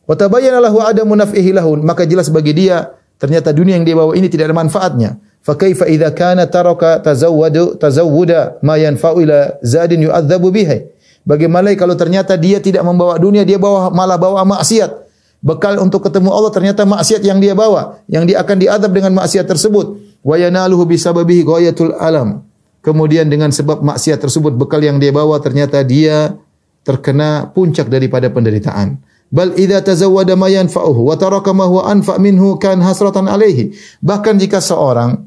Wa 0.03 0.19
tabayyana 0.19 0.59
lahu 0.59 0.83
adamu 0.83 1.15
naf'ihi 1.15 1.55
lahu, 1.55 1.79
maka 1.79 2.03
jelas 2.03 2.27
bagi 2.27 2.51
dia 2.51 2.91
ternyata 3.19 3.55
dunia 3.55 3.79
yang 3.79 3.87
dia 3.87 3.95
bawa 3.95 4.11
ini 4.11 4.27
tidak 4.27 4.51
ada 4.51 4.55
manfaatnya. 4.59 5.15
Fa 5.39 5.55
kaifa 5.55 5.87
idza 5.87 6.11
kana 6.11 6.43
taraka 6.51 6.99
tazawwadu 6.99 7.79
tazawwuda 7.79 8.59
ma 8.67 8.75
yanfa'u 8.75 9.23
ila 9.23 9.55
zadin 9.63 10.03
yu'adzabu 10.03 10.51
bihi. 10.51 10.91
Bagaimana 11.23 11.71
kalau 11.79 11.95
ternyata 11.95 12.35
dia 12.35 12.59
tidak 12.59 12.83
membawa 12.83 13.15
dunia, 13.15 13.47
dia 13.47 13.59
bawa 13.59 13.91
malah 13.91 14.19
bawa 14.19 14.43
maksiat 14.47 15.06
bekal 15.47 15.79
untuk 15.79 16.03
ketemu 16.03 16.35
Allah 16.35 16.51
ternyata 16.51 16.83
maksiat 16.83 17.23
yang 17.23 17.39
dia 17.39 17.55
bawa, 17.55 18.03
yang 18.11 18.27
dia 18.27 18.43
akan 18.43 18.59
diadab 18.59 18.91
dengan 18.91 19.15
maksiat 19.15 19.47
tersebut. 19.47 20.19
Wa 20.19 20.35
yanaluhu 20.35 20.83
bisababihi 20.83 21.47
ghayatul 21.47 21.95
alam. 21.95 22.43
Kemudian 22.83 23.31
dengan 23.31 23.55
sebab 23.55 23.79
maksiat 23.79 24.19
tersebut 24.19 24.59
bekal 24.59 24.83
yang 24.83 24.99
dia 24.99 25.15
bawa 25.15 25.39
ternyata 25.39 25.79
dia 25.87 26.35
terkena 26.83 27.47
puncak 27.55 27.87
daripada 27.87 28.27
penderitaan. 28.27 28.99
Bal 29.27 29.55
idza 29.59 29.83
tazawwada 29.83 30.39
ma 30.39 30.47
yanfa'uhu 30.47 31.11
wa 31.11 31.15
taraka 31.19 31.51
ma 31.51 31.67
huwa 31.67 31.87
anfa' 31.91 32.19
minhu 32.19 32.59
kan 32.59 32.79
hasratan 32.79 33.27
alaihi. 33.27 33.75
Bahkan 33.99 34.39
jika 34.39 34.63
seorang 34.63 35.19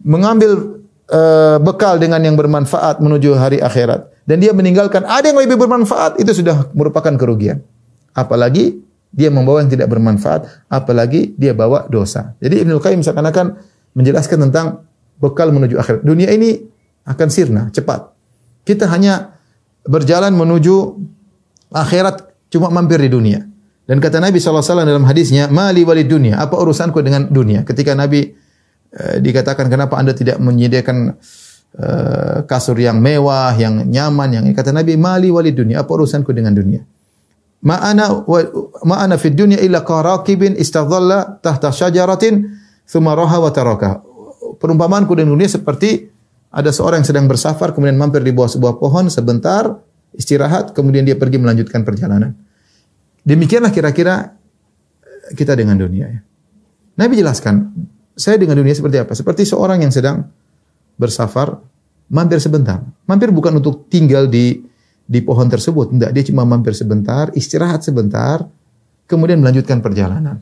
mengambil 0.00 0.80
uh, 1.12 1.60
bekal 1.60 2.00
dengan 2.00 2.24
yang 2.24 2.36
bermanfaat 2.36 3.04
menuju 3.04 3.36
hari 3.36 3.60
akhirat 3.60 4.08
dan 4.24 4.40
dia 4.40 4.56
meninggalkan 4.56 5.04
ada 5.04 5.28
yang 5.28 5.36
lebih 5.36 5.60
bermanfaat 5.60 6.16
itu 6.16 6.32
sudah 6.32 6.72
merupakan 6.72 7.12
kerugian. 7.20 7.60
Apalagi 8.16 8.80
dia 9.10 9.28
membawa 9.28 9.62
yang 9.62 9.70
tidak 9.70 9.90
bermanfaat, 9.90 10.70
apalagi 10.70 11.34
dia 11.34 11.50
bawa 11.50 11.90
dosa. 11.90 12.38
Jadi 12.38 12.62
Ibnu 12.62 12.78
Qayyim 12.78 13.02
seakan-akan 13.02 13.58
menjelaskan 13.98 14.38
tentang 14.48 14.86
bekal 15.18 15.50
menuju 15.50 15.76
akhirat. 15.76 16.00
Dunia 16.06 16.30
ini 16.30 16.62
akan 17.04 17.28
sirna, 17.28 17.62
cepat. 17.74 18.14
Kita 18.62 18.86
hanya 18.86 19.34
berjalan 19.82 20.30
menuju 20.38 20.94
akhirat 21.74 22.30
cuma 22.54 22.70
mampir 22.70 23.02
di 23.02 23.10
dunia. 23.10 23.42
Dan 23.90 23.98
kata 23.98 24.22
Nabi 24.22 24.38
SAW 24.38 24.62
dalam 24.62 25.02
hadisnya, 25.02 25.50
Mali 25.50 25.82
walid 25.82 26.06
dunia, 26.06 26.38
apa 26.38 26.54
urusanku 26.54 27.02
dengan 27.02 27.26
dunia? 27.26 27.66
Ketika 27.66 27.98
Nabi 27.98 28.30
eh, 28.94 29.16
dikatakan, 29.18 29.66
kenapa 29.66 29.98
anda 29.98 30.14
tidak 30.14 30.38
menyediakan 30.38 31.18
eh, 31.74 32.38
kasur 32.46 32.78
yang 32.78 33.02
mewah, 33.02 33.50
yang 33.58 33.90
nyaman, 33.90 34.38
yang 34.38 34.44
kata 34.54 34.70
Nabi, 34.70 34.94
Mali 34.94 35.34
walid 35.34 35.58
dunia, 35.58 35.82
apa 35.82 35.90
urusanku 35.90 36.30
dengan 36.30 36.54
dunia? 36.54 36.86
Ma'ana 37.60 38.24
ma'ana 38.88 39.20
fid 39.20 39.36
dunya 39.36 39.60
illa 39.60 39.84
qaraqibin 39.84 40.56
istadhalla 40.56 41.40
tahta 41.44 41.68
syajaratin 41.68 42.56
thumma 42.88 43.12
raha 43.12 43.36
wa 43.36 43.52
taraka. 43.52 44.00
Perumpamaanku 44.56 45.12
di 45.12 45.28
dunia 45.28 45.48
seperti 45.48 46.08
ada 46.50 46.72
seorang 46.72 47.04
yang 47.04 47.08
sedang 47.08 47.26
bersafar 47.28 47.76
kemudian 47.76 48.00
mampir 48.00 48.24
di 48.24 48.32
bawah 48.32 48.48
sebuah 48.48 48.80
pohon 48.80 49.12
sebentar 49.12 49.76
istirahat 50.16 50.72
kemudian 50.72 51.04
dia 51.04 51.14
pergi 51.20 51.36
melanjutkan 51.36 51.84
perjalanan. 51.84 52.32
Demikianlah 53.22 53.70
kira-kira 53.70 54.32
kita 55.36 55.52
dengan 55.52 55.76
dunia 55.76 56.06
ya. 56.08 56.20
Nabi 56.96 57.20
jelaskan, 57.20 57.72
saya 58.16 58.36
dengan 58.36 58.56
dunia 58.56 58.72
seperti 58.72 59.00
apa? 59.00 59.12
Seperti 59.16 59.44
seorang 59.48 59.80
yang 59.80 59.92
sedang 59.92 60.28
bersafar 61.00 61.60
mampir 62.12 62.40
sebentar. 62.42 62.84
Mampir 63.08 63.32
bukan 63.32 63.60
untuk 63.60 63.88
tinggal 63.88 64.28
di 64.28 64.60
di 65.10 65.18
pohon 65.26 65.50
tersebut. 65.50 65.90
Tidak, 65.90 66.10
dia 66.14 66.24
cuma 66.30 66.46
mampir 66.46 66.70
sebentar, 66.70 67.34
istirahat 67.34 67.82
sebentar, 67.82 68.46
kemudian 69.10 69.42
melanjutkan 69.42 69.82
perjalanan. 69.82 70.38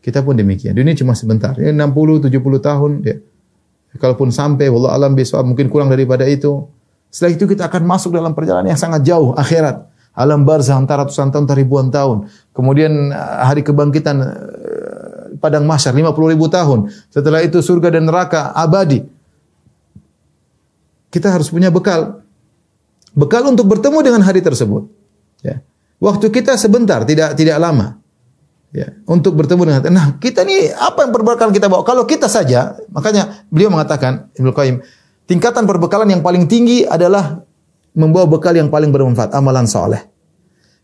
Kita 0.00 0.24
pun 0.24 0.32
demikian. 0.32 0.72
Dunia 0.72 0.96
cuma 0.96 1.12
sebentar. 1.12 1.52
Ya, 1.60 1.68
60, 1.68 2.32
70 2.32 2.32
tahun. 2.64 2.90
Ya. 3.04 3.20
Kalaupun 4.00 4.32
sampai, 4.32 4.72
wallah 4.72 4.96
alam 4.96 5.12
besok 5.12 5.44
mungkin 5.44 5.68
kurang 5.68 5.92
daripada 5.92 6.24
itu. 6.24 6.64
Setelah 7.12 7.36
itu 7.36 7.44
kita 7.44 7.68
akan 7.68 7.82
masuk 7.84 8.16
dalam 8.16 8.32
perjalanan 8.32 8.72
yang 8.72 8.80
sangat 8.80 9.04
jauh, 9.04 9.36
akhirat. 9.36 9.84
Alam 10.16 10.48
barzah 10.48 10.80
antara 10.80 11.04
ratusan 11.04 11.28
tahun, 11.28 11.44
ribuan 11.52 11.92
tahun. 11.92 12.32
Kemudian 12.56 13.12
eh, 13.12 13.36
hari 13.44 13.60
kebangkitan 13.60 14.16
eh, 14.24 15.36
padang 15.36 15.68
mahsyar 15.68 15.92
50 15.92 16.32
ribu 16.32 16.48
tahun. 16.48 16.88
Setelah 17.12 17.44
itu 17.44 17.60
surga 17.60 17.92
dan 17.92 18.08
neraka 18.08 18.56
abadi. 18.56 19.04
Kita 21.12 21.28
harus 21.28 21.52
punya 21.52 21.68
bekal. 21.68 22.24
Bekal 23.14 23.46
untuk 23.46 23.66
bertemu 23.66 23.98
dengan 24.06 24.22
hari 24.22 24.40
tersebut. 24.40 24.86
Ya. 25.42 25.64
Waktu 26.00 26.30
kita 26.32 26.54
sebentar, 26.56 27.02
tidak 27.04 27.34
tidak 27.34 27.58
lama. 27.60 28.00
Ya, 28.70 28.94
untuk 29.02 29.34
bertemu 29.34 29.66
dengan 29.66 29.82
nah 29.90 30.06
kita 30.22 30.46
ini 30.46 30.70
apa 30.70 31.02
yang 31.02 31.10
perbekalan 31.10 31.50
kita 31.50 31.66
bawa? 31.66 31.82
Kalau 31.82 32.06
kita 32.06 32.30
saja, 32.30 32.78
makanya 32.94 33.42
beliau 33.50 33.66
mengatakan 33.66 34.30
Ibnu 34.38 34.54
Qayyim, 34.54 34.78
tingkatan 35.26 35.66
perbekalan 35.66 36.06
yang 36.06 36.22
paling 36.22 36.46
tinggi 36.46 36.86
adalah 36.86 37.42
membawa 37.98 38.30
bekal 38.30 38.54
yang 38.54 38.70
paling 38.70 38.94
bermanfaat, 38.94 39.34
amalan 39.34 39.66
soleh. 39.66 40.06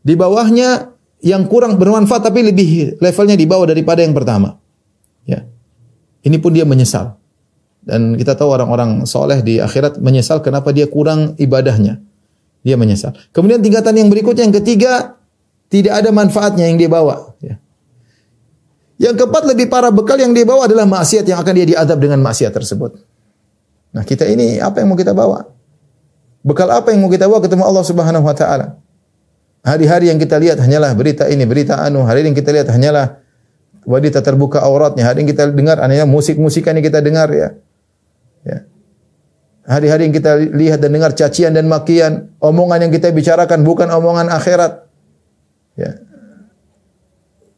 Di 0.02 0.18
bawahnya 0.18 0.98
yang 1.22 1.46
kurang 1.46 1.78
bermanfaat 1.78 2.26
tapi 2.26 2.42
lebih 2.42 2.98
levelnya 2.98 3.38
di 3.38 3.46
bawah 3.46 3.70
daripada 3.70 4.02
yang 4.02 4.14
pertama. 4.14 4.58
Ya. 5.22 5.46
Ini 6.26 6.42
pun 6.42 6.54
dia 6.54 6.66
menyesal. 6.66 7.18
Dan 7.86 8.18
kita 8.18 8.34
tahu 8.34 8.50
orang-orang 8.50 9.06
soleh 9.06 9.46
di 9.46 9.62
akhirat 9.62 10.02
menyesal 10.02 10.42
kenapa 10.42 10.74
dia 10.74 10.90
kurang 10.90 11.38
ibadahnya. 11.38 12.02
Dia 12.66 12.74
menyesal. 12.74 13.14
Kemudian 13.30 13.62
tingkatan 13.62 13.94
yang 13.94 14.10
berikutnya 14.10 14.42
yang 14.42 14.56
ketiga 14.58 15.14
tidak 15.70 16.02
ada 16.02 16.10
manfaatnya 16.10 16.66
yang 16.66 16.74
dia 16.74 16.90
bawa. 16.90 17.38
Ya. 17.38 17.62
Yang 18.98 19.22
keempat 19.22 19.46
lebih 19.46 19.70
parah 19.70 19.94
bekal 19.94 20.18
yang 20.18 20.34
dia 20.34 20.42
bawa 20.42 20.66
adalah 20.66 20.82
maksiat 20.82 21.22
yang 21.30 21.38
akan 21.38 21.52
dia 21.62 21.66
diadab 21.78 21.98
dengan 22.02 22.18
maksiat 22.26 22.50
tersebut. 22.50 22.98
Nah, 23.94 24.02
kita 24.02 24.26
ini 24.26 24.58
apa 24.58 24.82
yang 24.82 24.90
mau 24.90 24.98
kita 24.98 25.14
bawa? 25.14 25.46
Bekal 26.42 26.74
apa 26.74 26.90
yang 26.90 27.06
mau 27.06 27.10
kita 27.12 27.30
bawa 27.30 27.38
ketemu 27.38 27.62
Allah 27.70 27.84
Subhanahu 27.86 28.26
wa 28.26 28.34
taala? 28.34 28.82
Hari-hari 29.62 30.10
yang 30.10 30.18
kita 30.18 30.38
lihat 30.38 30.58
hanyalah 30.62 30.90
berita 30.94 31.26
ini, 31.30 31.46
berita 31.46 31.78
anu. 31.82 32.02
Hari 32.02 32.26
yang 32.26 32.34
kita 32.34 32.50
lihat 32.50 32.70
hanyalah 32.70 33.18
wanita 33.86 34.22
terbuka 34.22 34.62
auratnya. 34.62 35.06
Hari 35.06 35.26
yang 35.26 35.30
kita 35.30 35.54
dengar 35.54 35.78
hanyalah 35.82 36.06
musik-musikan 36.06 36.74
yang 36.78 36.86
kita 36.86 36.98
dengar 37.02 37.30
ya. 37.30 37.48
Ya. 38.46 38.58
Hari-hari 39.66 40.06
yang 40.06 40.14
kita 40.14 40.38
lihat 40.54 40.78
dan 40.78 40.94
dengar 40.94 41.10
cacian 41.10 41.50
dan 41.50 41.66
makian, 41.66 42.30
omongan 42.38 42.86
yang 42.86 42.92
kita 42.94 43.10
bicarakan 43.10 43.66
bukan 43.66 43.90
omongan 43.90 44.30
akhirat. 44.30 44.86
Ya 45.74 46.06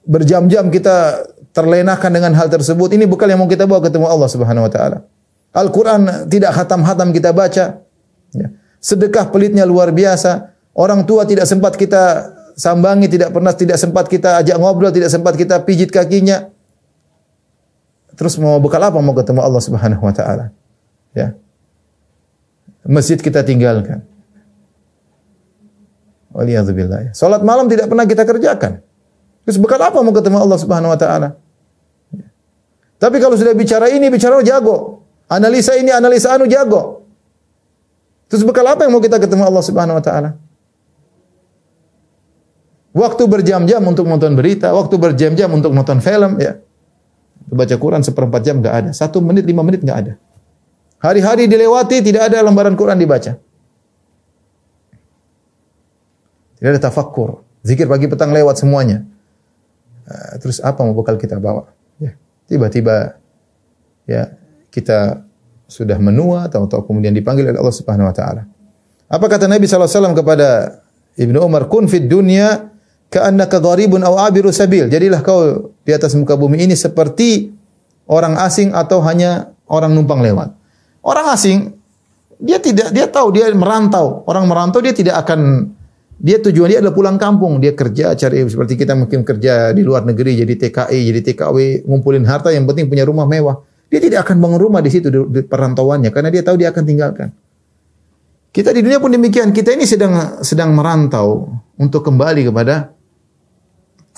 berjam-jam 0.09 0.73
kita 0.73 1.29
terlenakan 1.53 2.11
dengan 2.11 2.33
hal 2.33 2.49
tersebut. 2.49 2.97
Ini 2.97 3.05
bukan 3.05 3.29
yang 3.29 3.45
mau 3.45 3.47
kita 3.47 3.69
bawa 3.69 3.85
ketemu 3.85 4.09
Allah 4.09 4.29
Subhanahu 4.33 4.65
wa 4.65 4.73
taala. 4.73 4.99
Al-Qur'an 5.53 6.33
tidak 6.33 6.57
hatam-hatam 6.57 7.13
kita 7.13 7.37
baca. 7.37 7.85
Ya. 8.33 8.49
Sedekah 8.81 9.29
pelitnya 9.29 9.69
luar 9.69 9.93
biasa. 9.93 10.57
Orang 10.73 11.05
tua 11.05 11.29
tidak 11.29 11.45
sempat 11.45 11.77
kita 11.77 12.33
sambangi, 12.57 13.11
tidak 13.13 13.37
pernah 13.37 13.53
tidak 13.53 13.77
sempat 13.77 14.09
kita 14.09 14.41
ajak 14.41 14.57
ngobrol, 14.57 14.89
tidak 14.89 15.13
sempat 15.13 15.37
kita 15.37 15.61
pijit 15.69 15.93
kakinya. 15.93 16.49
Terus 18.17 18.35
mau 18.41 18.59
bekal 18.59 18.83
apa 18.83 18.99
mau 18.99 19.15
ketemu 19.15 19.45
Allah 19.45 19.63
Subhanahu 19.63 20.03
wa 20.03 20.15
taala? 20.15 20.51
Ya. 21.13 21.37
Masjid 22.89 23.21
kita 23.21 23.45
tinggalkan. 23.45 24.01
Waliyadzubillah. 26.33 27.13
Salat 27.13 27.45
malam 27.45 27.69
tidak 27.69 27.93
pernah 27.93 28.09
kita 28.09 28.25
kerjakan. 28.25 28.81
Terus 29.45 29.61
bekal 29.61 29.81
apa 29.81 30.01
mau 30.01 30.13
ketemu 30.13 30.41
Allah 30.41 30.59
Subhanahu 30.61 30.93
wa 30.93 30.99
taala? 31.01 31.37
Tapi 32.99 33.17
kalau 33.23 33.37
sudah 33.37 33.53
bicara 33.53 33.93
ini, 33.93 34.09
bicara 34.09 34.41
jago. 34.41 35.05
Analisa 35.29 35.77
ini, 35.77 35.93
analisa 35.93 36.33
anu 36.33 36.49
jago. 36.49 37.05
Terus 38.33 38.45
bekal 38.45 38.65
apa 38.69 38.85
yang 38.89 38.93
mau 38.97 39.05
kita 39.05 39.21
ketemu 39.21 39.45
Allah 39.45 39.65
Subhanahu 39.65 39.97
wa 40.01 40.05
taala? 40.05 40.31
Waktu 42.97 43.23
berjam-jam 43.29 43.85
untuk 43.85 44.09
nonton 44.09 44.33
berita, 44.35 44.73
waktu 44.73 44.97
berjam-jam 44.97 45.49
untuk 45.53 45.71
nonton 45.77 46.01
film, 46.01 46.41
ya. 46.41 46.59
Baca 47.49 47.77
Quran 47.77 48.05
seperempat 48.05 48.41
jam 48.45 48.61
nggak 48.61 48.75
ada. 48.75 48.91
Satu 48.93 49.25
menit, 49.25 49.49
lima 49.49 49.65
menit 49.65 49.81
nggak 49.81 49.99
ada. 50.05 50.13
Hari-hari 50.99 51.47
dilewati, 51.47 52.03
tidak 52.03 52.33
ada 52.33 52.43
lembaran 52.43 52.75
Quran 52.75 52.99
dibaca. 52.99 53.39
Tidak 56.59 56.71
ada 56.75 56.81
tafakkur. 56.83 57.47
Zikir 57.63 57.87
pagi 57.87 58.11
petang 58.11 58.35
lewat 58.35 58.59
semuanya. 58.59 59.07
Ah, 60.09 60.41
terus 60.43 60.59
apa 60.59 60.83
mau 60.83 60.97
bekal 60.99 61.15
kita 61.15 61.39
bawa? 61.39 61.71
Ya, 62.03 62.19
tiba-tiba 62.51 63.15
ya 64.11 64.35
kita 64.75 65.23
sudah 65.69 66.01
menua 66.01 66.49
atau, 66.49 66.65
atau 66.65 66.83
kemudian 66.83 67.13
dipanggil 67.13 67.47
oleh 67.47 67.61
Allah 67.61 67.77
Subhanahu 67.77 68.09
wa 68.09 68.15
taala. 68.17 68.43
Apa 69.07 69.27
kata 69.29 69.47
Nabi 69.47 69.69
SAW 69.69 70.17
kepada 70.17 70.81
Ibnu 71.15 71.39
Umar, 71.45 71.69
"Kun 71.69 71.87
fid 71.87 72.09
dunya 72.09 72.73
ka'annaka 73.13 73.61
gharibun 73.61 74.01
aw 74.03 74.27
abiru 74.27 74.49
sabil." 74.49 74.89
Jadilah 74.89 75.21
kau 75.21 75.73
di 75.85 75.93
atas 75.93 76.17
muka 76.17 76.35
bumi 76.35 76.65
ini 76.65 76.75
seperti 76.75 77.53
orang 78.09 78.41
asing 78.41 78.73
atau 78.73 79.05
hanya 79.05 79.53
orang 79.69 79.93
numpang 79.93 80.25
lewat. 80.25 80.57
Orang 81.03 81.31
asing 81.31 81.79
dia 82.39 82.63
tidak 82.63 82.95
dia 82.95 83.07
tahu 83.11 83.35
dia 83.35 83.51
merantau. 83.55 84.23
Orang 84.27 84.47
merantau 84.47 84.79
dia 84.79 84.95
tidak 84.95 85.27
akan 85.27 85.73
dia 86.19 86.43
tujuan 86.43 86.67
dia 86.67 86.79
adalah 86.83 86.95
pulang 86.95 87.15
kampung, 87.15 87.63
dia 87.63 87.79
kerja 87.79 88.11
cari 88.19 88.43
seperti 88.43 88.75
kita 88.75 88.99
mungkin 88.99 89.23
kerja 89.23 89.71
di 89.71 89.87
luar 89.87 90.03
negeri 90.03 90.35
jadi 90.35 90.51
TKI, 90.51 91.15
jadi 91.15 91.21
TKW, 91.31 91.87
ngumpulin 91.87 92.27
harta 92.27 92.51
yang 92.51 92.67
penting 92.67 92.91
punya 92.91 93.07
rumah 93.07 93.23
mewah. 93.23 93.63
Dia 93.87 94.03
tidak 94.03 94.27
akan 94.27 94.43
bangun 94.43 94.61
rumah 94.61 94.83
di 94.83 94.91
situ 94.91 95.09
di, 95.09 95.19
di 95.31 95.41
perantauannya 95.47 96.11
karena 96.11 96.29
dia 96.35 96.43
tahu 96.43 96.59
dia 96.59 96.75
akan 96.75 96.85
tinggalkan. 96.85 97.29
Kita 98.51 98.75
di 98.75 98.83
dunia 98.83 98.99
pun 98.99 99.15
demikian, 99.15 99.55
kita 99.55 99.79
ini 99.79 99.87
sedang 99.87 100.43
sedang 100.43 100.75
merantau 100.75 101.55
untuk 101.79 102.03
kembali 102.03 102.51
kepada 102.51 102.91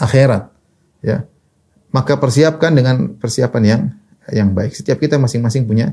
akhirat. 0.01 0.49
Ya. 1.05 1.29
Maka 1.93 2.17
persiapkan 2.17 2.73
dengan 2.73 3.21
persiapan 3.21 3.63
yang 3.63 3.83
yang 4.33 4.49
baik. 4.57 4.73
Setiap 4.73 4.97
kita 4.97 5.21
masing-masing 5.21 5.69
punya 5.69 5.93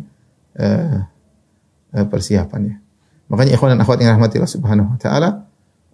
uh, 0.57 2.05
persiapan 2.09 2.61
ya. 2.73 2.75
Makanya 3.27 3.51
ikhwan 3.55 3.75
dan 3.75 3.79
akhwat 3.83 3.99
yang 3.99 4.11
rahmatillah 4.15 4.49
subhanahu 4.49 4.95
wa 4.95 4.99
taala, 4.99 5.29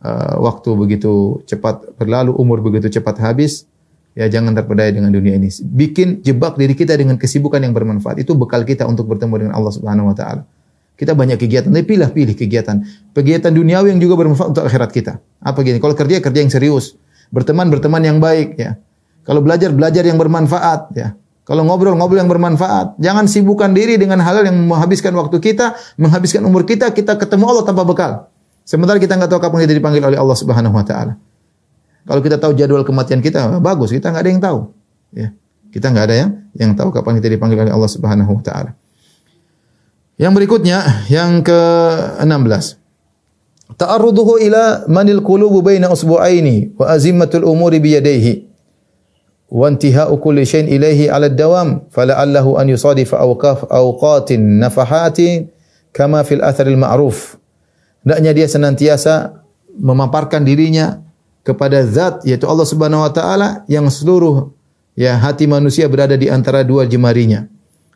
uh, 0.05 0.35
waktu 0.41 0.69
begitu 0.77 1.41
cepat 1.49 1.97
berlalu, 1.97 2.33
umur 2.37 2.61
begitu 2.61 2.89
cepat 2.93 3.17
habis, 3.21 3.65
ya 4.13 4.29
jangan 4.29 4.53
terpedaya 4.53 4.93
dengan 4.93 5.09
dunia 5.09 5.37
ini. 5.37 5.49
Bikin 5.49 6.21
jebak 6.21 6.57
diri 6.61 6.77
kita 6.77 6.93
dengan 6.93 7.17
kesibukan 7.17 7.57
yang 7.57 7.73
bermanfaat. 7.73 8.21
Itu 8.21 8.37
bekal 8.37 8.63
kita 8.63 8.85
untuk 8.85 9.09
bertemu 9.09 9.47
dengan 9.47 9.53
Allah 9.57 9.73
Subhanahu 9.73 10.13
wa 10.13 10.15
taala. 10.15 10.45
Kita 10.93 11.17
banyak 11.17 11.41
kegiatan, 11.41 11.73
tapi 11.73 11.89
pilih-pilih 11.89 12.37
kegiatan. 12.37 12.77
Kegiatan 13.17 13.49
duniawi 13.49 13.97
yang 13.97 13.99
juga 13.99 14.13
bermanfaat 14.13 14.53
untuk 14.53 14.63
akhirat 14.69 14.93
kita. 14.93 15.17
Apa 15.41 15.65
gini? 15.65 15.81
Kalau 15.81 15.97
kerja 15.97 16.21
kerja 16.21 16.39
yang 16.45 16.53
serius, 16.53 16.93
berteman 17.33 17.73
berteman 17.73 18.05
yang 18.05 18.21
baik 18.21 18.61
ya. 18.61 18.77
Kalau 19.25 19.41
belajar 19.41 19.73
belajar 19.73 20.05
yang 20.05 20.21
bermanfaat 20.21 20.93
ya. 20.93 21.17
Kalau 21.43 21.67
ngobrol 21.67 21.99
ngobrol 21.99 22.23
yang 22.23 22.31
bermanfaat. 22.31 22.95
Jangan 23.03 23.27
sibukkan 23.27 23.75
diri 23.75 23.99
dengan 23.99 24.23
hal 24.23 24.47
yang 24.47 24.55
menghabiskan 24.63 25.11
waktu 25.11 25.43
kita, 25.43 25.75
menghabiskan 25.99 26.39
umur 26.47 26.63
kita, 26.63 26.95
kita 26.95 27.19
ketemu 27.19 27.51
Allah 27.51 27.63
tanpa 27.67 27.83
bekal. 27.83 28.31
Sementara 28.63 28.95
kita 28.95 29.19
nggak 29.19 29.27
tahu 29.27 29.41
kapan 29.43 29.67
kita 29.67 29.75
dipanggil 29.75 30.01
oleh 30.07 30.15
Allah 30.15 30.37
Subhanahu 30.39 30.71
wa 30.71 30.87
taala. 30.87 31.19
Kalau 32.07 32.23
kita 32.23 32.39
tahu 32.39 32.55
jadwal 32.55 32.87
kematian 32.87 33.19
kita, 33.19 33.59
bagus, 33.59 33.91
kita 33.91 34.07
nggak 34.11 34.23
ada 34.23 34.31
yang 34.31 34.43
tahu. 34.43 34.59
Ya. 35.11 35.27
Kita 35.67 35.91
nggak 35.91 36.05
ada 36.07 36.15
yang 36.15 36.29
yang 36.55 36.71
tahu 36.79 36.95
kapan 36.95 37.19
kita 37.19 37.27
dipanggil 37.27 37.59
oleh 37.59 37.73
Allah 37.75 37.91
Subhanahu 37.91 38.31
wa 38.39 38.43
taala. 38.43 38.71
Yang 40.15 40.31
berikutnya, 40.39 40.79
yang 41.11 41.43
ke-16. 41.43 42.79
Ta'arruduhu 43.73 44.39
ila 44.47 44.85
manil 44.87 45.19
qulubu 45.25 45.59
baina 45.65 45.91
usbu'aini 45.91 46.77
wa 46.77 46.87
azimmatul 46.87 47.43
umuri 47.43 47.81
bi 47.81 47.97
yadayhi 47.97 48.52
wa 49.53 49.69
intihau 49.69 50.17
kulli 50.17 50.49
shay'in 50.49 50.65
ilayhi 50.65 51.13
'ala 51.13 51.29
ad-dawam 51.29 51.85
fala'allahu 51.93 52.57
an 52.57 52.73
yusadifa 52.73 53.21
awqaf 53.21 53.69
awqatin 53.69 54.57
nafahatin 54.57 55.53
kama 55.93 56.25
fil 56.25 56.41
atharil 56.41 56.81
ma'ruf 56.81 57.37
hendaknya 58.01 58.33
dia 58.33 58.47
senantiasa 58.49 59.45
memaparkan 59.77 60.41
dirinya 60.41 61.05
kepada 61.45 61.85
zat 61.85 62.25
yaitu 62.25 62.49
Allah 62.49 62.65
Subhanahu 62.65 63.05
wa 63.05 63.11
taala 63.13 63.61
yang 63.69 63.85
seluruh 63.93 64.49
ya 64.97 65.17
hati 65.19 65.45
manusia 65.45 65.85
berada 65.91 66.17
di 66.17 66.31
antara 66.31 66.63
dua 66.65 66.87
jemarinya. 66.87 67.45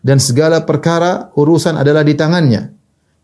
Dan 0.03 0.21
segala 0.21 0.63
perkara 0.63 1.33
urusan 1.35 1.75
adalah 1.75 2.05
di 2.05 2.13
tangannya. 2.13 2.71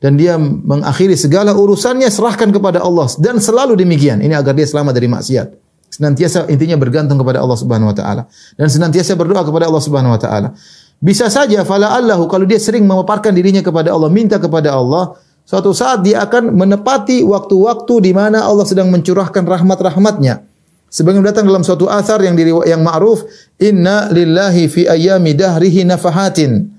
Dan 0.03 0.19
dia 0.19 0.35
mengakhiri 0.35 1.15
segala 1.15 1.55
urusannya 1.55 2.11
serahkan 2.11 2.51
kepada 2.51 2.83
Allah. 2.83 3.07
Dan 3.15 3.39
selalu 3.39 3.79
demikian. 3.79 4.19
Ini 4.19 4.35
agar 4.35 4.51
dia 4.51 4.67
selamat 4.67 4.91
dari 4.91 5.07
maksiat 5.07 5.62
senantiasa 5.93 6.49
intinya 6.49 6.73
bergantung 6.81 7.21
kepada 7.21 7.45
Allah 7.45 7.53
Subhanahu 7.53 7.93
wa 7.93 7.95
taala 7.95 8.25
dan 8.57 8.65
senantiasa 8.65 9.13
berdoa 9.13 9.45
kepada 9.45 9.69
Allah 9.69 9.83
Subhanahu 9.83 10.17
wa 10.17 10.21
taala 10.21 10.57
bisa 10.97 11.29
saja 11.29 11.61
fala 11.61 11.93
Allahu 11.93 12.25
kalau 12.25 12.49
dia 12.49 12.57
sering 12.57 12.89
memaparkan 12.89 13.29
dirinya 13.37 13.61
kepada 13.61 13.93
Allah 13.93 14.09
minta 14.09 14.41
kepada 14.41 14.73
Allah 14.73 15.13
Suatu 15.43 15.75
saat 15.75 16.07
dia 16.07 16.23
akan 16.23 16.55
menepati 16.55 17.19
waktu-waktu 17.19 17.93
di 17.99 18.11
mana 18.15 18.47
Allah 18.47 18.63
sedang 18.63 18.87
mencurahkan 18.87 19.43
rahmat-rahmatnya. 19.43 20.39
Sebagaimana 20.87 21.35
datang 21.35 21.49
dalam 21.49 21.65
suatu 21.67 21.89
asar 21.91 22.23
yang 22.23 22.37
diri, 22.37 22.55
yang 22.69 22.79
ma'ruf, 22.79 23.27
inna 23.59 24.07
lillahi 24.13 24.71
fi 24.71 24.87
ayami 24.87 25.35
dahrihi 25.35 25.83
nafahatin. 25.83 26.71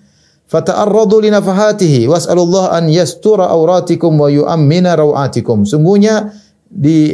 fata'arradu 0.45 1.25
li 1.25 1.33
nafahatihi 1.35 2.07
was'alullah 2.07 2.79
an 2.79 2.87
yastura 2.87 3.51
auratikum 3.51 4.15
wa 4.17 4.31
yu'ammina 4.31 4.95
rawatikum. 4.95 5.67
Sungguhnya 5.67 6.31
di 6.71 7.11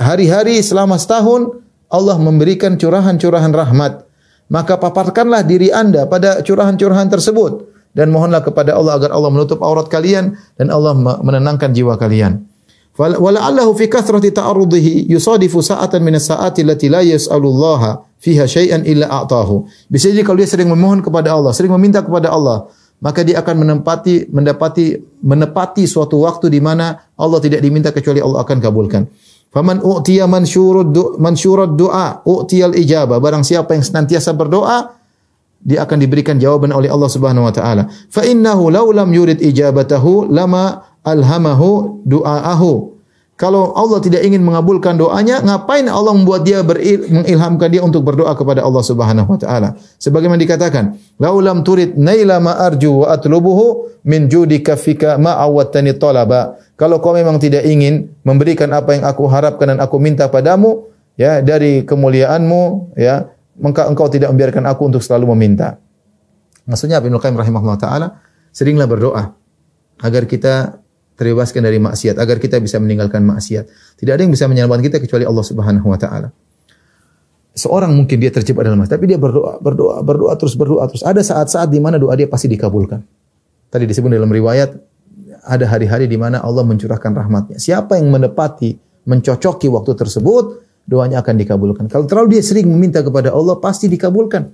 hari-hari 0.00 0.64
selama 0.64 0.96
setahun 0.96 1.60
Allah 1.92 2.16
memberikan 2.16 2.80
curahan-curahan 2.80 3.52
rahmat. 3.52 4.08
Maka 4.50 4.80
paparkanlah 4.80 5.46
diri 5.46 5.70
Anda 5.70 6.10
pada 6.10 6.42
curahan-curahan 6.42 7.06
tersebut 7.06 7.70
dan 7.94 8.10
mohonlah 8.10 8.42
kepada 8.42 8.74
Allah 8.74 8.98
agar 8.98 9.14
Allah 9.14 9.30
menutup 9.30 9.62
aurat 9.62 9.86
kalian 9.86 10.34
dan 10.58 10.74
Allah 10.74 10.96
menenangkan 10.98 11.70
jiwa 11.70 11.94
kalian. 11.94 12.50
Wala'allahu 12.98 13.72
fi 13.78 13.86
kathrati 13.86 14.34
ta'arrudihi 14.34 15.06
yusadifu 15.08 15.62
sa'atan 15.62 16.02
min 16.02 16.18
as-sa'ati 16.18 16.66
allati 16.66 16.86
la 16.90 17.00
yas'alullaha 17.06 18.02
fiha 18.18 18.44
syai'an 18.44 18.82
illa 18.84 19.06
a'tahu. 19.06 19.64
Bisa 19.86 20.10
jadi 20.10 20.26
kalau 20.26 20.42
dia 20.42 20.50
sering 20.50 20.68
memohon 20.68 21.00
kepada 21.00 21.32
Allah, 21.32 21.54
sering 21.54 21.70
meminta 21.70 22.02
kepada 22.02 22.34
Allah, 22.34 22.68
maka 23.00 23.24
dia 23.24 23.40
akan 23.40 23.64
menempati 23.64 24.28
mendapati 24.28 25.00
menepati 25.24 25.88
suatu 25.88 26.20
waktu 26.20 26.52
di 26.52 26.60
mana 26.60 27.00
Allah 27.16 27.40
tidak 27.40 27.64
diminta 27.64 27.88
kecuali 27.94 28.20
Allah 28.20 28.44
akan 28.44 28.58
kabulkan. 28.60 29.08
Faman 29.50 29.82
u'tiya 29.82 30.30
mansyurud 30.30 30.94
du, 30.94 31.18
mansyurud 31.18 31.74
du'a 31.74 32.22
u'tiyal 32.22 32.78
ijabah. 32.78 33.18
Barang 33.18 33.42
siapa 33.42 33.74
yang 33.74 33.82
senantiasa 33.82 34.30
berdoa, 34.30 34.94
dia 35.60 35.82
akan 35.84 35.98
diberikan 36.00 36.38
jawaban 36.38 36.70
oleh 36.70 36.88
Allah 36.88 37.10
Subhanahu 37.10 37.50
wa 37.50 37.52
taala. 37.52 37.90
Fa 38.08 38.22
innahu 38.22 38.70
law 38.70 38.86
lam 38.94 39.10
yurid 39.10 39.42
ijabatahu 39.42 40.30
lama 40.30 40.86
alhamahu 41.02 42.00
du'aahu. 42.06 42.96
Kalau 43.40 43.72
Allah 43.72 44.04
tidak 44.04 44.20
ingin 44.20 44.44
mengabulkan 44.44 45.00
doanya, 45.00 45.40
ngapain 45.40 45.88
Allah 45.88 46.12
membuat 46.12 46.44
dia 46.44 46.60
beril, 46.60 47.08
mengilhamkan 47.08 47.72
dia 47.72 47.80
untuk 47.80 48.04
berdoa 48.04 48.36
kepada 48.36 48.60
Allah 48.60 48.84
Subhanahu 48.84 49.32
wa 49.32 49.40
taala? 49.40 49.68
Sebagaimana 49.96 50.36
dikatakan, 50.36 51.00
"Laulam 51.16 51.64
turid 51.64 51.96
naila 51.96 52.36
ma 52.36 52.60
arju 52.60 53.00
wa 53.00 53.06
atlubuhu 53.08 53.96
min 54.04 54.28
judika 54.28 54.76
fika 54.76 55.16
ma 55.16 55.40
awwattani 55.40 55.96
talaba." 55.96 56.60
Kalau 56.80 56.96
kau 57.04 57.12
memang 57.12 57.36
tidak 57.36 57.68
ingin 57.68 58.08
memberikan 58.24 58.72
apa 58.72 58.96
yang 58.96 59.04
aku 59.04 59.28
harapkan 59.28 59.76
dan 59.76 59.84
aku 59.84 60.00
minta 60.00 60.32
padamu, 60.32 60.88
ya 61.12 61.44
dari 61.44 61.84
kemuliaanmu, 61.84 62.96
ya, 62.96 63.28
maka 63.60 63.84
engkau 63.84 64.08
tidak 64.08 64.32
membiarkan 64.32 64.64
aku 64.64 64.88
untuk 64.88 65.04
selalu 65.04 65.36
meminta. 65.36 65.76
Maksudnya 66.64 67.04
Ibnu 67.04 67.20
Qayyim 67.20 67.36
rahimahullah 67.36 67.76
taala 67.76 68.24
seringlah 68.48 68.88
berdoa 68.88 69.36
agar 70.00 70.24
kita 70.24 70.80
terbebaskan 71.20 71.60
dari 71.60 71.76
maksiat 71.76 72.16
agar 72.16 72.40
kita 72.40 72.56
bisa 72.56 72.80
meninggalkan 72.80 73.28
maksiat. 73.28 73.68
Tidak 74.00 74.12
ada 74.16 74.24
yang 74.24 74.32
bisa 74.32 74.48
menyelamatkan 74.48 74.88
kita 74.88 74.98
kecuali 75.04 75.28
Allah 75.28 75.44
Subhanahu 75.44 75.84
wa 75.84 76.00
taala. 76.00 76.32
Seorang 77.60 77.92
mungkin 77.92 78.16
dia 78.16 78.32
terjebak 78.32 78.64
dalam 78.64 78.80
maksiat, 78.80 78.96
tapi 78.96 79.04
dia 79.04 79.20
berdoa, 79.20 79.60
berdoa, 79.60 80.00
berdoa 80.00 80.32
terus 80.40 80.56
berdoa 80.56 80.88
terus. 80.88 81.04
Ada 81.04 81.20
saat-saat 81.20 81.68
di 81.68 81.76
mana 81.76 82.00
doa 82.00 82.16
dia 82.16 82.24
pasti 82.24 82.48
dikabulkan. 82.48 83.04
Tadi 83.68 83.84
disebut 83.84 84.08
dalam 84.08 84.32
riwayat 84.32 84.89
ada 85.44 85.64
hari-hari 85.68 86.06
di 86.10 86.16
mana 86.20 86.40
Allah 86.40 86.64
mencurahkan 86.64 87.12
rahmatnya. 87.12 87.56
Siapa 87.56 87.96
yang 87.96 88.12
menepati, 88.12 88.76
mencocoki 89.08 89.68
waktu 89.72 89.92
tersebut, 89.96 90.44
doanya 90.84 91.20
akan 91.24 91.34
dikabulkan. 91.40 91.84
Kalau 91.88 92.04
terlalu 92.04 92.38
dia 92.38 92.42
sering 92.44 92.68
meminta 92.68 93.00
kepada 93.00 93.32
Allah, 93.32 93.56
pasti 93.60 93.88
dikabulkan. 93.88 94.48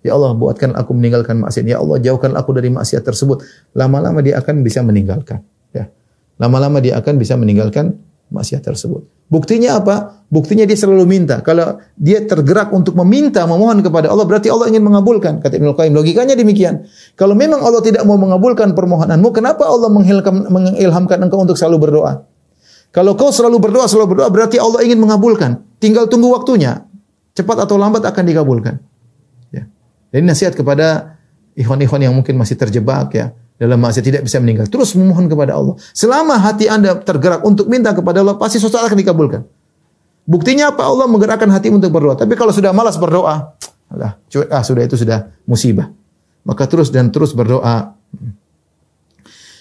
Ya 0.00 0.16
Allah, 0.16 0.32
buatkan 0.32 0.72
aku 0.74 0.96
meninggalkan 0.96 1.44
maksiat. 1.44 1.68
Ya 1.68 1.76
Allah, 1.76 2.00
jauhkan 2.00 2.32
aku 2.32 2.56
dari 2.56 2.72
maksiat 2.72 3.04
tersebut. 3.04 3.44
Lama-lama 3.76 4.24
dia 4.24 4.40
akan 4.40 4.64
bisa 4.64 4.80
meninggalkan. 4.80 5.44
Lama-lama 6.40 6.80
dia 6.80 6.96
akan 6.96 7.20
bisa 7.20 7.36
meninggalkan 7.36 8.00
maksiat 8.30 8.62
tersebut. 8.62 9.06
Buktinya 9.30 9.78
apa? 9.78 10.26
Buktinya 10.26 10.66
dia 10.66 10.74
selalu 10.74 11.06
minta. 11.06 11.38
Kalau 11.42 11.78
dia 11.94 12.22
tergerak 12.26 12.74
untuk 12.74 12.98
meminta, 12.98 13.46
memohon 13.46 13.82
kepada 13.82 14.10
Allah, 14.10 14.26
berarti 14.26 14.50
Allah 14.50 14.70
ingin 14.70 14.82
mengabulkan. 14.82 15.38
Kata 15.38 15.54
Ibnu 15.58 15.74
Qayyim, 15.74 15.94
logikanya 15.94 16.34
demikian. 16.34 16.86
Kalau 17.14 17.38
memang 17.38 17.62
Allah 17.62 17.82
tidak 17.82 18.02
mau 18.06 18.18
mengabulkan 18.18 18.74
permohonanmu, 18.74 19.28
kenapa 19.30 19.66
Allah 19.66 19.90
mengilhamkan 19.90 21.18
engkau 21.22 21.42
untuk 21.42 21.54
selalu 21.54 21.90
berdoa? 21.90 22.26
Kalau 22.90 23.14
kau 23.14 23.30
selalu 23.30 23.62
berdoa, 23.62 23.86
selalu 23.86 24.18
berdoa, 24.18 24.28
berarti 24.34 24.58
Allah 24.58 24.82
ingin 24.82 24.98
mengabulkan. 24.98 25.62
Tinggal 25.78 26.10
tunggu 26.10 26.34
waktunya. 26.34 26.86
Cepat 27.34 27.66
atau 27.66 27.78
lambat 27.78 28.02
akan 28.02 28.24
dikabulkan. 28.26 28.82
Ya. 29.54 29.70
Jadi 30.10 30.24
nasihat 30.26 30.58
kepada 30.58 31.18
ikhwan-ikhwan 31.54 32.02
yang 32.02 32.14
mungkin 32.18 32.34
masih 32.34 32.58
terjebak 32.58 33.14
ya 33.14 33.30
dalam 33.60 33.76
maksiat 33.76 34.00
tidak 34.00 34.22
bisa 34.24 34.40
meninggal. 34.40 34.64
Terus 34.72 34.96
memohon 34.96 35.28
kepada 35.28 35.52
Allah. 35.52 35.76
Selama 35.92 36.40
hati 36.40 36.64
Anda 36.64 36.96
tergerak 36.96 37.44
untuk 37.44 37.68
minta 37.68 37.92
kepada 37.92 38.24
Allah, 38.24 38.40
pasti 38.40 38.56
sesuatu 38.56 38.80
akan 38.80 38.96
dikabulkan. 38.96 39.44
Buktinya 40.24 40.72
apa? 40.72 40.88
Allah 40.88 41.04
menggerakkan 41.04 41.44
hati 41.52 41.68
untuk 41.68 41.92
berdoa. 41.92 42.16
Tapi 42.16 42.32
kalau 42.40 42.56
sudah 42.56 42.72
malas 42.72 42.96
berdoa, 42.96 43.52
ah 43.92 44.62
sudah 44.64 44.82
itu 44.88 44.96
sudah 44.96 45.28
musibah. 45.44 45.92
Maka 46.40 46.64
terus 46.64 46.88
dan 46.88 47.12
terus 47.12 47.36
berdoa. 47.36 47.92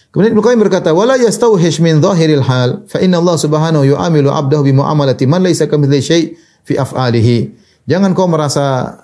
Kemudian 0.09 0.31
Ibnu 0.31 0.41
Qayyim 0.41 0.61
berkata, 0.63 0.95
"Wala 0.95 1.19
yastawhish 1.19 1.83
min 1.83 1.99
dhahiril 1.99 2.41
hal, 2.41 2.69
fa 2.87 3.03
inna 3.03 3.19
Allah 3.19 3.35
Subhanahu 3.35 3.83
yu'amilu 3.83 4.31
'abdahu 4.31 4.63
bi 4.65 4.73
mu'amalati 4.73 5.27
man 5.27 5.43
laysa 5.43 5.67
kamitslihi 5.67 6.01
syai' 6.01 6.25
fi 6.65 6.79
af'alihi." 6.79 7.37
Jangan 7.83 8.13
kau 8.13 8.29
merasa 8.29 8.95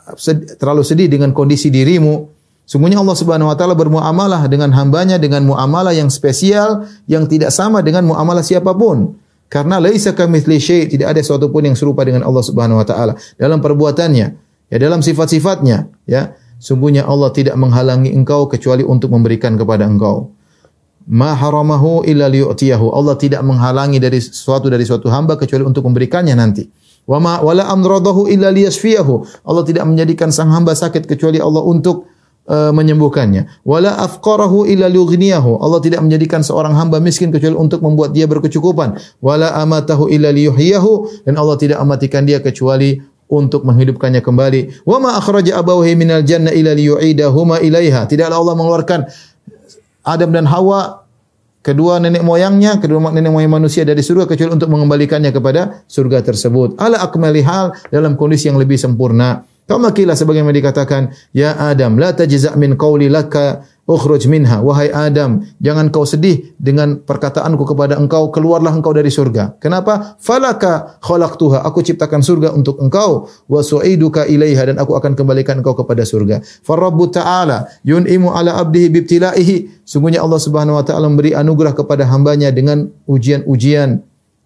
terlalu 0.61 0.85
sedih 0.85 1.09
dengan 1.09 1.33
kondisi 1.33 1.73
dirimu 1.73 2.34
Sungguhnya 2.65 2.97
Allah 2.97 3.13
Subhanahu 3.13 3.53
wa 3.53 3.55
taala 3.57 3.77
bermuamalah 3.77 4.49
dengan 4.49 4.73
hambanya 4.73 5.21
dengan 5.21 5.45
muamalah 5.45 5.93
yang 5.93 6.09
spesial 6.09 6.89
yang 7.05 7.29
tidak 7.29 7.53
sama 7.53 7.85
dengan 7.85 8.09
muamalah 8.09 8.41
siapa 8.41 8.73
pun. 8.73 9.21
Karena 9.45 9.77
laisa 9.77 10.17
kamitsli 10.17 10.57
syai, 10.57 10.89
tidak 10.89 11.13
ada 11.13 11.21
sesuatu 11.21 11.53
pun 11.53 11.61
yang 11.61 11.77
serupa 11.77 12.01
dengan 12.01 12.25
Allah 12.25 12.41
Subhanahu 12.41 12.81
wa 12.81 12.85
taala 12.89 13.13
dalam 13.37 13.61
perbuatannya, 13.61 14.27
ya 14.73 14.77
dalam 14.81 15.05
sifat-sifatnya, 15.05 15.93
ya. 16.09 16.33
Sungguhnya 16.57 17.05
Allah 17.05 17.29
tidak 17.29 17.53
menghalangi 17.59 18.09
engkau 18.09 18.49
kecuali 18.49 18.81
untuk 18.81 19.13
memberikan 19.13 19.53
kepada 19.53 19.85
engkau. 19.85 20.33
Ma 21.05 21.37
haramahu 21.37 22.01
illa 22.09 22.25
liyu'tiyahu. 22.25 22.89
Allah 22.89 23.13
tidak 23.21 23.45
menghalangi 23.45 24.01
dari 24.01 24.17
sesuatu 24.17 24.73
dari 24.73 24.81
suatu 24.81 25.05
hamba 25.13 25.37
kecuali 25.37 25.61
untuk 25.61 25.85
memberikannya 25.85 26.33
nanti. 26.33 26.65
Wa 27.05 27.21
ma 27.21 27.37
wala 27.45 27.69
amradahu 27.69 28.25
illa 28.25 28.49
liyasfiyahu. 28.49 29.45
Allah 29.45 29.63
tidak 29.67 29.85
menjadikan 29.85 30.33
sang 30.33 30.49
hamba 30.49 30.73
sakit 30.73 31.05
kecuali 31.05 31.37
Allah 31.37 31.61
untuk 31.61 32.09
uh, 32.49 32.71
menyembuhkannya. 32.71 33.65
Wala 33.65 33.97
afqarahu 34.01 34.65
illa 34.69 34.89
liughniyahu. 34.89 35.61
Allah 35.61 35.79
tidak 35.81 36.01
menjadikan 36.05 36.41
seorang 36.45 36.73
hamba 36.77 37.01
miskin 37.01 37.33
kecuali 37.33 37.57
untuk 37.57 37.81
membuat 37.81 38.13
dia 38.13 38.29
berkecukupan. 38.29 38.97
Wala 39.21 39.53
amatahu 39.61 40.09
illa 40.09 40.29
liyuhyiyahu 40.29 41.25
dan 41.25 41.33
Allah 41.37 41.57
tidak 41.57 41.77
mematikan 41.81 42.23
dia 42.25 42.41
kecuali 42.41 43.01
untuk 43.25 43.65
menghidupkannya 43.65 44.21
kembali. 44.21 44.85
Wa 44.85 45.01
ma 45.01 45.17
akhraja 45.17 45.57
abawahi 45.57 45.97
minal 45.97 46.21
janna 46.21 46.53
illa 46.53 46.77
liyu'idahuma 46.77 47.61
ilaiha. 47.65 48.05
Tidaklah 48.05 48.37
Allah 48.37 48.55
mengeluarkan 48.57 48.99
Adam 50.05 50.29
dan 50.29 50.45
Hawa 50.45 51.01
kedua 51.65 51.97
nenek 51.97 52.21
moyangnya, 52.21 52.77
kedua 52.77 53.09
nenek 53.09 53.33
moyang 53.33 53.57
manusia 53.57 53.81
dari 53.81 54.05
surga 54.05 54.29
kecuali 54.29 54.53
untuk 54.53 54.69
mengembalikannya 54.69 55.33
kepada 55.33 55.81
surga 55.89 56.21
tersebut. 56.21 56.77
Ala 56.77 57.01
akmali 57.01 57.41
hal 57.41 57.73
dalam 57.89 58.13
kondisi 58.13 58.53
yang 58.53 58.61
lebih 58.61 58.77
sempurna. 58.77 59.41
Kama 59.65 59.89
kila 59.97 60.13
sebagaimana 60.13 60.53
dikatakan, 60.53 61.09
ya 61.33 61.57
Adam, 61.57 61.97
la 61.97 62.13
tajza' 62.13 62.53
min 62.53 62.77
qawli 62.77 63.09
laka 63.09 63.65
ukhruj 63.89 64.29
minha. 64.29 64.61
Wahai 64.61 64.93
Adam, 64.93 65.41
jangan 65.57 65.89
kau 65.89 66.05
sedih 66.05 66.53
dengan 66.61 67.01
perkataanku 67.01 67.73
kepada 67.73 67.97
engkau, 67.97 68.29
keluarlah 68.29 68.73
engkau 68.73 68.93
dari 68.93 69.09
surga. 69.09 69.57
Kenapa? 69.57 70.21
Falaka 70.21 71.01
khalaqtuha. 71.01 71.65
Aku 71.65 71.81
ciptakan 71.81 72.21
surga 72.21 72.53
untuk 72.53 72.77
engkau 72.77 73.25
wa 73.49 73.61
su'iduka 73.61 74.29
ilaiha 74.29 74.69
dan 74.69 74.77
aku 74.77 74.93
akan 74.97 75.17
kembalikan 75.17 75.61
engkau 75.61 75.73
kepada 75.77 76.05
surga. 76.05 76.45
Farabbu 76.65 77.09
ta'ala 77.09 77.65
yun'imu 77.85 78.37
ala 78.37 78.61
abdihi 78.61 78.89
bibtilaihi. 78.89 79.85
Sungguhnya 79.85 80.21
Allah 80.21 80.41
Subhanahu 80.41 80.77
wa 80.77 80.85
taala 80.85 81.09
memberi 81.09 81.37
anugerah 81.37 81.77
kepada 81.77 82.05
hambanya 82.09 82.49
dengan 82.49 82.89
ujian-ujian 83.05 84.01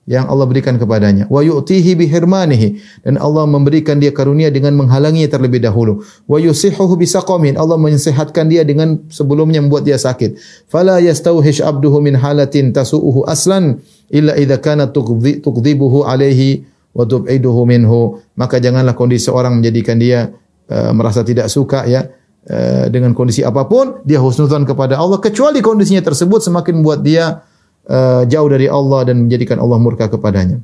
yang 0.09 0.25
Allah 0.25 0.49
berikan 0.49 0.73
kepadanya. 0.81 1.29
Wa 1.29 1.45
yu'tihi 1.45 1.93
bihirmanihi 1.93 2.81
dan 3.05 3.21
Allah 3.21 3.45
memberikan 3.45 4.01
dia 4.01 4.09
karunia 4.09 4.49
dengan 4.49 4.73
menghalanginya 4.73 5.29
terlebih 5.29 5.61
dahulu. 5.61 6.01
Wa 6.25 6.41
yusihuhu 6.41 6.97
bisaqamin 6.97 7.61
Allah 7.61 7.77
mensehatkan 7.77 8.49
dia 8.49 8.65
dengan 8.65 9.05
sebelumnya 9.13 9.61
membuat 9.61 9.85
dia 9.85 10.01
sakit. 10.01 10.41
Fala 10.65 10.97
yastauhish 10.97 11.61
abduhu 11.61 12.01
min 12.01 12.17
halatin 12.17 12.73
tasu'uhu 12.73 13.29
aslan 13.29 13.85
illa 14.09 14.33
idza 14.33 14.57
kana 14.57 14.89
tuqdhibuhu 14.89 16.01
alaihi 16.09 16.65
wa 16.97 17.05
tub'iduhu 17.05 17.69
minhu. 17.69 18.17
Maka 18.33 18.57
janganlah 18.57 18.97
kondisi 18.97 19.29
seorang 19.29 19.61
menjadikan 19.61 20.01
dia 20.01 20.33
uh, 20.73 20.89
merasa 20.89 21.21
tidak 21.21 21.53
suka 21.53 21.85
ya 21.85 22.09
uh, 22.49 22.89
dengan 22.89 23.13
kondisi 23.13 23.45
apa 23.45 23.69
pun 23.69 24.01
dia 24.01 24.17
husnudzon 24.17 24.65
kepada 24.65 24.97
Allah 24.97 25.21
kecuali 25.21 25.61
kondisinya 25.61 26.01
tersebut 26.01 26.41
semakin 26.49 26.81
membuat 26.81 27.05
dia 27.05 27.45
uh, 27.89 28.23
jauh 28.29 28.49
dari 28.49 28.69
Allah 28.69 29.09
dan 29.09 29.25
menjadikan 29.25 29.57
Allah 29.57 29.81
murka 29.81 30.07
kepadanya. 30.07 30.61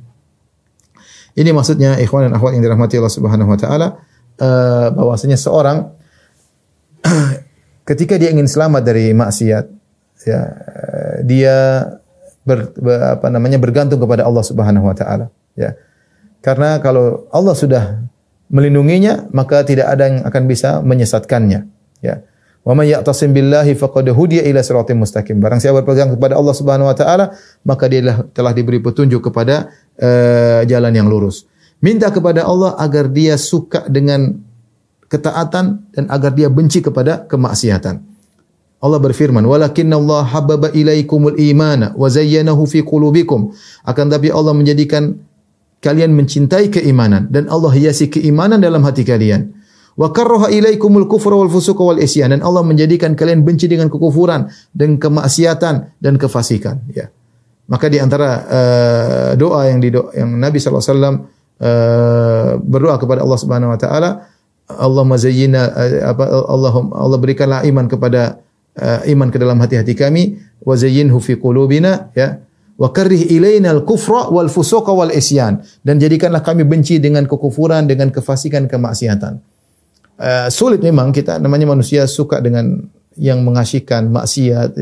Ini 1.35 1.51
maksudnya 1.51 1.99
ikhwan 1.99 2.31
dan 2.31 2.33
akhwat 2.39 2.55
yang 2.55 2.63
dirahmati 2.63 2.95
Allah 2.95 3.11
Subhanahu 3.11 3.49
wa 3.51 3.59
taala 3.59 3.87
uh, 4.39 4.87
bahwasanya 4.95 5.35
seorang 5.35 5.91
ketika 7.89 8.15
dia 8.15 8.31
ingin 8.31 8.47
selamat 8.47 8.81
dari 8.87 9.11
maksiat 9.11 9.65
ya 10.25 10.41
dia 11.27 11.55
ber, 12.47 12.71
ber, 12.79 13.19
apa 13.19 13.27
namanya 13.27 13.59
bergantung 13.59 13.99
kepada 13.99 14.23
Allah 14.23 14.45
Subhanahu 14.45 14.87
wa 14.87 14.95
taala 14.95 15.27
ya. 15.59 15.75
Karena 16.39 16.77
kalau 16.79 17.25
Allah 17.33 17.57
sudah 17.57 17.83
melindunginya 18.47 19.27
maka 19.33 19.65
tidak 19.65 19.91
ada 19.91 20.07
yang 20.07 20.17
akan 20.23 20.43
bisa 20.47 20.79
menyesatkannya 20.79 21.67
ya. 21.99 22.23
Wa 22.65 22.73
may 22.73 22.89
ya'tasim 22.89 23.29
billahi 23.29 23.77
faqad 23.77 24.09
hudiya 24.09 24.41
ila 24.49 24.65
siratim 24.65 25.05
mustaqim. 25.05 25.37
Barang 25.37 25.61
siapa 25.61 25.85
berpegang 25.85 26.17
kepada 26.17 26.33
Allah 26.33 26.55
Subhanahu 26.57 26.89
wa 26.89 26.97
taala, 26.97 27.37
maka 27.61 27.85
dia 27.85 28.25
telah 28.33 28.57
diberi 28.57 28.81
petunjuk 28.81 29.29
kepada 29.29 29.69
uh, 30.01 30.65
jalan 30.65 30.89
yang 30.89 31.05
lurus. 31.05 31.45
Minta 31.77 32.09
kepada 32.09 32.41
Allah 32.41 32.73
agar 32.81 33.13
dia 33.13 33.37
suka 33.37 33.85
dengan 33.85 34.41
ketaatan 35.05 35.93
dan 35.93 36.09
agar 36.09 36.33
dia 36.33 36.49
benci 36.49 36.81
kepada 36.81 37.29
kemaksiatan. 37.29 38.01
Allah 38.81 38.99
berfirman, 39.01 39.45
"Walakinna 39.45 40.01
Allah 40.01 40.25
habbaba 40.25 40.73
ilaikumul 40.73 41.37
imana 41.37 41.93
wa 41.93 42.09
zayyanahu 42.09 42.65
fi 42.65 42.81
qulubikum." 42.81 43.53
Akan 43.85 44.09
tapi 44.09 44.33
Allah 44.33 44.57
menjadikan 44.57 45.21
kalian 45.85 46.17
mencintai 46.17 46.73
keimanan 46.73 47.29
dan 47.29 47.45
Allah 47.45 47.69
hiasi 47.77 48.09
keimanan 48.09 48.57
dalam 48.57 48.81
hati 48.81 49.05
kalian. 49.05 49.53
Wa 49.95 50.11
karraha 50.11 50.51
ilaikumul 50.51 51.07
kufra 51.07 51.39
wal 51.39 51.47
fusuqa 51.47 51.79
wal 51.79 51.99
isyan 52.03 52.35
dan 52.35 52.43
Allah 52.43 52.67
menjadikan 52.67 53.15
kalian 53.15 53.47
benci 53.47 53.71
dengan 53.71 53.87
kekufuran 53.87 54.51
dan 54.75 54.99
kemaksiatan 54.99 55.75
dan 56.03 56.13
kefasikan 56.19 56.83
ya. 56.91 57.07
Maka 57.71 57.87
di 57.87 57.97
antara 57.97 58.29
uh, 58.45 59.29
doa 59.39 59.71
yang 59.71 59.79
di 59.79 59.89
yang 59.89 60.35
Nabi 60.35 60.59
sallallahu 60.59 60.83
alaihi 60.83 60.93
wasallam 60.93 61.15
uh, 61.63 62.51
berdoa 62.59 62.95
kepada 62.99 63.23
Allah 63.23 63.39
Subhanahu 63.39 63.71
wa 63.71 63.79
taala, 63.79 64.09
Allah 64.67 65.03
mazayyina 65.07 65.61
uh, 65.73 66.11
apa 66.11 66.23
Allah 66.27 66.73
Allah 66.93 67.17
berikanlah 67.17 67.63
iman 67.63 67.87
kepada 67.87 68.43
uh, 68.75 68.99
iman 69.07 69.31
ke 69.31 69.39
dalam 69.39 69.57
hati-hati 69.63 69.95
kami 69.95 70.37
wa 70.61 70.75
zayyinhu 70.75 71.17
fi 71.23 71.39
qulubina 71.39 72.11
ya 72.13 72.43
wa 72.75 72.91
karrih 72.91 73.31
ilaina 73.31 73.71
al-kufra 73.71 74.27
wal 74.27 74.51
fusuqa 74.51 74.91
wal 74.91 75.09
isyan 75.09 75.63
dan 75.87 76.03
jadikanlah 76.03 76.43
kami 76.43 76.67
benci 76.67 76.99
dengan 76.99 77.23
kekufuran 77.23 77.87
dengan 77.87 78.11
kefasikan 78.11 78.67
kemaksiatan. 78.67 79.54
Uh, 80.15 80.47
sulit 80.47 80.79
memang 80.79 81.11
kita 81.11 81.43
namanya 81.43 81.75
manusia 81.75 82.07
suka 82.07 82.39
dengan 82.39 82.87
yang 83.19 83.43
mengasyikan 83.43 84.07
maksiat 84.11 84.75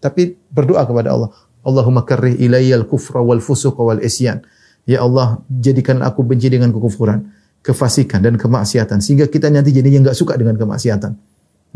tapi 0.00 0.36
berdoa 0.48 0.84
kepada 0.88 1.12
Allah. 1.12 1.30
Allahumma 1.64 2.08
karrih 2.08 2.36
ilayyal 2.40 2.88
kufra 2.88 3.20
wal 3.20 3.40
fusuqa 3.44 3.80
wal 3.84 4.00
isyan. 4.00 4.40
Ya 4.88 5.04
Allah 5.04 5.44
jadikan 5.52 6.00
aku 6.00 6.24
benci 6.24 6.48
dengan 6.48 6.72
kekufuran 6.72 7.28
kefasikan 7.60 8.24
dan 8.24 8.40
kemaksiatan. 8.40 9.04
Sehingga 9.04 9.28
kita 9.28 9.52
nanti 9.52 9.74
jadinya 9.74 10.08
enggak 10.08 10.16
suka 10.16 10.38
dengan 10.40 10.56
kemaksiatan. 10.56 11.12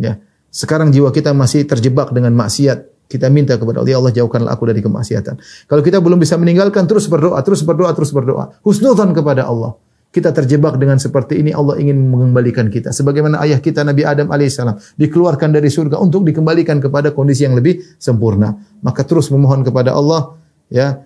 Ya. 0.00 0.16
Sekarang 0.52 0.92
jiwa 0.92 1.12
kita 1.12 1.36
masih 1.36 1.68
terjebak 1.68 2.12
dengan 2.16 2.32
maksiat. 2.36 2.88
Kita 3.12 3.28
minta 3.28 3.60
kepada 3.60 3.84
Allah, 3.84 3.92
ya 3.92 3.98
Allah 4.00 4.12
jauhkanlah 4.16 4.56
aku 4.56 4.64
dari 4.72 4.80
kemaksiatan. 4.80 5.36
Kalau 5.68 5.82
kita 5.84 6.00
belum 6.00 6.16
bisa 6.16 6.40
meninggalkan, 6.40 6.88
terus 6.88 7.12
berdoa, 7.12 7.36
terus 7.44 7.60
berdoa, 7.60 7.92
terus 7.92 8.08
berdoa. 8.08 8.56
Husnudzan 8.64 9.12
kepada 9.12 9.44
Allah 9.44 9.76
kita 10.12 10.28
terjebak 10.28 10.76
dengan 10.76 11.00
seperti 11.00 11.40
ini, 11.40 11.56
Allah 11.56 11.80
ingin 11.80 11.96
mengembalikan 11.96 12.68
kita. 12.68 12.92
Sebagaimana 12.92 13.40
ayah 13.48 13.56
kita 13.64 13.80
Nabi 13.80 14.04
Adam 14.04 14.28
alaihissalam 14.28 14.76
dikeluarkan 15.00 15.48
dari 15.56 15.72
surga 15.72 15.96
untuk 15.96 16.28
dikembalikan 16.28 16.84
kepada 16.84 17.16
kondisi 17.16 17.48
yang 17.48 17.56
lebih 17.56 17.80
sempurna. 17.96 18.52
Maka 18.84 19.08
terus 19.08 19.32
memohon 19.32 19.64
kepada 19.64 19.96
Allah, 19.96 20.36
ya. 20.68 21.00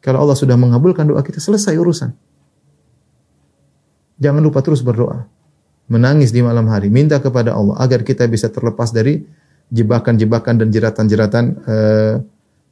Kalau 0.00 0.24
Allah 0.24 0.32
sudah 0.32 0.56
mengabulkan 0.56 1.04
doa 1.04 1.20
kita, 1.20 1.44
selesai 1.44 1.76
urusan. 1.76 2.08
Jangan 4.16 4.40
lupa 4.40 4.64
terus 4.64 4.80
berdoa. 4.80 5.28
Menangis 5.92 6.32
di 6.32 6.40
malam 6.40 6.72
hari, 6.72 6.88
minta 6.88 7.20
kepada 7.20 7.52
Allah 7.52 7.76
agar 7.84 8.00
kita 8.00 8.24
bisa 8.32 8.48
terlepas 8.48 8.88
dari 8.96 9.28
jebakan-jebakan 9.68 10.64
dan 10.64 10.68
jeratan-jeratan 10.72 11.44
uh, 11.68 12.14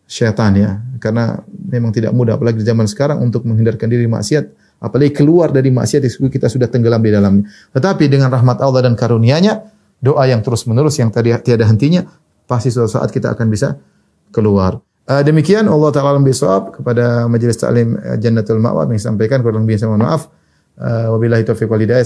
syaitan 0.08 0.52
ya. 0.56 0.80
Karena 0.96 1.36
memang 1.52 1.92
tidak 1.92 2.16
mudah 2.16 2.40
apalagi 2.40 2.64
di 2.64 2.66
zaman 2.66 2.88
sekarang 2.88 3.20
untuk 3.20 3.44
menghindarkan 3.44 3.92
diri 3.92 4.08
maksiat 4.08 4.65
Apalagi 4.76 5.16
keluar 5.16 5.50
dari 5.50 5.72
maksiat 5.72 6.04
kita 6.04 6.52
sudah 6.52 6.68
tenggelam 6.68 7.00
di 7.00 7.10
dalamnya. 7.10 7.48
Tetapi 7.72 8.12
dengan 8.12 8.28
rahmat 8.28 8.60
Allah 8.60 8.84
dan 8.84 8.94
karunia-Nya, 8.94 9.72
doa 10.00 10.24
yang 10.28 10.44
terus-menerus 10.44 11.00
yang 11.00 11.08
tadi 11.08 11.32
tiada 11.40 11.64
hentinya, 11.64 12.04
pasti 12.44 12.68
suatu 12.68 12.92
saat 13.00 13.08
kita 13.08 13.32
akan 13.32 13.46
bisa 13.48 13.74
keluar. 14.30 14.78
Uh, 15.06 15.22
demikian 15.22 15.70
Allah 15.70 15.94
taala 15.94 16.18
alam 16.18 16.26
bisawab 16.26 16.82
kepada 16.82 17.30
majelis 17.30 17.54
taklim 17.54 17.94
uh, 17.94 18.18
Jannatul 18.18 18.58
Ma'wa 18.58 18.90
yang 18.90 18.98
sampaikan 18.98 19.38
kurang 19.38 19.62
lebih 19.62 19.78
saya 19.78 19.94
mohon 19.94 20.02
maaf. 20.02 20.26
Uh, 20.76 21.14
wabillahi 21.14 21.46
taufiq 21.46 21.70
wal 21.70 21.78
hidayah. 21.78 22.02